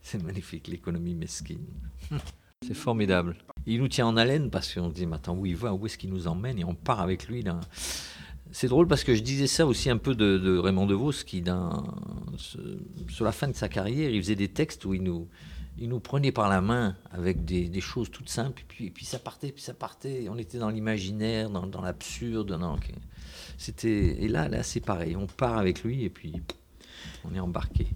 C'est 0.00 0.22
magnifique, 0.22 0.68
l'économie 0.68 1.14
mesquine. 1.14 1.66
C'est 2.62 2.74
formidable. 2.74 3.36
Il 3.66 3.80
nous 3.80 3.88
tient 3.88 4.06
en 4.06 4.16
haleine 4.16 4.50
parce 4.50 4.72
qu'on 4.72 4.90
se 4.90 4.94
dit, 4.94 5.06
mais 5.06 5.16
attends, 5.16 5.36
où 5.36 5.46
il 5.46 5.56
va, 5.56 5.72
où 5.72 5.86
est-ce 5.86 5.98
qu'il 5.98 6.10
nous 6.10 6.26
emmène? 6.26 6.58
Et 6.58 6.64
on 6.64 6.74
part 6.74 7.00
avec 7.00 7.28
lui. 7.28 7.44
C'est 8.50 8.68
drôle 8.68 8.86
parce 8.86 9.04
que 9.04 9.14
je 9.14 9.22
disais 9.22 9.46
ça 9.46 9.66
aussi 9.66 9.90
un 9.90 9.96
peu 9.96 10.14
de, 10.14 10.58
Raymond 10.58 10.86
DeVos, 10.86 11.24
qui, 11.26 11.42
sur 13.08 13.24
la 13.24 13.32
fin 13.32 13.48
de 13.48 13.54
sa 13.54 13.68
carrière, 13.68 14.10
il 14.10 14.20
faisait 14.22 14.36
des 14.36 14.48
textes 14.48 14.84
où 14.84 14.94
il 14.94 15.02
nous, 15.02 15.28
il 15.78 15.88
nous 15.88 16.00
prenait 16.00 16.32
par 16.32 16.48
la 16.48 16.60
main 16.60 16.96
avec 17.10 17.44
des, 17.44 17.80
choses 17.80 18.10
toutes 18.10 18.28
simples, 18.28 18.62
et 18.62 18.64
puis, 18.66 18.90
puis, 18.90 19.04
ça 19.04 19.18
partait, 19.18 19.52
puis 19.52 19.62
ça 19.62 19.74
partait. 19.74 20.26
On 20.28 20.38
était 20.38 20.58
dans 20.58 20.70
l'imaginaire, 20.70 21.50
dans, 21.50 21.66
dans 21.66 21.80
l'absurde. 21.80 22.58
C'était, 23.58 24.22
et 24.22 24.28
là, 24.28 24.48
là 24.48 24.62
c'est 24.62 24.80
pareil. 24.80 25.16
On 25.16 25.26
part 25.26 25.58
avec 25.58 25.82
lui 25.82 26.04
et 26.04 26.10
puis 26.10 26.34
on 27.24 27.34
est 27.34 27.40
embarqué. 27.40 27.86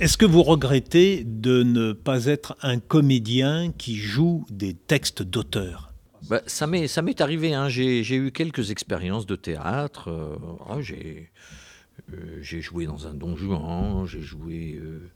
Est-ce 0.00 0.16
que 0.16 0.24
vous 0.24 0.42
regrettez 0.42 1.24
de 1.24 1.62
ne 1.62 1.92
pas 1.92 2.24
être 2.24 2.56
un 2.62 2.78
comédien 2.78 3.70
qui 3.70 3.96
joue 3.96 4.46
des 4.48 4.72
textes 4.72 5.22
d'auteur? 5.22 5.92
Bah, 6.26 6.40
Ça 6.46 6.66
m'est 6.66 7.20
arrivé, 7.20 7.52
hein. 7.52 7.68
j'ai 7.68 8.14
eu 8.14 8.32
quelques 8.32 8.70
expériences 8.70 9.26
de 9.26 9.36
théâtre. 9.36 10.08
Euh, 10.08 10.36
ah, 10.66 10.78
euh, 10.78 12.38
j'ai 12.40 12.62
joué 12.62 12.86
dans 12.86 13.08
un 13.08 13.12
don 13.12 13.36
Juan, 13.36 14.06
j'ai 14.06 14.22
joué 14.22 14.80
euh, 14.82 15.10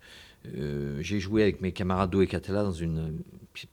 euh, 0.56 0.98
j'ai 1.00 1.20
joué 1.20 1.42
avec 1.42 1.60
mes 1.62 1.72
camarades 1.72 2.10
d'O 2.10 2.20
et 2.20 2.26
Catella 2.26 2.62
dans 2.62 2.72
une 2.72 3.22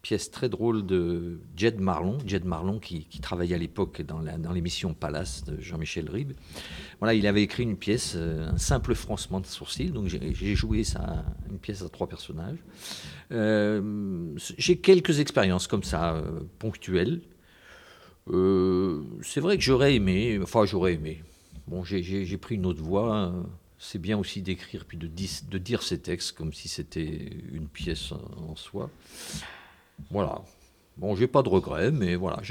pièce 0.02 0.32
très 0.32 0.48
drôle 0.48 0.86
de 0.86 1.40
Jed 1.58 1.82
Marlon, 1.82 2.18
Jed 2.26 2.46
Marlon 2.46 2.80
qui, 2.80 3.06
travaillait 3.20 3.56
à 3.56 3.58
l'époque 3.58 4.02
dans 4.04 4.52
l'émission 4.54 4.94
Palace 4.94 5.44
de 5.44 5.60
Jean-Michel 5.60 6.10
Ribes. 6.10 6.34
Voilà, 7.00 7.14
il 7.14 7.28
avait 7.28 7.42
écrit 7.42 7.64
une 7.64 7.78
pièce, 7.78 8.14
euh, 8.16 8.50
un 8.50 8.58
simple 8.58 8.94
froncement 8.96 9.40
de 9.40 9.48
sourcils, 9.48 9.92
donc 9.92 10.08
j'ai 10.08 10.56
joué 10.56 10.84
ça, 10.84 11.26
une 11.50 11.58
pièce 11.58 11.82
à 11.82 11.90
trois 11.90 12.08
personnages. 12.08 12.60
Euh, 13.32 14.34
j'ai 14.38 14.78
quelques 14.78 15.20
expériences 15.20 15.68
comme 15.68 15.84
ça, 15.84 16.24
ponctuelles. 16.60 17.22
c'est 18.28 19.42
vrai 19.42 19.58
que 19.58 19.64
j'aurais 19.64 19.96
aimé, 19.96 20.40
enfin 20.42 20.66
j'aurais 20.66 20.94
aimé, 20.94 21.24
bon, 21.68 21.84
j'ai 21.84 22.38
pris 22.38 22.56
une 22.56 22.66
autre 22.66 22.82
voie. 22.82 23.34
C'est 23.84 23.98
bien 24.00 24.15
aussi 24.17 24.44
d'écrire 24.44 24.86
puis 24.86 24.98
de, 24.98 25.08
de 25.08 25.58
dire 25.58 25.82
ces 25.82 26.00
textes 26.00 26.34
comme 26.34 26.54
si 26.54 26.67
c'était 26.67 27.32
une 27.52 27.67
pièce 27.67 28.12
en 28.12 28.56
soi. 28.56 28.91
Voilà. 30.12 30.44
Bon, 30.98 31.15
j'ai 31.15 31.28
pas 31.28 31.41
de 31.41 31.50
regrets, 31.50 31.89
mais 31.91 32.15
voilà. 32.15 32.41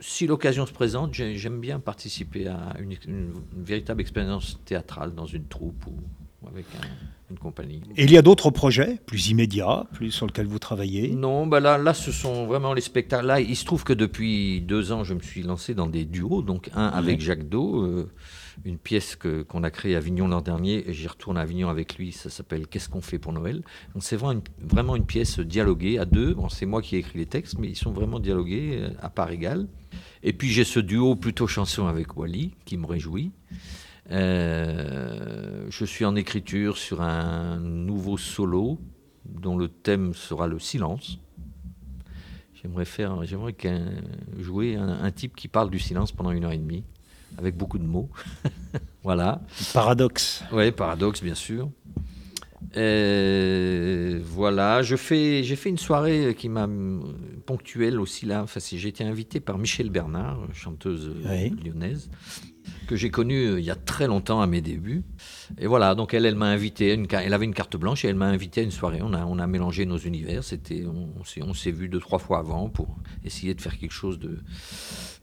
si 0.00 0.26
l'occasion 0.26 0.66
se 0.66 0.72
présente, 0.72 1.14
j'aime 1.14 1.60
bien 1.60 1.78
participer 1.78 2.48
à 2.48 2.74
une, 2.80 3.32
véritable 3.52 4.00
expérience 4.00 4.58
théâtrale 4.64 5.14
dans 5.14 5.26
une 5.26 5.46
troupe 5.46 5.86
ou 5.86 5.94
avec 6.46 6.66
une 7.30 7.38
compagnie. 7.38 7.82
Et 7.96 8.04
il 8.04 8.12
y 8.12 8.16
a 8.16 8.22
d'autres 8.22 8.50
projets 8.50 8.98
plus 9.06 9.28
immédiats, 9.28 9.86
plus 9.92 10.10
sur 10.12 10.26
lesquels 10.26 10.46
vous 10.46 10.58
travaillez? 10.58 11.10
Non, 11.10 11.46
bah 11.46 11.60
là, 11.60 11.78
là, 11.78 11.94
ce 11.94 12.12
sont 12.12 12.46
vraiment 12.46 12.74
les 12.74 12.80
spectacles. 12.80 13.26
Là, 13.26 13.40
il 13.40 13.56
se 13.56 13.64
trouve 13.64 13.84
que 13.84 13.92
depuis 13.92 14.60
deux 14.60 14.92
ans, 14.92 15.04
je 15.04 15.14
me 15.14 15.20
suis 15.20 15.42
lancé 15.42 15.74
dans 15.74 15.88
des 15.88 16.04
duos, 16.04 16.42
donc 16.42 16.70
un 16.74 16.86
avec 16.86 17.20
Jacques 17.20 17.48
Do. 17.48 17.82
Euh, 17.82 18.10
une 18.64 18.78
pièce 18.78 19.16
qu'on 19.16 19.62
a 19.62 19.70
créée 19.70 19.94
à 19.94 19.98
Avignon 19.98 20.28
l'an 20.28 20.40
dernier, 20.40 20.88
et 20.88 20.92
j'y 20.92 21.06
retourne 21.06 21.38
à 21.38 21.42
Avignon 21.42 21.68
avec 21.68 21.96
lui, 21.96 22.12
ça 22.12 22.30
s'appelle 22.30 22.66
Qu'est-ce 22.66 22.88
qu'on 22.88 23.00
fait 23.00 23.18
pour 23.18 23.32
Noël? 23.32 23.62
Donc 23.94 24.02
c'est 24.02 24.16
vraiment 24.16 24.40
une, 24.40 24.68
vraiment 24.68 24.96
une 24.96 25.06
pièce 25.06 25.38
dialoguée 25.38 25.98
à 25.98 26.04
deux, 26.04 26.34
bon, 26.34 26.48
c'est 26.48 26.66
moi 26.66 26.82
qui 26.82 26.96
ai 26.96 26.98
écrit 26.98 27.18
les 27.18 27.26
textes, 27.26 27.58
mais 27.58 27.68
ils 27.68 27.76
sont 27.76 27.92
vraiment 27.92 28.18
dialogués 28.18 28.78
euh, 28.80 28.90
à 29.00 29.10
part 29.10 29.30
égale. 29.30 29.68
Et 30.22 30.32
puis 30.32 30.48
j'ai 30.48 30.64
ce 30.64 30.80
duo 30.80 31.14
plutôt 31.14 31.46
chanson 31.46 31.86
avec 31.86 32.16
Wally, 32.16 32.52
qui 32.64 32.76
me 32.76 32.86
réjouit. 32.86 33.30
Euh, 34.10 35.66
je 35.68 35.84
suis 35.84 36.04
en 36.04 36.16
écriture 36.16 36.78
sur 36.78 37.02
un 37.02 37.58
nouveau 37.58 38.16
solo 38.16 38.78
dont 39.26 39.56
le 39.56 39.68
thème 39.68 40.14
sera 40.14 40.46
le 40.46 40.58
silence. 40.58 41.18
J'aimerais 42.62 42.86
faire, 42.86 43.24
j'aimerais 43.24 43.54
jouer 44.38 44.76
un, 44.76 44.88
un, 44.88 45.10
type 45.10 45.36
qui 45.36 45.48
parle 45.48 45.70
du 45.70 45.78
silence 45.78 46.12
pendant 46.12 46.30
une 46.30 46.44
heure 46.44 46.52
et 46.52 46.58
demie 46.58 46.84
avec 47.36 47.56
beaucoup 47.56 47.78
de 47.78 47.84
mots. 47.84 48.08
voilà. 49.02 49.42
Paradoxe. 49.72 50.42
Oui, 50.52 50.70
paradoxe, 50.72 51.22
bien 51.22 51.34
sûr. 51.34 51.70
voilà, 52.74 54.82
je 54.82 54.96
fais, 54.96 55.42
j'ai 55.44 55.56
fait 55.56 55.68
une 55.68 55.78
soirée 55.78 56.34
qui 56.36 56.48
m'a 56.48 56.68
ponctuelle 57.46 58.00
aussi 58.00 58.26
là. 58.26 58.42
Enfin, 58.42 58.60
j'ai 58.60 58.88
été 58.88 59.04
invité 59.04 59.40
par 59.40 59.58
Michel 59.58 59.90
Bernard, 59.90 60.40
chanteuse 60.52 61.14
lyonnaise, 61.64 62.10
que 62.86 62.96
j'ai 62.96 63.10
connue 63.10 63.46
euh, 63.46 63.60
il 63.60 63.64
y 63.64 63.70
a 63.70 63.74
très 63.74 64.06
longtemps 64.06 64.40
à 64.40 64.46
mes 64.46 64.60
débuts. 64.60 65.04
Et 65.58 65.66
voilà, 65.66 65.94
donc 65.94 66.14
elle, 66.14 66.26
elle 66.26 66.34
m'a 66.34 66.46
invité, 66.46 66.98
elle 67.10 67.34
avait 67.34 67.44
une 67.44 67.54
carte 67.54 67.76
blanche 67.76 68.04
et 68.04 68.08
elle 68.08 68.16
m'a 68.16 68.26
invité 68.26 68.60
à 68.60 68.64
une 68.64 68.70
soirée. 68.70 69.00
On 69.02 69.12
a, 69.12 69.24
on 69.24 69.38
a 69.38 69.46
mélangé 69.46 69.86
nos 69.86 69.98
univers. 69.98 70.44
C'était, 70.44 70.84
on, 70.84 71.54
s'est 71.54 71.70
vu 71.70 71.88
deux 71.88 72.00
trois 72.00 72.18
fois 72.18 72.38
avant 72.38 72.68
pour 72.68 72.96
essayer 73.24 73.54
de 73.54 73.60
faire 73.60 73.78
quelque 73.78 73.92
chose 73.92 74.18
de 74.18 74.38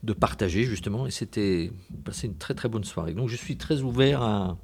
de 0.02 0.12
partager 0.12 0.64
justement. 0.64 1.06
Et 1.06 1.10
c'était 1.10 1.72
passé 2.04 2.26
une 2.26 2.36
très 2.36 2.54
très 2.54 2.68
bonne 2.68 2.84
soirée. 2.84 3.14
Donc 3.14 3.28
je 3.28 3.36
suis 3.36 3.56
très 3.56 3.80
ouvert 3.82 4.22
à, 4.22 4.58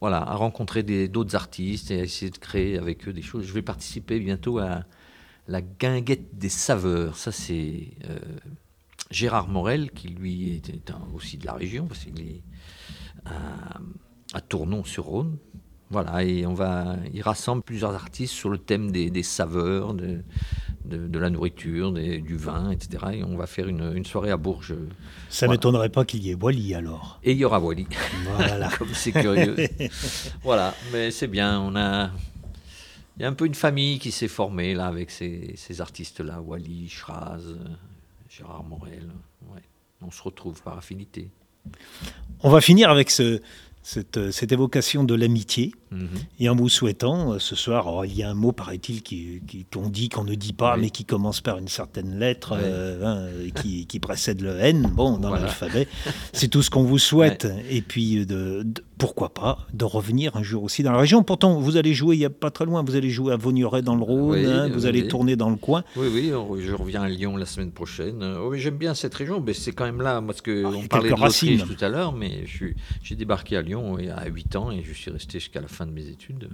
voilà, 0.00 0.18
à 0.18 0.34
rencontrer 0.34 0.82
d'autres 1.08 1.34
artistes 1.34 1.90
et 1.90 2.00
à 2.00 2.04
essayer 2.04 2.30
de 2.30 2.38
créer 2.38 2.78
avec 2.78 3.08
eux 3.08 3.12
des 3.12 3.22
choses. 3.22 3.44
Je 3.46 3.52
vais 3.52 3.62
participer 3.62 4.18
bientôt 4.20 4.58
à 4.58 4.84
la 5.48 5.60
guinguette 5.60 6.36
des 6.38 6.48
saveurs. 6.48 7.16
Ça 7.16 7.32
c'est 7.32 7.88
euh, 8.08 8.18
Gérard 9.14 9.48
Morel 9.48 9.90
qui 9.92 10.08
lui 10.08 10.54
est, 10.54 10.72
aussi 11.14 11.38
de 11.38 11.46
la 11.46 11.54
région 11.54 11.86
parce 11.86 12.04
qu'il 12.04 12.20
est 12.20 12.42
à, 13.24 13.78
à 14.34 14.40
Tournon-sur-Rhône. 14.40 15.38
Voilà, 15.90 16.24
et 16.24 16.44
on 16.46 16.54
va, 16.54 16.96
il 17.12 17.22
rassemble 17.22 17.62
plusieurs 17.62 17.94
artistes 17.94 18.32
sur 18.32 18.48
le 18.48 18.58
thème 18.58 18.90
des, 18.90 19.10
des 19.10 19.22
saveurs, 19.22 19.94
de, 19.94 20.24
de, 20.84 21.18
la 21.18 21.30
nourriture, 21.30 21.92
du 21.92 22.36
vin, 22.36 22.70
etc. 22.70 23.04
Et 23.12 23.24
on 23.24 23.36
va 23.36 23.46
faire 23.46 23.68
une, 23.68 24.04
soirée 24.04 24.30
à 24.30 24.36
Bourges. 24.36 24.74
Ça 25.28 25.46
ne 25.46 25.52
m'étonnerait 25.52 25.90
pas 25.90 26.04
qu'il 26.04 26.24
y 26.24 26.30
ait 26.30 26.34
Wally 26.34 26.74
alors. 26.74 27.20
Et 27.22 27.32
il 27.32 27.38
y 27.38 27.44
aura 27.44 27.60
Wally. 27.60 27.86
Voilà. 28.24 28.68
Comme 28.78 28.92
c'est 28.92 29.12
curieux. 29.12 29.54
voilà, 30.42 30.74
mais 30.92 31.10
c'est 31.12 31.28
bien. 31.28 31.60
On 31.60 31.76
a, 31.76 32.10
il 33.16 33.22
y 33.22 33.24
a 33.24 33.28
un 33.28 33.34
peu 33.34 33.46
une 33.46 33.54
famille 33.54 33.98
qui 33.98 34.10
s'est 34.10 34.26
formée 34.26 34.74
là 34.74 34.86
avec 34.86 35.10
ces, 35.10 35.54
artistes-là, 35.78 36.40
Wally, 36.40 36.88
Schraz, 36.88 37.42
Gérard 38.36 38.64
Morel. 38.64 39.10
On 40.02 40.10
se 40.10 40.22
retrouve 40.22 40.60
par 40.62 40.76
affinité. 40.76 41.30
On 42.40 42.50
va 42.50 42.60
finir 42.60 42.90
avec 42.90 43.10
ce, 43.10 43.40
cette, 43.84 44.32
cette 44.32 44.50
évocation 44.50 45.04
de 45.04 45.14
l'amitié. 45.14 45.72
Mhm. 45.92 46.08
Et 46.40 46.48
en 46.48 46.56
vous 46.56 46.68
souhaitant, 46.68 47.34
euh, 47.34 47.38
ce 47.38 47.54
soir, 47.54 47.86
oh, 47.86 48.02
il 48.02 48.16
y 48.16 48.22
a 48.22 48.30
un 48.30 48.34
mot, 48.34 48.50
paraît-il, 48.50 49.02
qu'on 49.72 49.88
dit, 49.88 50.08
qu'on 50.08 50.24
ne 50.24 50.34
dit 50.34 50.52
pas, 50.52 50.76
mais 50.76 50.90
qui 50.90 51.04
commence 51.04 51.40
par 51.40 51.58
une 51.58 51.68
certaine 51.68 52.18
lettre, 52.18 52.54
euh, 52.58 53.04
hein, 53.04 53.50
qui, 53.54 54.00
précède 54.00 54.40
le 54.40 54.58
N, 54.58 54.90
bon, 54.92 55.18
dans 55.18 55.30
l'alphabet. 55.30 55.86
C'est 56.32 56.48
tout 56.48 56.62
ce 56.62 56.70
qu'on 56.70 56.82
vous 56.82 56.98
souhaite. 56.98 57.46
Et 57.70 57.82
puis, 57.82 58.26
de, 58.26 58.66
pourquoi 58.98 59.34
pas, 59.34 59.66
de 59.72 59.84
revenir 59.84 60.36
un 60.36 60.42
jour 60.42 60.62
aussi 60.62 60.82
dans 60.82 60.92
la 60.92 60.98
région. 60.98 61.22
Pourtant, 61.22 61.58
vous 61.58 61.76
allez 61.76 61.94
jouer, 61.94 62.16
il 62.16 62.20
n'y 62.20 62.24
a 62.24 62.30
pas 62.30 62.50
très 62.50 62.64
loin, 62.64 62.82
vous 62.84 62.94
allez 62.94 63.10
jouer 63.10 63.32
à 63.32 63.36
Vaugneray 63.36 63.82
dans 63.82 63.96
le 63.96 64.02
Rhône, 64.02 64.44
hein, 64.44 64.68
vous 64.68 64.86
allez 64.86 65.08
tourner 65.08 65.36
dans 65.36 65.50
le 65.50 65.56
coin. 65.56 65.84
Oui, 65.96 66.08
oui, 66.12 66.62
je 66.62 66.72
reviens 66.72 67.02
à 67.02 67.08
Lyon 67.08 67.36
la 67.36 67.46
semaine 67.46 67.72
prochaine. 67.72 68.22
Oh, 68.40 68.50
oui, 68.50 68.60
j'aime 68.60 68.76
bien 68.76 68.94
cette 68.94 69.14
région, 69.14 69.40
mais 69.40 69.52
c'est 69.52 69.72
quand 69.72 69.84
même 69.84 70.00
là, 70.00 70.22
parce 70.22 70.40
qu'on 70.40 70.72
ah, 70.72 70.76
on 70.76 70.86
parlait 70.86 71.10
de 71.10 71.16
l'Autriche 71.16 71.64
tout 71.64 71.84
à 71.84 71.88
l'heure, 71.88 72.12
mais 72.12 72.44
j'ai 73.02 73.16
débarqué 73.16 73.56
à 73.56 73.62
Lyon 73.62 73.98
à 74.16 74.26
8 74.26 74.56
ans 74.56 74.70
et 74.70 74.82
je 74.82 74.92
suis 74.92 75.10
resté 75.10 75.38
jusqu'à 75.40 75.60
la 75.60 75.68
fin 75.68 75.86
de 75.86 75.92
mes 75.92 76.08
études. 76.08 76.48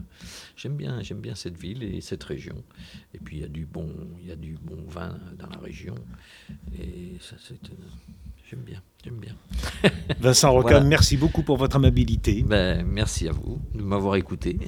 J'aime 0.56 0.76
bien, 0.76 1.02
j'aime 1.02 1.20
bien 1.20 1.34
cette 1.34 1.58
ville 1.58 1.82
et 1.82 2.00
cette 2.00 2.24
région. 2.24 2.56
Et 3.14 3.18
puis 3.18 3.36
il 3.36 3.42
y 3.42 3.44
a 3.44 3.48
du 3.48 3.66
bon, 3.66 3.88
il 4.20 4.28
y 4.28 4.32
a 4.32 4.36
du 4.36 4.58
bon 4.62 4.78
vin 4.88 5.16
dans 5.38 5.48
la 5.48 5.58
région. 5.58 5.94
Et 6.78 7.16
ça, 7.20 7.36
c'est, 7.38 7.58
j'aime 8.50 8.60
bien, 8.60 8.82
j'aime 9.04 9.18
bien. 9.18 9.34
Vincent 10.20 10.50
Rocan, 10.50 10.82
merci 10.84 11.16
beaucoup 11.16 11.42
pour 11.42 11.56
votre 11.56 11.76
amabilité. 11.76 12.42
Ben, 12.42 12.84
merci 12.84 13.28
à 13.28 13.32
vous 13.32 13.60
de 13.74 13.82
m'avoir 13.82 14.16
écouté. 14.16 14.58